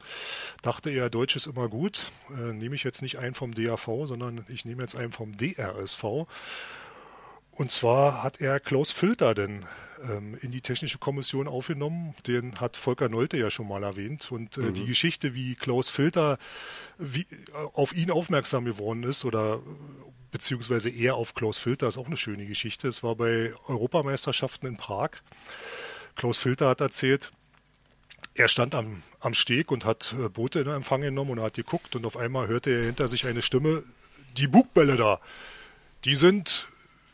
dachte 0.63 0.89
er, 0.89 1.11
Deutsch 1.11 1.35
ist 1.35 1.45
immer 1.45 1.69
gut. 1.69 2.09
Äh, 2.31 2.53
nehme 2.53 2.73
ich 2.73 2.83
jetzt 2.83 3.03
nicht 3.03 3.19
einen 3.19 3.35
vom 3.35 3.53
DAV, 3.53 3.85
sondern 4.05 4.45
ich 4.47 4.65
nehme 4.65 4.81
jetzt 4.81 4.95
einen 4.95 5.11
vom 5.11 5.37
DRSV. 5.37 6.25
Und 7.51 7.71
zwar 7.71 8.23
hat 8.23 8.41
er 8.41 8.59
Klaus 8.59 8.89
Filter 8.89 9.35
denn 9.35 9.63
in 10.41 10.51
die 10.51 10.61
Technische 10.61 10.97
Kommission 10.97 11.47
aufgenommen. 11.47 12.13
Den 12.27 12.59
hat 12.59 12.77
Volker 12.77 13.09
Nolte 13.09 13.37
ja 13.37 13.51
schon 13.51 13.67
mal 13.67 13.83
erwähnt. 13.83 14.31
Und 14.31 14.57
äh, 14.57 14.61
mhm. 14.61 14.73
die 14.73 14.85
Geschichte, 14.85 15.33
wie 15.33 15.55
Klaus 15.55 15.89
Filter 15.89 16.37
wie, 16.97 17.21
äh, 17.21 17.25
auf 17.73 17.93
ihn 17.95 18.11
aufmerksam 18.11 18.65
geworden 18.65 19.03
ist 19.03 19.25
oder 19.25 19.61
beziehungsweise 20.31 20.89
er 20.89 21.15
auf 21.15 21.33
Klaus 21.33 21.57
Filter, 21.57 21.87
ist 21.87 21.97
auch 21.97 22.07
eine 22.07 22.17
schöne 22.17 22.45
Geschichte. 22.45 22.87
Es 22.87 23.03
war 23.03 23.15
bei 23.15 23.53
Europameisterschaften 23.67 24.67
in 24.67 24.77
Prag. 24.77 25.11
Klaus 26.15 26.37
Filter 26.37 26.69
hat 26.69 26.81
erzählt, 26.81 27.31
er 28.33 28.47
stand 28.47 28.75
am, 28.75 29.03
am 29.19 29.33
Steg 29.33 29.71
und 29.71 29.85
hat 29.85 30.15
äh, 30.17 30.29
Boote 30.29 30.61
in 30.61 30.67
Empfang 30.67 31.01
genommen 31.01 31.31
und 31.31 31.41
hat 31.41 31.55
geguckt 31.55 31.95
und 31.95 32.05
auf 32.05 32.17
einmal 32.17 32.47
hörte 32.47 32.69
er 32.69 32.85
hinter 32.85 33.07
sich 33.07 33.25
eine 33.27 33.41
Stimme, 33.41 33.83
die 34.37 34.47
Bugbälle 34.47 34.95
da, 34.95 35.19
die 36.05 36.15
sind 36.15 36.67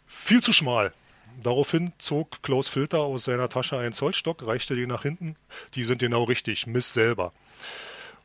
viel 0.05 0.41
zu 0.41 0.53
schmal. 0.53 0.93
Daraufhin 1.41 1.93
zog 1.99 2.41
Klaus 2.41 2.67
Filter 2.67 2.99
aus 2.99 3.25
seiner 3.25 3.49
Tasche 3.49 3.77
einen 3.77 3.93
Zollstock, 3.93 4.45
reichte 4.45 4.75
den 4.75 4.89
nach 4.89 5.03
hinten. 5.03 5.35
Die 5.75 5.83
sind 5.83 5.99
genau 5.99 6.23
richtig, 6.23 6.65
Miss 6.65 6.93
selber. 6.93 7.31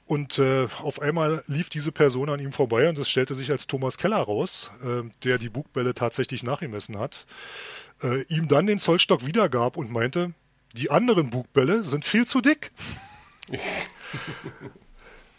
Und 0.07 0.39
äh, 0.39 0.67
auf 0.83 1.01
einmal 1.01 1.45
lief 1.47 1.69
diese 1.69 1.93
Person 1.93 2.29
an 2.29 2.41
ihm 2.41 2.53
vorbei 2.53 2.89
und 2.89 2.99
es 2.99 3.09
stellte 3.09 3.35
sich 3.35 3.51
als 3.51 3.67
Thomas 3.67 3.99
Keller 3.99 4.19
raus, 4.19 4.71
äh, 4.83 5.09
der 5.25 5.39
die 5.39 5.49
Bugbälle 5.49 5.95
tatsächlich 5.95 6.43
nachgemessen 6.43 6.99
hat, 6.99 7.27
äh, 8.03 8.23
ihm 8.25 8.49
dann 8.49 8.67
den 8.67 8.79
Zollstock 8.79 9.25
wiedergab 9.27 9.77
und 9.77 9.91
meinte, 9.91 10.35
die 10.75 10.91
anderen 10.91 11.31
Bugbälle 11.31 11.83
sind 11.85 12.05
viel 12.05 12.27
zu 12.27 12.41
dick. 12.41 12.73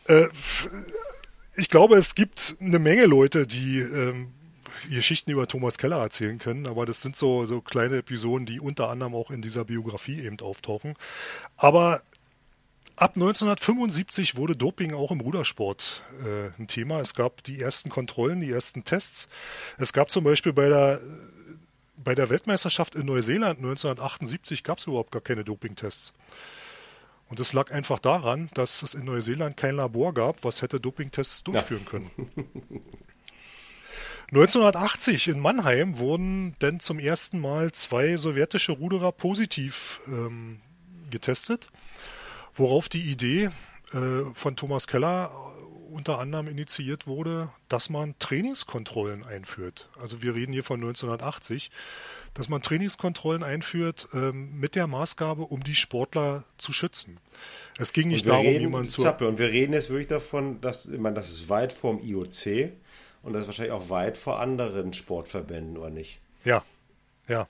Äh, 0.06 0.28
ich 1.56 1.70
glaube, 1.70 1.96
es 1.96 2.14
gibt 2.14 2.58
eine 2.60 2.78
Menge 2.78 3.06
Leute, 3.06 3.48
die 3.48 3.80
ähm, 3.80 4.34
Geschichten 4.90 5.32
über 5.32 5.48
Thomas 5.48 5.78
Keller 5.78 5.98
erzählen 5.98 6.40
können, 6.40 6.68
aber 6.68 6.86
das 6.86 7.02
sind 7.02 7.16
so, 7.16 7.46
so 7.46 7.62
kleine 7.62 7.98
Episoden, 7.98 8.46
die 8.46 8.60
unter 8.60 8.90
anderem 8.90 9.16
auch 9.16 9.32
in 9.32 9.42
dieser 9.42 9.66
Biografie 9.66 10.22
eben 10.22 10.40
auftauchen. 10.40 10.96
Aber 11.58 12.02
ab 12.96 13.12
1975 13.16 14.36
wurde 14.38 14.56
Doping 14.56 14.94
auch 14.94 15.12
im 15.12 15.22
Rudersport 15.22 16.04
äh, 16.24 16.62
ein 16.62 16.68
Thema. 16.68 17.00
Es 17.00 17.14
gab 17.14 17.44
die 17.44 17.62
ersten 17.62 17.90
Kontrollen, 17.90 18.42
die 18.42 18.52
ersten 18.52 18.84
Tests. 18.84 19.30
Es 19.78 19.94
gab 19.94 20.12
zum 20.12 20.24
Beispiel 20.24 20.54
bei 20.54 20.70
der 20.70 21.02
bei 22.04 22.16
der 22.16 22.30
Weltmeisterschaft 22.30 22.96
in 22.96 23.06
Neuseeland 23.06 23.60
1978 23.60 24.64
gab 24.64 24.80
es 24.80 24.88
überhaupt 24.88 25.12
gar 25.12 25.22
keine 25.22 25.46
Dopingtests. 25.46 26.14
Und 27.30 27.40
das 27.40 27.54
lag 27.54 27.72
einfach 27.72 28.00
daran, 28.00 28.50
dass 28.54 28.84
es 28.84 28.94
in 28.94 29.06
Neuseeland 29.06 29.58
kein 29.58 29.76
Labor 29.76 30.14
gab, 30.14 30.44
was 30.44 30.62
hätte 30.62 30.80
Dopingtests 30.80 31.44
durchführen 31.44 31.84
ja. 31.86 31.90
können. 31.90 32.12
1980 34.34 35.28
in 35.28 35.40
Mannheim 35.40 36.00
wurden 36.00 36.56
denn 36.60 36.80
zum 36.80 36.98
ersten 36.98 37.40
Mal 37.40 37.72
zwei 37.72 38.18
sowjetische 38.18 38.72
Ruderer 38.72 39.12
positiv 39.12 40.02
ähm, 40.08 40.60
getestet, 41.12 41.68
worauf 42.56 42.90
die 42.90 43.12
Idee 43.12 43.52
äh, 43.94 44.34
von 44.34 44.56
Thomas 44.56 44.88
Keller 44.88 45.30
unter 45.92 46.18
anderem 46.18 46.48
initiiert 46.48 47.06
wurde, 47.06 47.50
dass 47.68 47.92
man 47.92 48.16
Trainingskontrollen 48.18 49.24
einführt. 49.24 49.88
Also 50.02 50.24
wir 50.24 50.34
reden 50.34 50.52
hier 50.52 50.64
von 50.64 50.80
1980, 50.80 51.70
dass 52.34 52.50
man 52.50 52.64
Trainingskontrollen 52.64 53.44
einführt 53.44 54.08
ähm, 54.16 54.60
mit 54.60 54.74
der 54.74 54.88
Maßgabe, 54.88 55.44
um 55.44 55.64
die 55.64 55.76
Sportler 55.76 56.44
zu 56.58 56.74
schützen. 56.74 57.20
Es 57.78 57.94
ging 57.94 58.08
nicht 58.08 58.28
darum, 58.28 58.48
reden, 58.48 58.72
man 58.72 58.90
zu. 58.90 59.08
Und 59.08 59.38
wir 59.38 59.52
reden 59.52 59.74
jetzt 59.74 59.92
wirklich 59.92 60.08
davon, 60.08 60.60
dass 60.60 60.88
ich 60.88 61.00
meine, 61.00 61.14
das 61.14 61.30
ist 61.30 61.50
weit 61.50 61.72
vorm 61.72 62.00
IOC 62.00 62.72
und 63.24 63.34
das 63.34 63.44
ist 63.44 63.48
wahrscheinlich 63.48 63.74
auch 63.74 63.90
weit 63.90 64.18
vor 64.18 64.40
anderen 64.40 64.94
Sportverbänden, 64.94 65.78
oder 65.78 65.90
nicht? 65.90 66.20
Ja, 66.44 66.64
ja. 67.28 67.48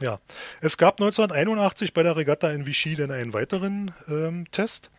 Ja, 0.00 0.18
es 0.60 0.78
gab 0.78 1.00
1981 1.00 1.94
bei 1.94 2.02
der 2.02 2.16
Regatta 2.16 2.50
in 2.50 2.66
Vichy 2.66 2.96
dann 2.96 3.12
einen 3.12 3.32
weiteren 3.32 3.92
ähm, 4.08 4.50
Test. 4.50 4.90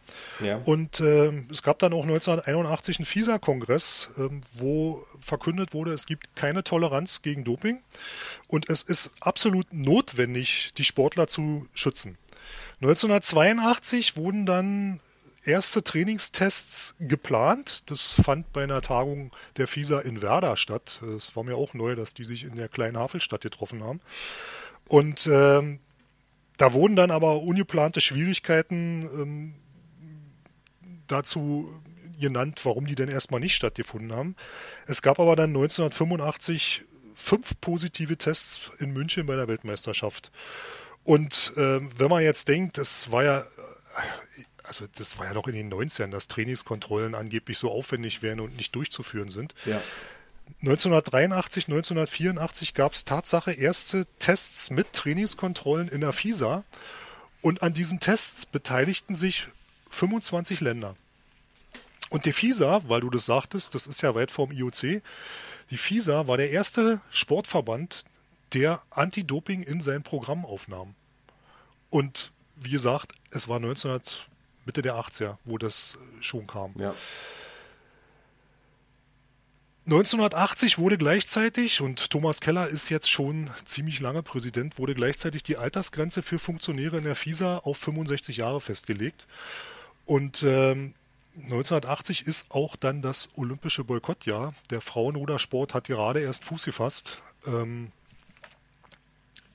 Ja. 0.42 0.62
Und 0.64 1.02
ähm, 1.02 1.48
es 1.52 1.62
gab 1.62 1.80
dann 1.80 1.92
auch 1.94 2.04
1981 2.04 3.00
einen 3.00 3.06
FISA-Kongress, 3.06 4.10
ähm, 4.18 4.44
wo 4.54 5.06
verkündet 5.20 5.74
wurde, 5.74 5.92
es 5.92 6.06
gibt 6.06 6.36
keine 6.36 6.64
Toleranz 6.64 7.22
gegen 7.22 7.44
Doping 7.44 7.82
und 8.48 8.70
es 8.70 8.84
ist 8.84 9.12
absolut 9.20 9.74
notwendig, 9.74 10.74
die 10.78 10.86
Sportler 10.86 11.28
zu 11.28 11.68
schützen. 11.74 12.18
1982 12.82 14.16
wurden 14.16 14.46
dann 14.46 15.00
erste 15.46 15.84
Trainingstests 15.84 16.96
geplant. 17.00 17.84
Das 17.88 18.14
fand 18.14 18.52
bei 18.54 18.64
einer 18.64 18.82
Tagung 18.82 19.32
der 19.58 19.68
FISA 19.68 20.00
in 20.00 20.22
Werder 20.22 20.58
statt. 20.58 21.02
Es 21.18 21.36
war 21.36 21.44
mir 21.44 21.56
auch 21.56 21.74
neu, 21.74 21.96
dass 21.96 22.14
die 22.14 22.26
sich 22.26 22.44
in 22.44 22.56
der 22.56 22.70
kleinen 22.70 22.98
Havelstadt 22.98 23.42
getroffen 23.42 23.84
haben. 23.84 24.02
Und 24.88 25.28
ähm, 25.32 25.80
da 26.58 26.74
wurden 26.74 26.96
dann 26.96 27.12
aber 27.12 27.42
ungeplante 27.42 28.02
Schwierigkeiten 28.02 29.10
ähm, 29.14 29.54
dazu 31.08 31.74
genannt, 32.20 32.62
warum 32.64 32.86
die 32.86 32.96
denn 32.96 33.10
erstmal 33.10 33.40
nicht 33.40 33.56
stattgefunden 33.56 34.14
haben. 34.14 34.36
Es 34.88 35.02
gab 35.02 35.20
aber 35.20 35.36
dann 35.36 35.50
1985 35.50 36.84
fünf 37.16 37.60
positive 37.60 38.18
Tests 38.18 38.62
in 38.80 38.94
München 38.94 39.26
bei 39.26 39.36
der 39.36 39.48
Weltmeisterschaft. 39.48 40.32
Und 41.04 41.54
äh, 41.58 41.80
wenn 41.98 42.10
man 42.10 42.24
jetzt 42.24 42.48
denkt, 42.48 42.78
das 42.78 43.12
war 43.12 43.24
ja, 43.24 43.46
also 44.74 44.92
das 44.98 45.20
war 45.20 45.28
ja 45.28 45.34
noch 45.34 45.48
in 45.48 45.54
den 45.54 45.72
90ern, 45.72 46.10
dass 46.10 46.28
Trainingskontrollen 46.28 47.14
angeblich 47.14 47.60
so 47.60 47.72
aufwendig 47.72 48.24
wären 48.24 48.40
und 48.40 48.58
nicht 48.58 48.74
durchzuführen 48.76 49.30
sind. 49.30 49.54
Ja. 49.66 49.82
1983, 50.62 51.68
1984 51.68 52.74
gab 52.74 52.94
es 52.94 53.06
Tatsache 53.06 53.54
erste 53.54 54.08
Tests 54.20 54.72
mit 54.72 54.92
Trainingskontrollen 54.94 55.88
in 55.88 56.02
der 56.02 56.12
FISA 56.12 56.64
und 57.42 57.62
an 57.62 57.74
diesen 57.74 58.00
Tests 58.00 58.46
beteiligten 58.46 59.16
sich 59.16 59.48
25 59.92 60.60
Länder. 60.60 60.96
Und 62.10 62.26
die 62.26 62.34
FISA, 62.34 62.82
weil 62.88 63.02
du 63.02 63.10
das 63.10 63.26
sagtest, 63.26 63.76
das 63.76 63.88
ist 63.88 64.02
ja 64.02 64.16
weit 64.16 64.32
vorm 64.32 64.52
IOC, 64.52 65.02
die 65.70 65.78
FISA 65.78 66.28
war 66.28 66.38
der 66.38 66.52
erste 66.52 67.00
Sportverband, 67.10 68.04
der 68.54 68.82
Anti-Doping 68.90 69.64
in 69.64 69.82
sein 69.82 70.04
Programm 70.04 70.46
aufnahm. 70.46 70.96
Und 71.90 72.32
wie 72.56 72.72
gesagt, 72.72 73.14
es 73.32 73.48
war 73.48 73.58
1900, 73.58 74.28
Mitte 74.66 74.82
der 74.82 74.96
80er, 74.96 75.38
wo 75.46 75.58
das 75.58 75.98
schon 76.22 76.48
kam. 76.48 76.74
Ja. 76.78 76.94
1980 79.86 80.78
wurde 80.78 80.98
gleichzeitig, 80.98 81.82
und 81.82 82.10
Thomas 82.10 82.40
Keller 82.40 82.70
ist 82.70 82.88
jetzt 82.90 83.12
schon 83.12 83.50
ziemlich 83.66 84.00
lange 84.00 84.24
Präsident, 84.24 84.78
wurde 84.80 84.96
gleichzeitig 84.96 85.44
die 85.44 85.58
Altersgrenze 85.58 86.22
für 86.22 86.40
Funktionäre 86.40 86.98
in 86.98 87.04
der 87.04 87.18
FISA 87.18 87.58
auf 87.58 87.78
65 87.80 88.38
Jahre 88.38 88.62
festgelegt. 88.62 89.28
Und 90.06 90.44
ähm, 90.44 90.94
1980 91.36 92.28
ist 92.28 92.52
auch 92.52 92.78
dann 92.78 93.02
das 93.02 93.30
olympische 93.36 93.84
Boykottjahr. 93.84 94.54
Der 94.70 94.80
Frauenrudersport 94.80 95.74
hat 95.74 95.88
gerade 95.88 96.22
erst 96.22 96.46
Fuß 96.46 96.64
gefasst. 96.64 97.22
Ähm, 97.46 97.92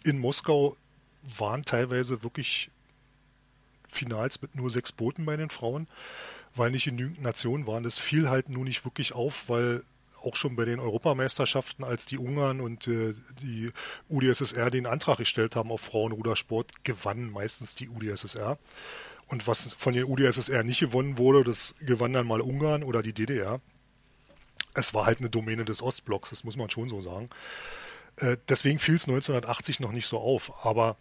in 0.05 0.19
Moskau 0.19 0.77
waren 1.23 1.65
teilweise 1.65 2.23
wirklich 2.23 2.71
Finals 3.89 4.41
mit 4.43 4.55
nur 4.55 4.71
sechs 4.71 4.93
Booten 4.93 5.25
bei 5.25 5.37
den 5.37 5.51
Frauen, 5.51 5.89
weil 6.55 6.71
nicht 6.71 6.85
genügend 6.85 7.23
Nationen 7.23 7.67
waren. 7.67 7.83
Das 7.83 7.99
fiel 7.99 8.29
halt 8.29 8.49
nur 8.49 8.65
nicht 8.65 8.85
wirklich 8.85 9.13
auf, 9.13 9.49
weil 9.49 9.83
auch 10.23 10.37
schon 10.37 10.57
bei 10.57 10.65
den 10.65 10.81
Europameisterschaften, 10.81 11.85
als 11.85 12.07
die 12.07 12.19
Ungarn 12.19 12.61
und 12.61 12.89
äh, 12.89 13.15
die 13.41 13.71
UdSSR 14.09 14.71
den 14.71 14.87
Antrag 14.87 15.19
gestellt 15.19 15.57
haben 15.57 15.71
auf 15.71 15.81
Frauenrudersport, 15.81 16.85
gewannen 16.85 17.31
meistens 17.31 17.75
die 17.75 17.89
UdSSR. 17.89 18.59
Und 19.29 19.47
was 19.47 19.75
von 19.75 19.93
den 19.93 20.05
UdSSR 20.05 20.65
nicht 20.65 20.81
gewonnen 20.81 21.19
wurde, 21.19 21.45
das 21.45 21.75
gewann 21.81 22.13
dann 22.13 22.27
mal 22.27 22.41
Ungarn 22.41 22.83
oder 22.83 23.03
die 23.03 23.13
DDR. 23.13 23.61
Es 24.75 24.95
war 24.95 25.07
halt 25.07 25.21
eine 25.21 25.31
Domäne 25.31 25.65
des 25.65 25.83
Ostblocks, 25.83 26.31
das 26.31 26.45
muss 26.45 26.57
man 26.57 26.71
schon 26.71 26.89
so 26.89 27.01
sagen. 27.01 27.29
Äh, 28.17 28.39
deswegen 28.49 28.79
fiel 28.79 28.95
es 28.95 29.09
1980 29.09 29.81
noch 29.81 29.93
nicht 29.93 30.07
so 30.07 30.19
auf. 30.19 30.65
Aber 30.65 30.97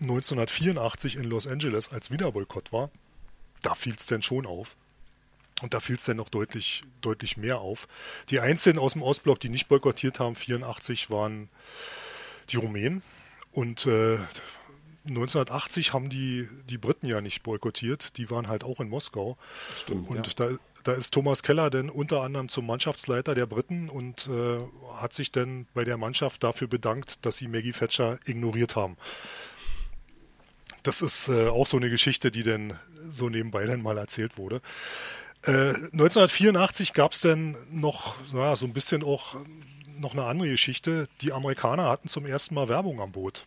1984 0.00 1.16
in 1.16 1.24
Los 1.24 1.46
Angeles, 1.46 1.90
als 1.90 2.10
wieder 2.10 2.32
Boykott 2.32 2.72
war, 2.72 2.90
da 3.62 3.74
fiel 3.74 3.94
es 3.96 4.06
denn 4.06 4.22
schon 4.22 4.46
auf. 4.46 4.76
Und 5.60 5.74
da 5.74 5.80
fiel 5.80 5.96
es 5.96 6.04
dann 6.04 6.18
noch 6.18 6.28
deutlich, 6.28 6.84
deutlich 7.00 7.36
mehr 7.36 7.58
auf. 7.58 7.88
Die 8.30 8.38
Einzelnen 8.38 8.78
aus 8.78 8.92
dem 8.92 9.02
Ostblock, 9.02 9.40
die 9.40 9.48
nicht 9.48 9.66
boykottiert 9.66 10.20
haben, 10.20 10.36
84 10.36 11.10
waren 11.10 11.48
die 12.50 12.56
Rumänen. 12.56 13.02
Und 13.50 13.86
äh, 13.86 14.18
1980 15.08 15.92
haben 15.92 16.10
die, 16.10 16.48
die 16.68 16.78
Briten 16.78 17.06
ja 17.06 17.20
nicht 17.20 17.42
boykottiert, 17.42 18.16
die 18.18 18.30
waren 18.30 18.48
halt 18.48 18.62
auch 18.62 18.78
in 18.80 18.88
Moskau. 18.88 19.36
Stimmt. 19.74 20.08
Und 20.08 20.26
ja. 20.26 20.32
da, 20.36 20.56
da 20.84 20.92
ist 20.92 21.12
Thomas 21.12 21.42
Keller 21.42 21.70
dann 21.70 21.90
unter 21.90 22.22
anderem 22.22 22.48
zum 22.48 22.66
Mannschaftsleiter 22.66 23.34
der 23.34 23.46
Briten 23.46 23.88
und 23.88 24.28
äh, 24.28 24.58
hat 24.96 25.12
sich 25.12 25.32
dann 25.32 25.66
bei 25.74 25.84
der 25.84 25.96
Mannschaft 25.96 26.44
dafür 26.44 26.68
bedankt, 26.68 27.24
dass 27.26 27.38
sie 27.38 27.48
Maggie 27.48 27.72
Thatcher 27.72 28.18
ignoriert 28.26 28.76
haben. 28.76 28.96
Das 30.88 31.02
ist 31.02 31.28
äh, 31.28 31.48
auch 31.48 31.66
so 31.66 31.76
eine 31.76 31.90
Geschichte, 31.90 32.30
die 32.30 32.42
dann 32.42 32.78
so 33.12 33.28
nebenbei 33.28 33.66
dann 33.66 33.82
mal 33.82 33.98
erzählt 33.98 34.38
wurde. 34.38 34.62
1984 35.44 36.94
gab 36.94 37.12
es 37.12 37.20
dann 37.20 37.56
noch 37.70 38.16
naja, 38.32 38.56
so 38.56 38.64
ein 38.64 38.72
bisschen 38.72 39.04
auch 39.04 39.36
noch 39.98 40.14
eine 40.14 40.24
andere 40.24 40.48
Geschichte. 40.48 41.06
Die 41.20 41.32
Amerikaner 41.32 41.90
hatten 41.90 42.08
zum 42.08 42.24
ersten 42.24 42.54
Mal 42.54 42.70
Werbung 42.70 43.02
am 43.02 43.12
Boot. 43.12 43.44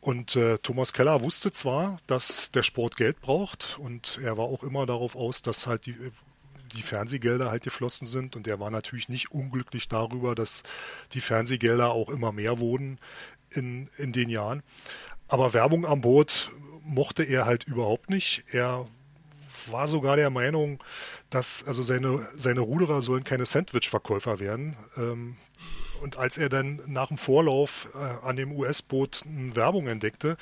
Und 0.00 0.34
äh, 0.34 0.56
Thomas 0.56 0.94
Keller 0.94 1.20
wusste 1.20 1.52
zwar, 1.52 1.98
dass 2.06 2.50
der 2.52 2.62
Sport 2.62 2.96
Geld 2.96 3.20
braucht 3.20 3.78
und 3.78 4.18
er 4.22 4.38
war 4.38 4.46
auch 4.46 4.62
immer 4.62 4.86
darauf 4.86 5.14
aus, 5.14 5.42
dass 5.42 5.66
halt 5.66 5.84
die, 5.84 5.96
die 6.72 6.82
Fernsehgelder 6.82 7.50
halt 7.50 7.64
geflossen 7.64 8.06
sind 8.06 8.34
und 8.34 8.46
er 8.46 8.60
war 8.60 8.70
natürlich 8.70 9.10
nicht 9.10 9.30
unglücklich 9.30 9.88
darüber, 9.88 10.34
dass 10.34 10.62
die 11.12 11.20
Fernsehgelder 11.20 11.90
auch 11.90 12.08
immer 12.08 12.32
mehr 12.32 12.58
wurden 12.60 12.98
in, 13.50 13.88
in 13.96 14.12
den 14.12 14.28
Jahren. 14.28 14.62
Aber 15.28 15.52
Werbung 15.52 15.86
am 15.86 16.00
Boot 16.00 16.50
mochte 16.82 17.24
er 17.24 17.46
halt 17.46 17.64
überhaupt 17.64 18.10
nicht. 18.10 18.44
Er 18.52 18.86
war 19.70 19.88
sogar 19.88 20.16
der 20.16 20.30
Meinung, 20.30 20.82
dass 21.30 21.66
also 21.66 21.82
seine, 21.82 22.26
seine 22.34 22.60
Ruderer 22.60 23.02
sollen 23.02 23.24
keine 23.24 23.46
Sandwich-Verkäufer 23.46 24.38
werden. 24.38 24.76
Ähm, 24.96 25.36
und 26.00 26.18
als 26.18 26.38
er 26.38 26.48
dann 26.48 26.80
nach 26.86 27.08
dem 27.08 27.18
Vorlauf 27.18 27.88
äh, 27.94 28.26
an 28.26 28.36
dem 28.36 28.52
US-Boot 28.52 29.22
Werbung 29.54 29.88
entdeckte, 29.88 30.36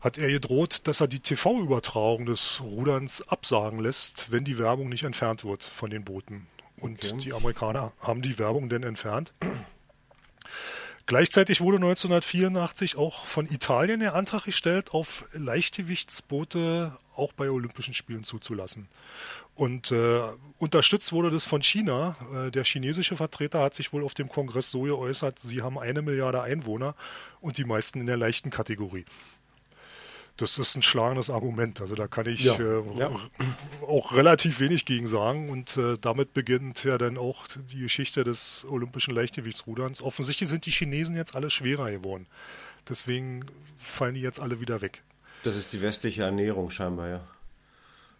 hat 0.00 0.18
er 0.18 0.28
gedroht, 0.28 0.82
dass 0.84 1.00
er 1.00 1.08
die 1.08 1.20
TV-Übertragung 1.20 2.26
des 2.26 2.60
Ruderns 2.62 3.26
absagen 3.28 3.80
lässt, 3.80 4.30
wenn 4.30 4.44
die 4.44 4.58
Werbung 4.58 4.88
nicht 4.88 5.04
entfernt 5.04 5.44
wird 5.44 5.64
von 5.64 5.90
den 5.90 6.04
Booten. 6.04 6.46
Und 6.78 7.04
okay. 7.04 7.16
die 7.16 7.32
Amerikaner 7.32 7.92
haben 8.00 8.22
die 8.22 8.38
Werbung 8.38 8.68
denn 8.68 8.82
entfernt. 8.82 9.32
Gleichzeitig 11.06 11.60
wurde 11.60 11.76
1984 11.76 12.96
auch 12.96 13.26
von 13.26 13.46
Italien 13.46 14.00
der 14.00 14.16
Antrag 14.16 14.44
gestellt 14.44 14.92
auf 14.92 15.24
Leichtgewichtsboote 15.32 16.96
auch 17.14 17.32
bei 17.32 17.48
Olympischen 17.48 17.94
Spielen 17.94 18.24
zuzulassen. 18.24 18.88
Und 19.54 19.90
äh, 19.90 20.20
unterstützt 20.58 21.12
wurde 21.12 21.30
das 21.30 21.44
von 21.44 21.62
China. 21.62 22.16
Äh, 22.34 22.50
der 22.50 22.64
chinesische 22.64 23.16
Vertreter 23.16 23.62
hat 23.62 23.74
sich 23.74 23.92
wohl 23.92 24.04
auf 24.04 24.14
dem 24.14 24.28
Kongress 24.28 24.70
so 24.70 24.82
geäußert, 24.82 25.38
sie 25.38 25.62
haben 25.62 25.78
eine 25.78 26.02
Milliarde 26.02 26.42
Einwohner 26.42 26.94
und 27.40 27.56
die 27.56 27.64
meisten 27.64 28.00
in 28.00 28.06
der 28.06 28.16
leichten 28.16 28.50
Kategorie. 28.50 29.04
Das 30.36 30.58
ist 30.58 30.76
ein 30.76 30.82
schlagendes 30.82 31.30
Argument. 31.30 31.80
Also 31.80 31.94
da 31.94 32.08
kann 32.08 32.26
ich 32.26 32.44
ja, 32.44 32.58
äh, 32.58 32.82
ja. 32.98 33.10
auch 33.86 34.12
relativ 34.12 34.60
wenig 34.60 34.84
gegen 34.84 35.08
sagen. 35.08 35.48
Und 35.48 35.76
äh, 35.76 35.96
damit 35.98 36.34
beginnt 36.34 36.84
ja 36.84 36.98
dann 36.98 37.16
auch 37.16 37.46
die 37.70 37.80
Geschichte 37.80 38.22
des 38.22 38.66
olympischen 38.68 39.14
Leichtgewichtsruderns. 39.14 40.02
Offensichtlich 40.02 40.48
sind 40.48 40.66
die 40.66 40.70
Chinesen 40.70 41.16
jetzt 41.16 41.34
alle 41.34 41.50
schwerer 41.50 41.90
geworden. 41.90 42.26
Deswegen 42.88 43.46
fallen 43.78 44.14
die 44.14 44.20
jetzt 44.20 44.40
alle 44.40 44.60
wieder 44.60 44.82
weg. 44.82 45.02
Das 45.42 45.56
ist 45.56 45.72
die 45.72 45.80
westliche 45.80 46.24
Ernährung 46.24 46.70
scheinbar, 46.70 47.08
ja. 47.08 47.20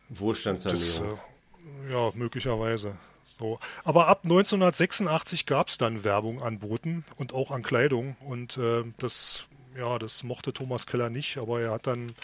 Wohlstandsernährung. 0.09 1.19
Das, 1.19 1.89
äh, 1.89 1.93
ja, 1.93 2.13
möglicherweise. 2.15 2.97
So. 3.25 3.59
Aber 3.85 4.07
ab 4.07 4.21
1986 4.23 5.47
gab 5.47 5.69
es 5.69 5.79
dann 5.79 6.05
Werbung 6.05 6.43
an 6.43 6.61
Booten 6.61 7.05
und 7.17 7.35
auch 7.35 7.51
an 7.51 7.63
Kleidung. 7.63 8.17
Und 8.21 8.57
äh, 8.57 8.85
das 8.99 9.45
ja, 9.79 9.99
das 9.99 10.23
mochte 10.23 10.53
Thomas 10.53 10.87
Keller 10.87 11.11
nicht, 11.11 11.39
aber 11.39 11.61
er 11.61 11.73
hat 11.73 11.87
dann 11.87 12.15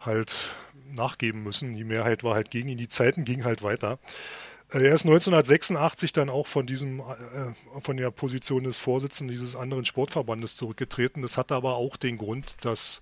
halt 0.00 0.48
nachgeben 0.92 1.42
müssen. 1.42 1.76
Die 1.76 1.84
Mehrheit 1.84 2.24
war 2.24 2.34
halt 2.34 2.50
gegen 2.50 2.68
ihn. 2.68 2.78
Die 2.78 2.88
Zeiten 2.88 3.24
gingen 3.24 3.44
halt 3.44 3.62
weiter. 3.62 3.98
Äh, 4.72 4.86
er 4.86 4.94
ist 4.94 5.04
1986 5.04 6.12
dann 6.12 6.30
auch 6.30 6.46
von 6.46 6.66
diesem, 6.66 7.00
äh, 7.00 7.80
von 7.80 7.96
der 7.96 8.10
Position 8.10 8.64
des 8.64 8.78
Vorsitzenden 8.78 9.32
dieses 9.32 9.56
anderen 9.56 9.84
Sportverbandes 9.84 10.56
zurückgetreten. 10.56 11.22
Das 11.22 11.36
hatte 11.36 11.54
aber 11.54 11.76
auch 11.76 11.96
den 11.96 12.18
Grund, 12.18 12.56
dass 12.62 13.00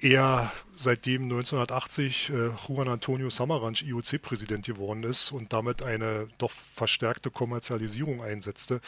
er 0.00 0.52
seitdem 0.76 1.24
1980 1.24 2.30
äh, 2.30 2.50
Juan 2.68 2.88
Antonio 2.88 3.30
Samaranch 3.30 3.82
IOC-Präsident 3.82 4.66
geworden 4.66 5.02
ist 5.02 5.32
und 5.32 5.52
damit 5.52 5.82
eine 5.82 6.28
doch 6.38 6.52
verstärkte 6.52 7.30
Kommerzialisierung 7.30 8.22
einsetzte 8.22 8.80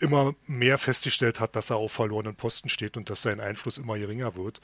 immer 0.00 0.34
mehr 0.46 0.78
festgestellt 0.78 1.40
hat, 1.40 1.56
dass 1.56 1.70
er 1.70 1.76
auf 1.76 1.92
verlorenen 1.92 2.34
Posten 2.34 2.68
steht 2.68 2.96
und 2.96 3.10
dass 3.10 3.22
sein 3.22 3.40
Einfluss 3.40 3.78
immer 3.78 3.98
geringer 3.98 4.34
wird, 4.36 4.60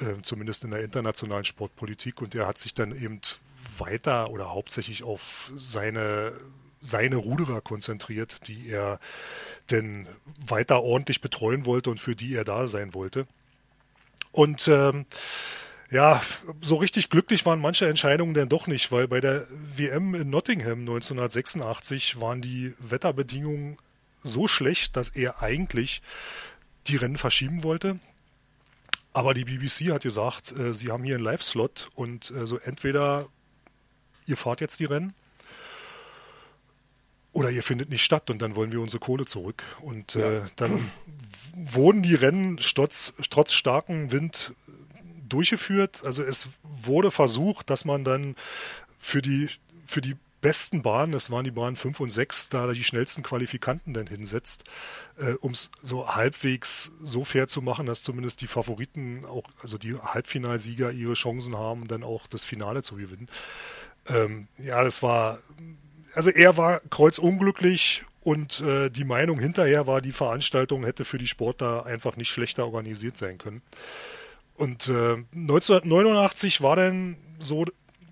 äh, 0.00 0.20
zumindest 0.22 0.64
in 0.64 0.72
der 0.72 0.82
internationalen 0.82 1.44
Sportpolitik. 1.44 2.20
Und 2.20 2.34
er 2.34 2.46
hat 2.46 2.58
sich 2.58 2.74
dann 2.74 2.92
eben 2.92 3.20
weiter 3.78 4.30
oder 4.30 4.50
hauptsächlich 4.50 5.02
auf 5.02 5.50
seine 5.54 6.32
seine 6.84 7.14
Ruderer 7.14 7.60
konzentriert, 7.60 8.48
die 8.48 8.68
er 8.68 8.98
denn 9.70 10.08
weiter 10.44 10.82
ordentlich 10.82 11.20
betreuen 11.20 11.64
wollte 11.64 11.90
und 11.90 12.00
für 12.00 12.16
die 12.16 12.34
er 12.34 12.42
da 12.42 12.66
sein 12.66 12.92
wollte. 12.92 13.26
Und 14.32 14.66
ähm, 14.66 15.06
ja, 15.90 16.22
so 16.60 16.76
richtig 16.76 17.08
glücklich 17.08 17.46
waren 17.46 17.60
manche 17.60 17.88
Entscheidungen 17.88 18.34
denn 18.34 18.48
doch 18.48 18.66
nicht, 18.66 18.90
weil 18.90 19.06
bei 19.06 19.20
der 19.20 19.46
WM 19.76 20.14
in 20.14 20.30
Nottingham 20.30 20.80
1986 20.80 22.20
waren 22.20 22.40
die 22.42 22.74
Wetterbedingungen 22.78 23.78
so 24.22 24.48
schlecht, 24.48 24.96
dass 24.96 25.10
er 25.10 25.42
eigentlich 25.42 26.02
die 26.86 26.96
Rennen 26.96 27.16
verschieben 27.16 27.62
wollte. 27.62 27.98
Aber 29.12 29.34
die 29.34 29.44
BBC 29.44 29.92
hat 29.92 30.02
gesagt, 30.02 30.52
äh, 30.58 30.72
sie 30.72 30.90
haben 30.90 31.04
hier 31.04 31.16
einen 31.16 31.24
Live-Slot 31.24 31.90
und 31.94 32.30
äh, 32.30 32.46
so 32.46 32.58
entweder 32.58 33.26
ihr 34.26 34.36
fahrt 34.36 34.60
jetzt 34.60 34.80
die 34.80 34.86
Rennen 34.86 35.14
oder 37.32 37.50
ihr 37.50 37.62
findet 37.62 37.90
nicht 37.90 38.04
statt 38.04 38.30
und 38.30 38.40
dann 38.40 38.56
wollen 38.56 38.72
wir 38.72 38.80
unsere 38.80 39.00
Kohle 39.00 39.24
zurück. 39.24 39.62
Und 39.80 40.16
äh, 40.16 40.40
ja. 40.40 40.46
dann 40.56 40.90
wurden 41.54 42.02
die 42.02 42.14
Rennen 42.14 42.58
trotz, 42.58 43.14
trotz 43.30 43.52
starken 43.52 44.12
Wind 44.12 44.52
durchgeführt. 45.28 46.02
Also 46.04 46.22
es 46.22 46.48
wurde 46.62 47.10
versucht, 47.10 47.70
dass 47.70 47.84
man 47.84 48.04
dann 48.04 48.36
für 48.98 49.22
die, 49.22 49.48
für 49.86 50.00
die 50.00 50.16
besten 50.42 50.82
Bahnen, 50.82 51.12
das 51.12 51.30
waren 51.30 51.44
die 51.44 51.52
Bahnen 51.52 51.76
5 51.76 52.00
und 52.00 52.10
6, 52.10 52.50
da 52.50 52.70
die 52.72 52.84
schnellsten 52.84 53.22
Qualifikanten 53.22 53.94
dann 53.94 54.06
hinsetzt, 54.06 54.64
äh, 55.16 55.32
um 55.34 55.52
es 55.52 55.70
so 55.80 56.14
halbwegs 56.14 56.92
so 57.00 57.24
fair 57.24 57.48
zu 57.48 57.62
machen, 57.62 57.86
dass 57.86 58.02
zumindest 58.02 58.42
die 58.42 58.48
Favoriten 58.48 59.24
auch, 59.24 59.44
also 59.62 59.78
die 59.78 59.94
Halbfinalsieger 59.94 60.90
ihre 60.90 61.14
Chancen 61.14 61.56
haben, 61.56 61.88
dann 61.88 62.02
auch 62.02 62.26
das 62.26 62.44
Finale 62.44 62.82
zu 62.82 62.96
gewinnen. 62.96 63.28
Ähm, 64.08 64.48
ja, 64.58 64.82
das 64.82 65.02
war, 65.02 65.38
also 66.14 66.28
er 66.28 66.56
war 66.56 66.80
kreuzunglücklich 66.90 68.04
und 68.20 68.60
äh, 68.60 68.90
die 68.90 69.04
Meinung 69.04 69.38
hinterher 69.38 69.86
war, 69.86 70.02
die 70.02 70.12
Veranstaltung 70.12 70.84
hätte 70.84 71.04
für 71.04 71.18
die 71.18 71.28
Sportler 71.28 71.86
einfach 71.86 72.16
nicht 72.16 72.28
schlechter 72.28 72.66
organisiert 72.66 73.16
sein 73.16 73.38
können. 73.38 73.62
Und 74.54 74.88
äh, 74.88 75.14
1989 75.34 76.60
war 76.60 76.76
dann 76.76 77.16
so 77.38 77.64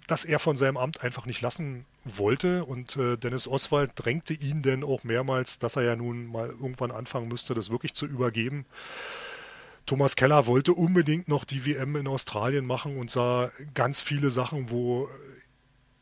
dass 0.07 0.24
er 0.24 0.41
von 0.41 0.57
seinem 0.57 0.76
Amt 0.76 1.03
einfach 1.03 1.24
nicht 1.24 1.41
lassen 1.41 1.87
wollte. 2.05 2.64
Und 2.64 2.96
äh, 2.96 3.16
Dennis 3.16 3.46
Oswald 3.46 3.92
drängte 3.94 4.34
ihn 4.34 4.62
denn 4.62 4.84
auch 4.84 5.05
mehrmals, 5.05 5.59
dass 5.59 5.76
er 5.76 5.82
ja 5.82 5.96
nun 5.96 6.26
mal 6.26 6.48
irgendwann 6.48 6.90
anfangen 6.90 7.28
müsste, 7.28 7.55
das 7.55 7.70
wirklich 7.70 7.94
zu 7.94 8.07
übergeben. 8.07 8.66
Thomas 9.86 10.16
Keller 10.16 10.46
wollte 10.46 10.72
unbedingt 10.72 11.28
noch 11.28 11.44
die 11.44 11.66
WM 11.66 11.96
in 11.96 12.07
Australien 12.07 12.64
machen 12.64 12.96
und 12.96 13.11
sah 13.11 13.51
ganz 13.74 14.01
viele 14.01 14.30
Sachen, 14.30 14.70
wo 14.70 15.09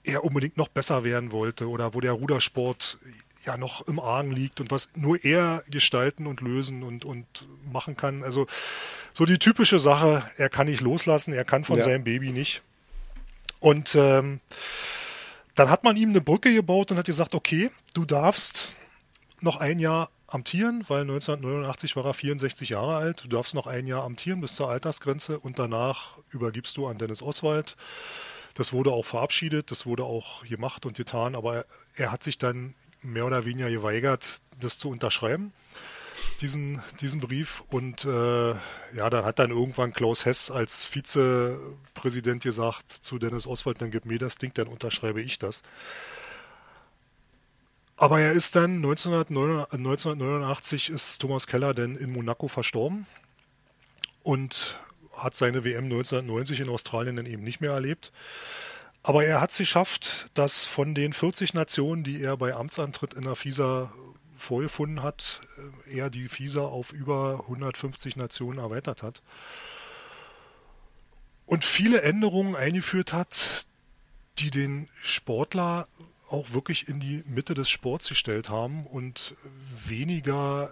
er 0.05 0.25
unbedingt 0.25 0.57
noch 0.57 0.69
besser 0.69 1.05
werden 1.05 1.33
wollte 1.33 1.69
oder 1.69 1.95
wo 1.95 2.01
der 2.01 2.13
Rudersport 2.13 2.99
ja 3.45 3.57
noch 3.57 3.87
im 3.87 3.99
Argen 3.99 4.33
liegt 4.33 4.61
und 4.61 4.71
was 4.71 4.91
nur 4.95 5.25
er 5.25 5.63
gestalten 5.71 6.27
und 6.27 6.41
lösen 6.41 6.83
und, 6.83 7.05
und 7.05 7.27
machen 7.73 7.97
kann. 7.97 8.23
Also 8.23 8.47
so 9.13 9.25
die 9.25 9.39
typische 9.39 9.79
Sache, 9.79 10.23
er 10.37 10.49
kann 10.49 10.67
nicht 10.67 10.81
loslassen, 10.81 11.33
er 11.33 11.45
kann 11.45 11.65
von 11.65 11.79
ja. 11.79 11.85
seinem 11.85 12.05
Baby 12.05 12.33
nicht. 12.33 12.63
Und 13.61 13.95
ähm, 13.95 14.41
dann 15.59 15.71
hat 15.71 15.83
man 15.83 15.97
ihm 15.97 16.11
eine 16.11 16.21
Brücke 16.21 16.55
gebaut 16.55 16.93
und 16.93 16.99
hat 16.99 17.07
gesagt, 17.07 17.35
okay, 17.35 17.71
du 17.93 18.05
darfst 18.05 18.71
noch 19.41 19.57
ein 19.57 19.81
Jahr 19.81 20.09
amtieren, 20.29 20.85
weil 20.87 21.01
1989 21.01 21.97
war 21.97 22.05
er 22.05 22.15
64 22.15 22.69
Jahre 22.69 22.97
alt. 22.97 23.25
Du 23.25 23.29
darfst 23.29 23.55
noch 23.55 23.67
ein 23.67 23.89
Jahr 23.89 24.05
amtieren 24.05 24.41
bis 24.41 24.55
zur 24.55 24.71
Altersgrenze 24.71 25.41
und 25.41 25.59
danach 25.59 26.19
übergibst 26.31 26.77
du 26.77 26.87
an 26.87 26.99
Dennis 26.99 27.23
Oswald. 27.23 27.77
Das 28.55 28.73
wurde 28.73 28.93
auch 28.93 29.05
verabschiedet, 29.05 29.73
das 29.73 29.85
wurde 29.85 30.05
auch 30.05 30.45
gemacht 30.45 30.87
und 30.87 30.97
getan, 30.97 31.35
aber 31.35 31.65
er, 31.97 32.13
hat 32.13 32.23
sich 32.23 32.39
dann 32.39 32.75
mehr 33.03 33.27
oder 33.27 33.45
weniger 33.45 33.71
geweigert, 33.71 34.41
das 34.61 34.79
zu 34.79 34.91
unterschreiben 34.91 35.53
diesen, 36.41 36.83
diesen 37.01 37.21
Brief. 37.21 37.63
Und 37.69 38.05
äh, 38.05 38.51
ja, 38.51 39.11
dann 39.11 39.25
hat 39.25 39.39
dann 39.39 39.51
irgendwann 39.51 39.93
Klaus 39.93 40.25
Hess 40.25 40.51
als 40.51 40.85
Vizepräsident 40.85 42.43
gesagt 42.43 42.93
zu 42.93 43.19
Dennis 43.19 43.47
Oswald, 43.47 43.81
dann 43.81 43.91
gib 43.91 44.07
mir 44.07 44.19
das 44.19 44.39
Ding, 44.39 44.53
dann 44.55 44.69
unterschreibe 44.69 45.23
ich 45.23 45.39
das. 45.39 45.63
Aber 47.97 48.21
er 48.21 48.33
ist 48.33 48.55
dann 48.55 48.77
1989 48.77 50.91
ist 50.91 51.19
Thomas 51.19 51.49
Keller 51.49 51.75
dann 51.75 51.97
in 51.97 52.13
Monaco 52.13 52.47
verstorben 52.47 53.07
und 54.23 54.79
hat 55.17 55.35
seine 55.35 55.65
WM 55.65 55.85
1990 55.85 56.61
in 56.61 56.69
Australien 56.69 57.17
dann 57.17 57.27
eben 57.27 57.43
nicht 57.43 57.61
mehr 57.61 57.73
erlebt. 57.73 58.13
Aber 59.03 59.25
er 59.25 59.41
hat 59.41 59.51
es 59.51 59.59
geschafft, 59.59 60.27
dass 60.35 60.65
von 60.65 60.95
den 60.95 61.13
40 61.13 61.55
Nationen, 61.55 62.05
die 62.05 62.23
er 62.23 62.37
bei 62.37 62.55
Amtsantritt 62.55 63.15
in 63.15 63.23
der 63.23 63.35
FISA 63.35 63.93
vorgefunden 64.39 65.03
hat, 65.03 65.43
äh, 65.89 65.99
er 65.99 66.11
die 66.11 66.29
FISA 66.29 66.61
auf 66.61 66.93
über 66.93 67.45
150 67.49 68.17
Nationen 68.17 68.59
erweitert 68.59 69.03
hat. 69.03 69.23
Und 71.47 71.65
viele 71.65 72.03
Änderungen 72.03 72.57
eingeführt 72.57 73.13
hat, 73.13 73.67
die 74.39 74.51
den 74.51 74.89
Sportler 75.03 75.89
auch 76.31 76.53
wirklich 76.53 76.89
in 76.89 77.01
die 77.01 77.25
Mitte 77.27 77.55
des 77.55 77.71
Sports 77.71 78.09
gestellt 78.09 78.49
haben 78.49 78.87
und 78.87 79.35
weniger 79.87 80.71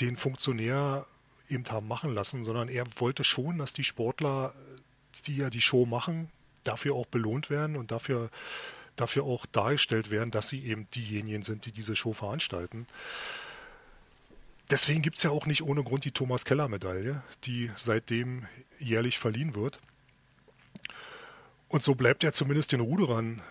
den 0.00 0.16
Funktionär 0.16 1.06
eben 1.48 1.68
haben 1.70 1.88
machen 1.88 2.14
lassen, 2.14 2.44
sondern 2.44 2.68
er 2.68 2.84
wollte 2.96 3.24
schon, 3.24 3.58
dass 3.58 3.72
die 3.72 3.84
Sportler, 3.84 4.54
die 5.26 5.36
ja 5.36 5.50
die 5.50 5.60
Show 5.60 5.86
machen, 5.86 6.30
dafür 6.64 6.94
auch 6.94 7.06
belohnt 7.06 7.50
werden 7.50 7.76
und 7.76 7.90
dafür 7.90 8.30
dafür 9.00 9.24
auch 9.24 9.46
dargestellt 9.46 10.10
werden, 10.10 10.30
dass 10.30 10.48
sie 10.48 10.64
eben 10.64 10.88
diejenigen 10.94 11.42
sind, 11.42 11.66
die 11.66 11.72
diese 11.72 11.96
Show 11.96 12.12
veranstalten. 12.12 12.86
Deswegen 14.70 15.02
gibt 15.02 15.16
es 15.16 15.24
ja 15.24 15.30
auch 15.30 15.46
nicht 15.46 15.62
ohne 15.62 15.82
Grund 15.82 16.04
die 16.04 16.12
Thomas 16.12 16.44
Keller-Medaille, 16.44 17.22
die 17.44 17.70
seitdem 17.76 18.46
jährlich 18.78 19.18
verliehen 19.18 19.54
wird. 19.54 19.80
Und 21.68 21.82
so 21.82 21.94
bleibt 21.94 22.22
ja 22.22 22.32
zumindest 22.32 22.72
den 22.72 22.80
Ruderern 22.80 23.42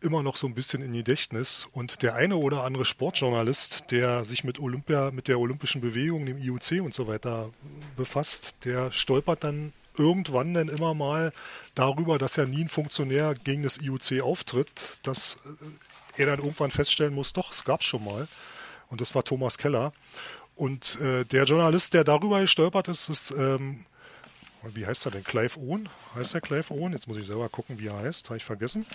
immer 0.00 0.22
noch 0.22 0.36
so 0.36 0.46
ein 0.46 0.54
bisschen 0.54 0.82
in 0.82 0.92
Gedächtnis. 0.92 1.66
Und 1.72 2.02
der 2.02 2.14
eine 2.14 2.36
oder 2.36 2.64
andere 2.64 2.84
Sportjournalist, 2.84 3.90
der 3.90 4.24
sich 4.24 4.44
mit 4.44 4.58
Olympia, 4.58 5.10
mit 5.10 5.28
der 5.28 5.38
olympischen 5.38 5.80
Bewegung, 5.80 6.24
dem 6.26 6.38
IOC 6.38 6.82
und 6.82 6.94
so 6.94 7.06
weiter 7.08 7.50
befasst, 7.96 8.56
der 8.64 8.92
stolpert 8.92 9.44
dann 9.44 9.72
irgendwann 9.98 10.54
dann 10.54 10.68
immer 10.68 10.94
mal 10.94 11.32
darüber, 11.74 12.18
dass 12.18 12.36
ja 12.36 12.46
nie 12.46 12.64
ein 12.64 12.68
Funktionär 12.68 13.34
gegen 13.34 13.62
das 13.62 13.78
IUC 13.78 14.22
auftritt, 14.22 14.98
dass 15.02 15.38
äh, 16.16 16.22
er 16.22 16.26
dann 16.26 16.38
irgendwann 16.38 16.70
feststellen 16.70 17.14
muss, 17.14 17.32
doch, 17.32 17.52
es 17.52 17.64
gab 17.64 17.80
es 17.80 17.86
schon 17.86 18.04
mal. 18.04 18.28
Und 18.88 19.00
das 19.00 19.14
war 19.14 19.24
Thomas 19.24 19.58
Keller. 19.58 19.92
Und 20.56 21.00
äh, 21.00 21.24
der 21.24 21.44
Journalist, 21.44 21.94
der 21.94 22.04
darüber 22.04 22.40
gestolpert 22.40 22.88
ist, 22.88 23.08
ist 23.08 23.30
ähm, 23.30 23.84
wie 24.62 24.86
heißt 24.86 25.06
er 25.06 25.12
denn? 25.12 25.24
Clive 25.24 25.58
Owen? 25.58 25.88
Heißt 26.14 26.34
der 26.34 26.40
Clive 26.40 26.72
Owen? 26.72 26.92
Jetzt 26.92 27.06
muss 27.06 27.16
ich 27.16 27.26
selber 27.26 27.48
gucken, 27.48 27.78
wie 27.78 27.86
er 27.86 27.96
heißt. 27.96 28.28
Habe 28.28 28.38
ich 28.38 28.44
vergessen. 28.44 28.86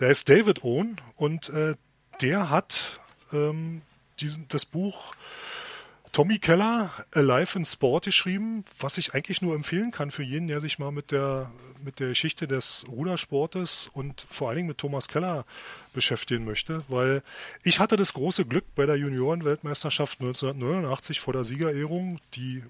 Der 0.00 0.10
ist 0.10 0.28
David 0.28 0.64
Owen 0.64 1.00
und 1.16 1.50
äh, 1.50 1.74
der 2.20 2.50
hat 2.50 2.98
ähm, 3.32 3.82
diesen, 4.20 4.48
das 4.48 4.64
Buch 4.64 5.14
Tommy 6.14 6.38
Keller 6.38 6.92
Alive 7.10 7.58
in 7.58 7.64
Sport 7.64 8.04
geschrieben, 8.04 8.64
was 8.78 8.98
ich 8.98 9.14
eigentlich 9.14 9.42
nur 9.42 9.56
empfehlen 9.56 9.90
kann 9.90 10.12
für 10.12 10.22
jeden, 10.22 10.46
der 10.46 10.60
sich 10.60 10.78
mal 10.78 10.92
mit 10.92 11.10
der, 11.10 11.50
mit 11.84 11.98
der 11.98 12.10
Geschichte 12.10 12.46
des 12.46 12.84
Rudersportes 12.88 13.90
und 13.92 14.24
vor 14.30 14.48
allen 14.48 14.58
Dingen 14.58 14.68
mit 14.68 14.78
Thomas 14.78 15.08
Keller 15.08 15.44
beschäftigen 15.92 16.44
möchte, 16.44 16.84
weil 16.86 17.24
ich 17.64 17.80
hatte 17.80 17.96
das 17.96 18.12
große 18.12 18.44
Glück 18.44 18.64
bei 18.76 18.86
der 18.86 18.94
Juniorenweltmeisterschaft 18.94 20.20
1989 20.20 21.18
vor 21.18 21.32
der 21.32 21.42
Siegerehrung, 21.42 22.20
die 22.34 22.62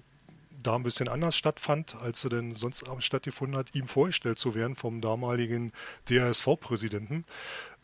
da 0.63 0.75
ein 0.75 0.81
bisschen 0.81 1.07
anders 1.07 1.35
stattfand, 1.35 1.97
als 2.01 2.21
sie 2.21 2.29
denn 2.29 2.55
sonst 2.55 2.83
stattgefunden 2.97 3.59
hat, 3.59 3.75
ihm 3.75 3.87
vorgestellt 3.87 4.39
zu 4.39 4.55
werden 4.55 4.75
vom 4.75 5.01
damaligen 5.01 5.71
DRSV-Präsidenten 6.09 7.25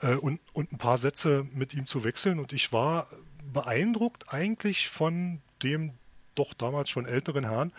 äh, 0.01 0.16
und, 0.16 0.41
und 0.53 0.72
ein 0.72 0.80
paar 0.80 0.97
Sätze 0.97 1.45
mit 1.53 1.76
ihm 1.76 1.86
zu 1.86 2.03
wechseln. 2.03 2.39
Und 2.39 2.51
ich 2.51 2.74
war 2.74 3.09
beeindruckt 3.53 4.34
eigentlich 4.34 4.89
von 4.89 5.39
dem 5.64 5.93
doch 6.36 6.53
damals 6.53 6.89
schon 6.89 7.05
älteren 7.05 7.43
Herrn, 7.43 7.72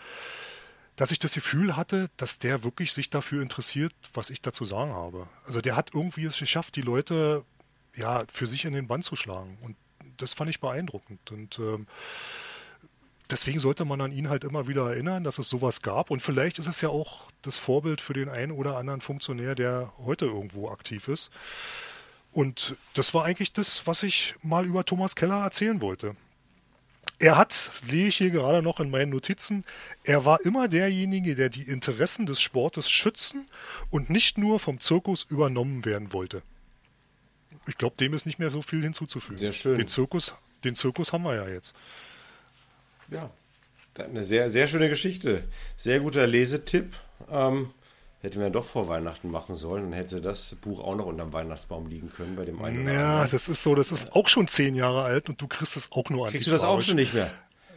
dass 0.95 1.11
ich 1.11 1.19
das 1.19 1.33
Gefühl 1.33 1.75
hatte, 1.75 2.09
dass 2.17 2.39
der 2.39 2.63
wirklich 2.63 2.93
sich 2.93 3.09
dafür 3.09 3.41
interessiert, 3.41 3.93
was 4.13 4.29
ich 4.29 4.41
dazu 4.41 4.63
sagen 4.63 4.93
habe. 4.93 5.27
Also 5.45 5.61
der 5.61 5.75
hat 5.75 5.91
irgendwie 5.93 6.25
es 6.25 6.37
geschafft, 6.37 6.75
die 6.75 6.81
Leute 6.81 7.43
ja 7.95 8.25
für 8.31 8.47
sich 8.47 8.65
in 8.65 8.73
den 8.73 8.87
Bann 8.87 9.03
zu 9.03 9.15
schlagen. 9.15 9.57
Und 9.61 9.75
das 10.17 10.33
fand 10.33 10.49
ich 10.49 10.59
beeindruckend. 10.59 11.31
Und 11.31 11.57
ähm, 11.59 11.87
deswegen 13.29 13.59
sollte 13.59 13.85
man 13.85 14.01
an 14.01 14.11
ihn 14.11 14.29
halt 14.29 14.43
immer 14.43 14.67
wieder 14.67 14.89
erinnern, 14.89 15.23
dass 15.23 15.39
es 15.39 15.49
sowas 15.49 15.81
gab. 15.81 16.11
Und 16.11 16.21
vielleicht 16.21 16.59
ist 16.59 16.67
es 16.67 16.81
ja 16.81 16.89
auch 16.89 17.25
das 17.41 17.57
Vorbild 17.57 17.99
für 18.01 18.13
den 18.13 18.29
einen 18.29 18.51
oder 18.51 18.77
anderen 18.77 19.01
Funktionär, 19.01 19.55
der 19.55 19.91
heute 19.97 20.25
irgendwo 20.25 20.69
aktiv 20.69 21.07
ist. 21.07 21.31
Und 22.31 22.75
das 22.93 23.13
war 23.13 23.25
eigentlich 23.25 23.53
das, 23.53 23.85
was 23.85 24.03
ich 24.03 24.35
mal 24.41 24.65
über 24.65 24.85
Thomas 24.85 25.15
Keller 25.15 25.43
erzählen 25.43 25.81
wollte. 25.81 26.15
Er 27.23 27.37
hat, 27.37 27.53
sehe 27.53 28.09
ich 28.09 28.17
hier 28.17 28.31
gerade 28.31 28.61
noch 28.61 28.81
in 28.81 28.89
meinen 28.89 29.09
Notizen, 29.09 29.63
er 30.03 30.25
war 30.25 30.43
immer 30.43 30.67
derjenige, 30.67 31.35
der 31.35 31.47
die 31.47 31.61
Interessen 31.63 32.25
des 32.25 32.41
Sportes 32.41 32.89
schützen 32.89 33.47
und 33.89 34.09
nicht 34.09 34.37
nur 34.37 34.59
vom 34.59 34.81
Zirkus 34.81 35.23
übernommen 35.29 35.85
werden 35.85 36.11
wollte. 36.11 36.41
Ich 37.65 37.77
glaube, 37.77 37.95
dem 37.95 38.13
ist 38.13 38.25
nicht 38.25 38.39
mehr 38.39 38.49
so 38.49 38.61
viel 38.61 38.83
hinzuzufügen. 38.83 39.37
Sehr 39.37 39.53
schön. 39.53 39.77
Den 39.77 39.87
Zirkus, 39.87 40.33
den 40.65 40.75
Zirkus 40.75 41.13
haben 41.13 41.23
wir 41.23 41.33
ja 41.33 41.47
jetzt. 41.47 41.73
Ja, 43.09 43.29
eine 43.97 44.25
sehr, 44.25 44.49
sehr 44.49 44.67
schöne 44.67 44.89
Geschichte. 44.89 45.45
Sehr 45.77 46.01
guter 46.01 46.27
Lesetipp. 46.27 46.93
Ähm, 47.31 47.71
Hätten 48.23 48.39
wir 48.39 48.49
doch 48.49 48.63
vor 48.63 48.87
Weihnachten 48.87 49.29
machen 49.29 49.53
sollen, 49.53 49.83
dann 49.83 49.93
hätte 49.93 50.21
das 50.21 50.55
Buch 50.61 50.79
auch 50.79 50.95
noch 50.95 51.07
unterm 51.07 51.33
Weihnachtsbaum 51.33 51.87
liegen 51.87 52.09
können 52.09 52.37
bei 52.37 52.45
dem 52.45 52.63
einen. 52.63 52.87
Ja, 52.87 53.27
das 53.27 53.49
ist 53.49 53.61
so, 53.61 53.75
das 53.75 53.91
ist 53.91 54.13
auch 54.13 54.29
schon 54.29 54.47
zehn 54.47 54.75
Jahre 54.75 55.03
alt 55.03 55.27
und 55.27 55.41
du 55.41 55.47
kriegst 55.49 55.75
es 55.75 55.91
auch 55.91 56.09
nur 56.09 56.27
an 56.27 56.31
Kriegst 56.31 56.47
du 56.47 56.51
das 56.51 56.63
auch 56.63 56.81
schon 56.81 56.95
nicht 56.95 57.13
mehr? 57.13 57.29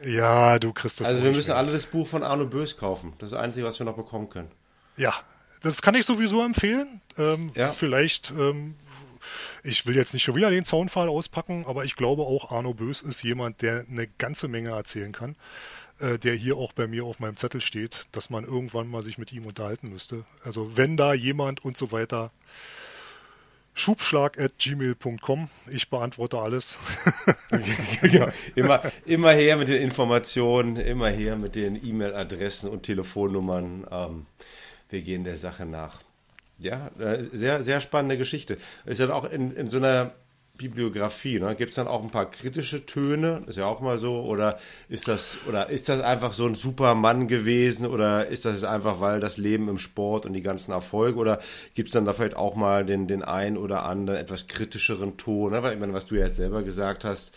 Ja, 0.04 0.60
du 0.60 0.72
kriegst 0.72 1.00
das 1.00 1.08
Also 1.08 1.24
wir 1.24 1.32
müssen 1.32 1.48
mehr. 1.48 1.56
alle 1.56 1.72
das 1.72 1.86
Buch 1.86 2.06
von 2.06 2.22
Arno 2.22 2.46
Bös 2.46 2.76
kaufen. 2.76 3.12
Das 3.18 3.30
ist 3.30 3.32
das 3.32 3.42
Einzige, 3.42 3.66
was 3.66 3.80
wir 3.80 3.86
noch 3.86 3.96
bekommen 3.96 4.28
können. 4.28 4.48
Ja, 4.96 5.14
das 5.62 5.82
kann 5.82 5.96
ich 5.96 6.06
sowieso 6.06 6.44
empfehlen. 6.44 7.00
Ähm, 7.18 7.50
ja. 7.56 7.72
Vielleicht, 7.72 8.30
ähm, 8.30 8.76
ich 9.64 9.84
will 9.84 9.96
jetzt 9.96 10.14
nicht 10.14 10.22
schon 10.22 10.36
wieder 10.36 10.50
den 10.50 10.64
Zaunfall 10.64 11.08
auspacken, 11.08 11.64
aber 11.66 11.84
ich 11.84 11.96
glaube 11.96 12.22
auch 12.22 12.52
Arno 12.52 12.72
Bös 12.72 13.02
ist 13.02 13.24
jemand, 13.24 13.62
der 13.62 13.84
eine 13.90 14.06
ganze 14.06 14.46
Menge 14.46 14.70
erzählen 14.70 15.10
kann. 15.10 15.34
Äh, 15.98 16.18
der 16.18 16.34
hier 16.34 16.58
auch 16.58 16.72
bei 16.72 16.86
mir 16.86 17.04
auf 17.04 17.20
meinem 17.20 17.38
Zettel 17.38 17.62
steht, 17.62 18.06
dass 18.12 18.28
man 18.28 18.44
irgendwann 18.44 18.86
mal 18.86 19.02
sich 19.02 19.16
mit 19.16 19.32
ihm 19.32 19.46
unterhalten 19.46 19.88
müsste. 19.88 20.24
Also 20.44 20.76
wenn 20.76 20.98
da 20.98 21.14
jemand 21.14 21.64
und 21.64 21.76
so 21.76 21.90
weiter. 21.90 22.30
Schubschlag 23.72 24.38
at 24.38 24.58
gmail.com. 24.58 25.48
Ich 25.70 25.90
beantworte 25.90 26.38
alles. 26.38 26.78
ja, 28.02 28.30
immer, 28.54 28.80
immer 29.04 29.32
her 29.32 29.56
mit 29.58 29.68
den 29.68 29.82
Informationen, 29.82 30.76
immer 30.76 31.08
her 31.08 31.36
mit 31.36 31.54
den 31.54 31.76
E-Mail-Adressen 31.76 32.70
und 32.70 32.84
Telefonnummern. 32.84 33.86
Ähm, 33.90 34.26
wir 34.88 35.02
gehen 35.02 35.24
der 35.24 35.36
Sache 35.36 35.66
nach. 35.66 36.00
Ja, 36.58 36.90
äh, 36.98 37.24
sehr, 37.32 37.62
sehr 37.62 37.82
spannende 37.82 38.16
Geschichte. 38.16 38.56
Ist 38.86 39.00
ja 39.00 39.12
auch 39.12 39.30
in, 39.30 39.50
in 39.50 39.68
so 39.68 39.76
einer 39.76 40.14
Bibliografie. 40.56 41.40
Ne? 41.40 41.54
Gibt 41.54 41.70
es 41.70 41.76
dann 41.76 41.88
auch 41.88 42.02
ein 42.02 42.10
paar 42.10 42.30
kritische 42.30 42.86
Töne? 42.86 43.42
Ist 43.46 43.56
ja 43.56 43.66
auch 43.66 43.80
mal 43.80 43.98
so. 43.98 44.22
Oder 44.22 44.58
ist 44.88 45.08
das, 45.08 45.36
oder 45.46 45.68
ist 45.68 45.88
das 45.88 46.00
einfach 46.00 46.32
so 46.32 46.46
ein 46.46 46.54
super 46.54 46.94
Mann 46.94 47.28
gewesen? 47.28 47.86
Oder 47.86 48.26
ist 48.26 48.44
das 48.44 48.64
einfach, 48.64 49.00
weil 49.00 49.20
das 49.20 49.36
Leben 49.36 49.68
im 49.68 49.78
Sport 49.78 50.26
und 50.26 50.32
die 50.32 50.42
ganzen 50.42 50.72
Erfolge? 50.72 51.18
Oder 51.18 51.40
gibt 51.74 51.88
es 51.88 51.92
dann 51.92 52.04
da 52.04 52.12
vielleicht 52.12 52.36
auch 52.36 52.54
mal 52.54 52.84
den, 52.84 53.06
den 53.06 53.22
ein 53.22 53.56
oder 53.56 53.84
anderen 53.84 54.18
etwas 54.18 54.46
kritischeren 54.46 55.16
Ton? 55.16 55.52
Ne? 55.52 55.62
Weil 55.62 55.74
ich 55.74 55.80
meine, 55.80 55.92
was 55.92 56.06
du 56.06 56.14
ja 56.14 56.26
jetzt 56.26 56.36
selber 56.36 56.62
gesagt 56.62 57.04
hast, 57.04 57.32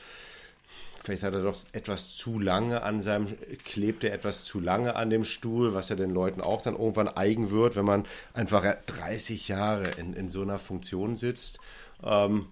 vielleicht 1.03 1.23
hat 1.23 1.33
er 1.33 1.43
doch 1.43 1.57
etwas 1.71 2.15
zu 2.15 2.39
lange 2.39 2.83
an 2.83 3.01
seinem, 3.01 3.27
klebt 3.65 4.03
er 4.03 4.13
etwas 4.13 4.43
zu 4.43 4.59
lange 4.59 4.95
an 4.95 5.09
dem 5.09 5.23
Stuhl, 5.23 5.73
was 5.73 5.89
ja 5.89 5.95
den 5.95 6.11
Leuten 6.11 6.41
auch 6.41 6.61
dann 6.61 6.75
irgendwann 6.75 7.07
eigen 7.07 7.51
wird, 7.51 7.75
wenn 7.75 7.85
man 7.85 8.05
einfach 8.33 8.65
30 8.85 9.47
Jahre 9.47 9.89
in, 9.97 10.13
in 10.13 10.29
so 10.29 10.41
einer 10.41 10.59
Funktion 10.59 11.15
sitzt. 11.15 11.59
Ähm, 12.03 12.47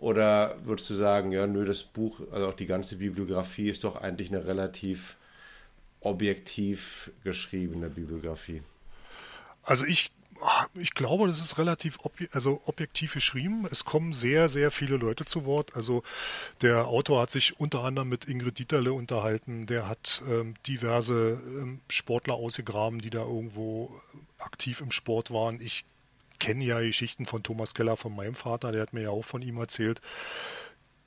oder 0.00 0.56
würdest 0.64 0.88
du 0.88 0.94
sagen, 0.94 1.30
ja, 1.30 1.46
nö, 1.46 1.66
das 1.66 1.82
Buch, 1.82 2.20
also 2.32 2.48
auch 2.48 2.54
die 2.54 2.66
ganze 2.66 2.96
Bibliografie 2.96 3.68
ist 3.68 3.84
doch 3.84 3.96
eigentlich 3.96 4.30
eine 4.30 4.46
relativ 4.46 5.16
objektiv 6.00 7.10
geschriebene 7.22 7.90
Bibliografie? 7.90 8.62
Also 9.62 9.84
ich, 9.84 10.10
ich 10.72 10.94
glaube, 10.94 11.28
das 11.28 11.42
ist 11.42 11.58
relativ 11.58 11.98
obje 12.02 12.28
also 12.32 12.62
objektiv 12.64 13.12
geschrieben. 13.12 13.68
Es 13.70 13.84
kommen 13.84 14.14
sehr, 14.14 14.48
sehr 14.48 14.70
viele 14.70 14.96
Leute 14.96 15.26
zu 15.26 15.44
Wort. 15.44 15.76
Also 15.76 16.02
der 16.62 16.86
Autor 16.86 17.20
hat 17.20 17.30
sich 17.30 17.60
unter 17.60 17.84
anderem 17.84 18.08
mit 18.08 18.24
Ingrid 18.24 18.58
Dieterle 18.58 18.94
unterhalten. 18.94 19.66
Der 19.66 19.86
hat 19.86 20.22
ähm, 20.26 20.54
diverse 20.66 21.38
ähm, 21.44 21.80
Sportler 21.90 22.36
ausgegraben, 22.36 23.02
die 23.02 23.10
da 23.10 23.20
irgendwo 23.20 24.00
aktiv 24.38 24.80
im 24.80 24.92
Sport 24.92 25.30
waren. 25.30 25.60
Ich 25.60 25.84
kenne 26.40 26.64
ja 26.64 26.80
Geschichten 26.80 27.26
von 27.26 27.44
Thomas 27.44 27.74
Keller 27.74 27.96
von 27.96 28.16
meinem 28.16 28.34
Vater, 28.34 28.72
der 28.72 28.82
hat 28.82 28.92
mir 28.92 29.02
ja 29.02 29.10
auch 29.10 29.24
von 29.24 29.42
ihm 29.42 29.58
erzählt. 29.58 30.00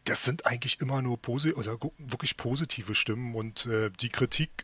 Das 0.06 0.24
sind 0.24 0.46
eigentlich 0.46 0.80
immer 0.80 1.02
nur 1.02 1.22
posi 1.22 1.54
also 1.58 1.78
wirklich 1.98 2.38
positive 2.38 2.96
Stimmen 2.96 3.36
und 3.36 3.66
äh, 3.66 3.90
die 3.90 4.10
Kritik, 4.10 4.64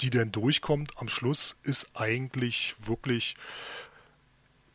die 0.00 0.10
dann 0.10 0.32
durchkommt 0.32 0.92
am 0.96 1.08
Schluss, 1.08 1.56
ist 1.62 1.90
eigentlich 1.94 2.74
wirklich, 2.80 3.36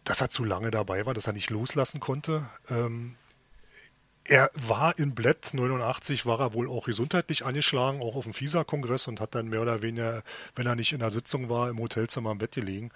dass 0.03 0.21
er 0.21 0.29
zu 0.29 0.43
lange 0.43 0.71
dabei 0.71 1.05
war, 1.05 1.13
dass 1.13 1.27
er 1.27 1.33
nicht 1.33 1.49
loslassen 1.49 1.99
konnte. 1.99 2.49
Ähm, 2.69 3.15
er 4.29 4.51
war 4.53 4.99
in 4.99 5.15
Bled 5.15 5.53
89, 5.53 6.25
war 6.25 6.41
er 6.41 6.53
wohl 6.53 6.69
auch 6.69 6.85
gesundheitlich 6.85 7.45
angeschlagen, 7.45 8.01
auch 8.01 8.15
auf 8.15 8.25
dem 8.25 8.33
FISA-Kongress 8.33 9.07
und 9.07 9.21
hat 9.21 9.35
dann 9.35 9.47
mehr 9.47 9.61
oder 9.61 9.81
weniger, 9.81 10.21
wenn 10.53 10.67
er 10.67 10.75
nicht 10.75 10.91
in 10.91 10.99
der 10.99 11.11
Sitzung 11.11 11.49
war, 11.49 11.69
im 11.69 11.79
Hotelzimmer 11.79 12.31
im 12.31 12.37
Bett 12.37 12.51
gelegen. 12.51 12.91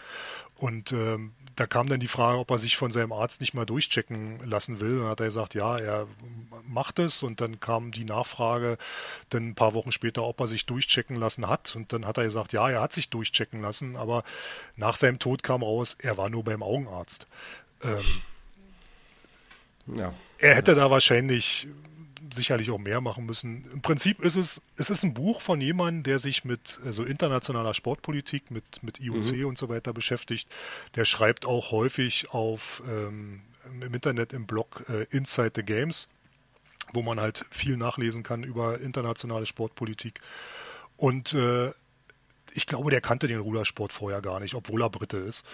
Und 0.55 0.91
ähm, 0.91 1.31
da 1.61 1.67
kam 1.67 1.87
dann 1.87 1.99
die 1.99 2.07
Frage, 2.07 2.39
ob 2.39 2.49
er 2.49 2.57
sich 2.57 2.75
von 2.75 2.91
seinem 2.91 3.11
Arzt 3.11 3.39
nicht 3.39 3.53
mal 3.53 3.67
durchchecken 3.67 4.39
lassen 4.49 4.81
will. 4.81 4.97
Dann 4.97 5.09
hat 5.09 5.19
er 5.19 5.27
gesagt, 5.27 5.53
ja, 5.53 5.77
er 5.77 6.07
macht 6.63 6.97
es. 6.97 7.21
Und 7.21 7.39
dann 7.39 7.59
kam 7.59 7.91
die 7.91 8.03
Nachfrage 8.03 8.79
dann 9.29 9.49
ein 9.49 9.53
paar 9.53 9.75
Wochen 9.75 9.91
später, 9.91 10.23
ob 10.23 10.39
er 10.39 10.47
sich 10.47 10.65
durchchecken 10.65 11.17
lassen 11.17 11.47
hat. 11.47 11.75
Und 11.75 11.93
dann 11.93 12.07
hat 12.07 12.17
er 12.17 12.23
gesagt, 12.23 12.51
ja, 12.51 12.67
er 12.67 12.81
hat 12.81 12.93
sich 12.93 13.11
durchchecken 13.11 13.61
lassen. 13.61 13.95
Aber 13.95 14.23
nach 14.75 14.95
seinem 14.95 15.19
Tod 15.19 15.43
kam 15.43 15.61
raus, 15.61 15.95
er 15.99 16.17
war 16.17 16.31
nur 16.31 16.43
beim 16.43 16.63
Augenarzt. 16.63 17.27
Ähm, 17.83 17.99
ja. 19.95 20.15
Er 20.39 20.55
hätte 20.55 20.73
da 20.73 20.89
wahrscheinlich 20.89 21.67
sicherlich 22.33 22.71
auch 22.71 22.77
mehr 22.77 23.01
machen 23.01 23.25
müssen. 23.25 23.69
Im 23.71 23.81
Prinzip 23.81 24.21
ist 24.21 24.35
es, 24.35 24.61
es 24.77 24.89
ist 24.89 25.03
ein 25.03 25.13
Buch 25.13 25.41
von 25.41 25.61
jemandem, 25.61 26.03
der 26.03 26.19
sich 26.19 26.45
mit 26.45 26.79
also 26.85 27.03
internationaler 27.03 27.73
Sportpolitik, 27.73 28.51
mit, 28.51 28.83
mit 28.83 28.99
IOC 28.99 29.33
mhm. 29.33 29.45
und 29.45 29.57
so 29.57 29.69
weiter 29.69 29.93
beschäftigt. 29.93 30.49
Der 30.95 31.05
schreibt 31.05 31.45
auch 31.45 31.71
häufig 31.71 32.29
auf 32.31 32.81
ähm, 32.87 33.41
im 33.81 33.93
Internet 33.93 34.33
im 34.33 34.47
Blog 34.47 34.85
äh, 34.89 35.05
Inside 35.15 35.53
the 35.55 35.63
Games, 35.63 36.09
wo 36.93 37.01
man 37.01 37.19
halt 37.19 37.45
viel 37.49 37.77
nachlesen 37.77 38.23
kann 38.23 38.43
über 38.43 38.79
internationale 38.79 39.45
Sportpolitik. 39.45 40.19
Und 40.97 41.33
äh, 41.33 41.71
ich 42.53 42.67
glaube, 42.67 42.91
der 42.91 43.01
kannte 43.01 43.27
den 43.27 43.39
Rudersport 43.39 43.93
vorher 43.93 44.21
gar 44.21 44.39
nicht, 44.39 44.55
obwohl 44.55 44.81
er 44.81 44.89
Brite 44.89 45.17
ist. 45.17 45.45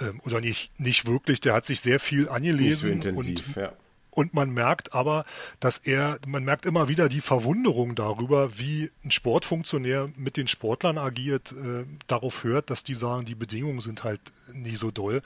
Ähm, 0.00 0.20
oder 0.24 0.40
nicht, 0.40 0.78
nicht 0.78 1.06
wirklich. 1.06 1.40
Der 1.40 1.54
hat 1.54 1.66
sich 1.66 1.80
sehr 1.80 2.00
viel 2.00 2.28
angelesen. 2.28 2.90
Nicht 2.90 3.02
so 3.02 3.08
intensiv, 3.08 3.48
und, 3.48 3.56
ja. 3.56 3.72
Und 4.14 4.32
man 4.32 4.50
merkt 4.50 4.94
aber, 4.94 5.24
dass 5.58 5.78
er, 5.78 6.20
man 6.24 6.44
merkt 6.44 6.66
immer 6.66 6.88
wieder 6.88 7.08
die 7.08 7.20
Verwunderung 7.20 7.96
darüber, 7.96 8.56
wie 8.58 8.92
ein 9.04 9.10
Sportfunktionär 9.10 10.08
mit 10.16 10.36
den 10.36 10.46
Sportlern 10.46 10.98
agiert, 10.98 11.50
äh, 11.50 11.84
darauf 12.06 12.44
hört, 12.44 12.70
dass 12.70 12.84
die 12.84 12.94
sagen, 12.94 13.24
die 13.24 13.34
Bedingungen 13.34 13.80
sind 13.80 14.04
halt 14.04 14.20
nie 14.52 14.76
so 14.76 14.92
doll. 14.92 15.20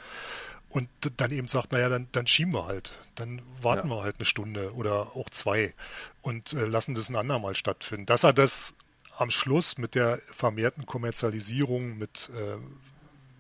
Und 0.71 0.89
dann 1.19 1.31
eben 1.31 1.49
sagt, 1.49 1.73
naja, 1.73 1.91
dann, 1.91 2.09
dann 2.13 2.27
schieben 2.27 2.55
wir 2.55 2.65
halt. 2.65 2.93
Dann 3.15 3.43
warten 3.61 3.89
ja. 3.89 3.97
wir 3.97 4.03
halt 4.03 4.17
eine 4.19 4.27
Stunde 4.27 4.73
oder 4.75 5.15
auch 5.17 5.29
zwei 5.29 5.75
und 6.23 6.55
äh, 6.55 6.65
lassen 6.65 6.95
das 6.95 7.11
ein 7.11 7.17
andermal 7.17 7.57
stattfinden. 7.57 8.07
Dass 8.07 8.25
er 8.25 8.33
das 8.33 8.75
am 9.19 9.31
Schluss 9.31 9.77
mit 9.77 9.95
der 9.95 10.21
vermehrten 10.35 10.87
Kommerzialisierung, 10.87 11.99
mit 11.99 12.31
äh, 12.35 12.57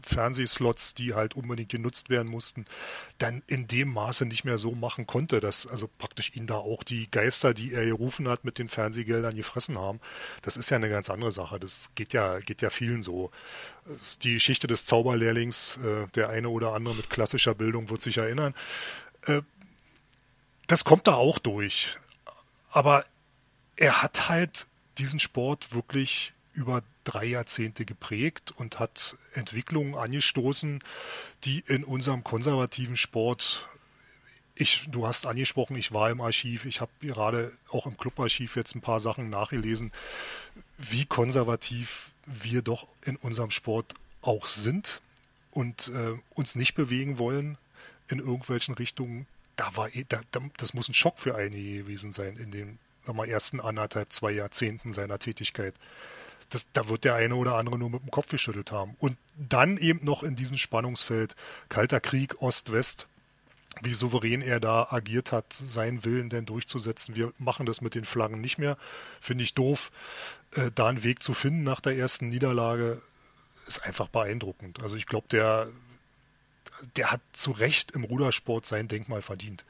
Fernsehslots, 0.08 0.94
die 0.94 1.14
halt 1.14 1.34
unbedingt 1.34 1.68
genutzt 1.68 2.10
werden 2.10 2.28
mussten, 2.28 2.64
dann 3.18 3.42
in 3.46 3.68
dem 3.68 3.92
Maße 3.92 4.26
nicht 4.26 4.44
mehr 4.44 4.58
so 4.58 4.72
machen 4.72 5.06
konnte, 5.06 5.40
dass 5.40 5.66
also 5.66 5.88
praktisch 5.98 6.34
ihn 6.34 6.46
da 6.46 6.56
auch 6.56 6.82
die 6.82 7.10
Geister, 7.10 7.54
die 7.54 7.72
er 7.72 7.84
gerufen 7.84 8.28
hat, 8.28 8.44
mit 8.44 8.58
den 8.58 8.68
Fernsehgeldern 8.68 9.36
gefressen 9.36 9.78
haben. 9.78 10.00
Das 10.42 10.56
ist 10.56 10.70
ja 10.70 10.76
eine 10.76 10.90
ganz 10.90 11.10
andere 11.10 11.32
Sache. 11.32 11.60
Das 11.60 11.92
geht 11.94 12.12
ja, 12.12 12.38
geht 12.40 12.62
ja 12.62 12.70
vielen 12.70 13.02
so. 13.02 13.30
Die 14.22 14.34
Geschichte 14.34 14.66
des 14.66 14.84
Zauberlehrlings, 14.84 15.78
äh, 15.84 16.08
der 16.14 16.30
eine 16.30 16.48
oder 16.48 16.72
andere 16.72 16.94
mit 16.94 17.10
klassischer 17.10 17.54
Bildung 17.54 17.90
wird 17.90 18.02
sich 18.02 18.18
erinnern. 18.18 18.54
Äh, 19.26 19.42
das 20.66 20.84
kommt 20.84 21.06
da 21.06 21.14
auch 21.14 21.38
durch. 21.38 21.96
Aber 22.70 23.04
er 23.76 24.02
hat 24.02 24.28
halt 24.28 24.66
diesen 24.98 25.20
Sport 25.20 25.74
wirklich 25.74 26.32
über 26.58 26.82
drei 27.04 27.24
Jahrzehnte 27.24 27.84
geprägt 27.84 28.52
und 28.56 28.80
hat 28.80 29.16
Entwicklungen 29.32 29.94
angestoßen, 29.94 30.82
die 31.44 31.62
in 31.66 31.84
unserem 31.84 32.24
konservativen 32.24 32.96
Sport 32.96 33.66
ich, 34.60 34.88
du 34.90 35.06
hast 35.06 35.24
angesprochen, 35.24 35.76
ich 35.76 35.92
war 35.92 36.10
im 36.10 36.20
Archiv, 36.20 36.64
ich 36.64 36.80
habe 36.80 36.90
gerade 37.00 37.52
auch 37.70 37.86
im 37.86 37.96
Clubarchiv 37.96 38.56
jetzt 38.56 38.74
ein 38.74 38.80
paar 38.80 38.98
Sachen 38.98 39.30
nachgelesen, 39.30 39.92
wie 40.76 41.04
konservativ 41.04 42.10
wir 42.26 42.62
doch 42.62 42.88
in 43.04 43.14
unserem 43.14 43.52
Sport 43.52 43.94
auch 44.20 44.48
sind 44.48 45.00
und 45.52 45.92
äh, 45.94 46.18
uns 46.34 46.56
nicht 46.56 46.74
bewegen 46.74 47.20
wollen 47.20 47.56
in 48.08 48.18
irgendwelchen 48.18 48.74
Richtungen. 48.74 49.26
Da 49.54 49.76
war, 49.76 49.94
eh, 49.94 50.04
da, 50.08 50.20
das 50.56 50.74
muss 50.74 50.88
ein 50.88 50.94
Schock 50.94 51.20
für 51.20 51.36
einige 51.36 51.78
gewesen 51.78 52.10
sein 52.10 52.36
in 52.36 52.50
den 52.50 52.78
mal, 53.06 53.28
ersten 53.28 53.60
anderthalb, 53.60 54.12
zwei 54.12 54.32
Jahrzehnten 54.32 54.92
seiner 54.92 55.20
Tätigkeit 55.20 55.74
das, 56.50 56.66
da 56.72 56.88
wird 56.88 57.04
der 57.04 57.14
eine 57.14 57.36
oder 57.36 57.56
andere 57.56 57.78
nur 57.78 57.90
mit 57.90 58.02
dem 58.02 58.10
Kopf 58.10 58.28
geschüttelt 58.28 58.72
haben. 58.72 58.96
Und 58.98 59.16
dann 59.36 59.76
eben 59.76 60.04
noch 60.04 60.22
in 60.22 60.36
diesem 60.36 60.56
Spannungsfeld 60.56 61.36
Kalter 61.68 62.00
Krieg, 62.00 62.40
Ost-West, 62.40 63.06
wie 63.82 63.94
souverän 63.94 64.42
er 64.42 64.60
da 64.60 64.88
agiert 64.90 65.30
hat, 65.30 65.52
seinen 65.52 66.04
Willen 66.04 66.30
denn 66.30 66.46
durchzusetzen. 66.46 67.14
Wir 67.14 67.32
machen 67.38 67.66
das 67.66 67.80
mit 67.80 67.94
den 67.94 68.04
Flaggen 68.04 68.40
nicht 68.40 68.58
mehr. 68.58 68.76
Finde 69.20 69.44
ich 69.44 69.54
doof. 69.54 69.92
Äh, 70.52 70.70
da 70.74 70.88
einen 70.88 71.02
Weg 71.02 71.22
zu 71.22 71.34
finden 71.34 71.62
nach 71.62 71.80
der 71.80 71.96
ersten 71.96 72.28
Niederlage 72.28 73.02
ist 73.66 73.84
einfach 73.84 74.08
beeindruckend. 74.08 74.82
Also 74.82 74.96
ich 74.96 75.06
glaube, 75.06 75.28
der, 75.30 75.68
der 76.96 77.12
hat 77.12 77.20
zu 77.34 77.52
Recht 77.52 77.92
im 77.92 78.04
Rudersport 78.04 78.66
sein 78.66 78.88
Denkmal 78.88 79.22
verdient. 79.22 79.64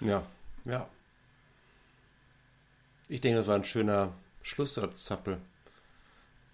Ja, 0.00 0.22
ja. 0.64 0.88
Ich 3.08 3.20
denke, 3.20 3.38
das 3.38 3.46
war 3.46 3.54
ein 3.54 3.64
schöner 3.64 4.12
Schlusssatz, 4.42 5.04
Zappel. 5.04 5.38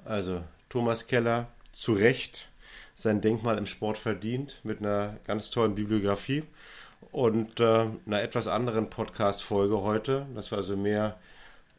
Also 0.04 0.42
Thomas 0.68 1.06
Keller 1.06 1.48
zu 1.72 1.92
Recht 1.92 2.48
sein 2.94 3.20
Denkmal 3.20 3.58
im 3.58 3.66
Sport 3.66 3.98
verdient 3.98 4.60
mit 4.62 4.80
einer 4.80 5.16
ganz 5.26 5.50
tollen 5.50 5.74
Bibliografie 5.74 6.44
und 7.10 7.60
äh, 7.60 7.86
einer 8.06 8.22
etwas 8.22 8.46
anderen 8.46 8.90
Podcast-Folge 8.90 9.80
heute. 9.82 10.26
Das 10.34 10.52
war 10.52 10.58
also 10.58 10.76
mehr 10.76 11.16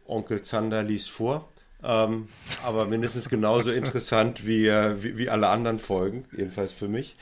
Onkel 0.05 0.41
Zander 0.41 0.83
liest 0.83 1.09
vor. 1.09 1.49
Ähm, 1.83 2.29
aber 2.63 2.85
mindestens 2.85 3.29
genauso 3.29 3.71
interessant 3.73 4.47
wie, 4.47 4.67
äh, 4.67 5.03
wie, 5.03 5.17
wie, 5.17 5.29
alle 5.29 5.49
anderen 5.49 5.79
Folgen, 5.79 6.25
jedenfalls 6.31 6.71
für 6.71 6.87
mich. 6.87 7.17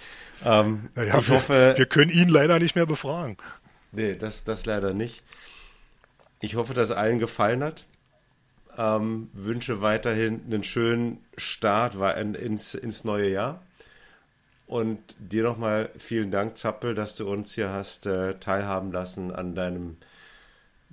Ähm, 0.45 0.89
ja, 0.95 1.03
ich 1.03 1.29
wir, 1.29 1.35
hoffe, 1.35 1.73
wir 1.75 1.85
können 1.87 2.11
ihn 2.11 2.29
leider 2.29 2.59
nicht 2.59 2.75
mehr 2.75 2.85
befragen. 2.85 3.37
Nee, 3.91 4.15
das, 4.15 4.43
das 4.43 4.65
leider 4.65 4.93
nicht. 4.93 5.23
Ich 6.39 6.55
hoffe, 6.55 6.73
dass 6.73 6.89
es 6.89 6.95
allen 6.95 7.19
gefallen 7.19 7.63
hat. 7.63 7.85
Ähm, 8.77 9.29
wünsche 9.33 9.81
weiterhin 9.81 10.41
einen 10.45 10.63
schönen 10.63 11.19
Start 11.37 11.95
ins, 12.35 12.73
ins 12.73 13.03
neue 13.03 13.29
Jahr. 13.29 13.61
Und 14.67 14.99
dir 15.19 15.43
nochmal 15.43 15.89
vielen 15.97 16.31
Dank, 16.31 16.57
Zappel, 16.57 16.95
dass 16.95 17.15
du 17.15 17.29
uns 17.29 17.53
hier 17.53 17.69
hast 17.69 18.05
äh, 18.05 18.39
teilhaben 18.39 18.91
lassen 18.93 19.31
an 19.33 19.53
deinem 19.53 19.97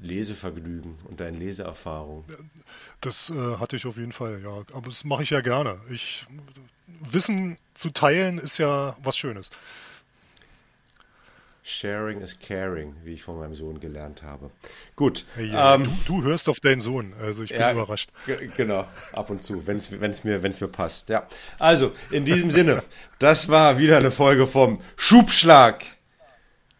Lesevergnügen 0.00 0.96
und 1.04 1.20
deinen 1.20 1.38
Leseerfahrungen. 1.38 2.24
Das 3.00 3.30
äh, 3.30 3.56
hatte 3.58 3.76
ich 3.76 3.86
auf 3.86 3.96
jeden 3.96 4.12
Fall, 4.12 4.40
ja. 4.42 4.62
Aber 4.72 4.86
das 4.86 5.04
mache 5.04 5.22
ich 5.22 5.30
ja 5.30 5.40
gerne. 5.40 5.78
Ich, 5.90 6.26
Wissen 7.08 7.58
zu 7.74 7.90
teilen 7.90 8.38
ist 8.38 8.58
ja 8.58 8.96
was 9.02 9.16
Schönes. 9.16 9.50
Sharing 11.68 12.22
is 12.22 12.38
caring, 12.40 12.94
wie 13.04 13.12
ich 13.12 13.22
von 13.22 13.38
meinem 13.38 13.54
Sohn 13.54 13.78
gelernt 13.78 14.22
habe. 14.22 14.50
Gut. 14.96 15.26
Ja, 15.36 15.74
ähm, 15.74 15.84
du, 16.06 16.20
du, 16.20 16.22
hörst 16.22 16.48
auf 16.48 16.60
deinen 16.60 16.80
Sohn, 16.80 17.12
also 17.20 17.42
ich 17.42 17.50
bin 17.50 17.60
ja, 17.60 17.72
überrascht. 17.72 18.10
Genau, 18.56 18.86
ab 19.12 19.28
und 19.28 19.42
zu, 19.42 19.66
wenn 19.66 19.76
es 19.76 20.24
mir, 20.24 20.42
wenn's 20.42 20.62
mir 20.62 20.68
passt. 20.68 21.10
Ja. 21.10 21.26
Also, 21.58 21.92
in 22.10 22.24
diesem 22.24 22.50
Sinne, 22.50 22.82
das 23.18 23.50
war 23.50 23.78
wieder 23.78 23.98
eine 23.98 24.10
Folge 24.10 24.46
vom 24.46 24.80
Schubschlag. 24.96 25.84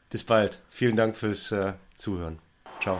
Bis 0.09 0.25
bald. 0.25 0.63
Vielen 0.71 0.97
Dank 0.97 1.17
fürs 1.17 1.53
äh, 1.53 1.75
Zuhören. 1.97 2.39
Ciao. 2.81 2.99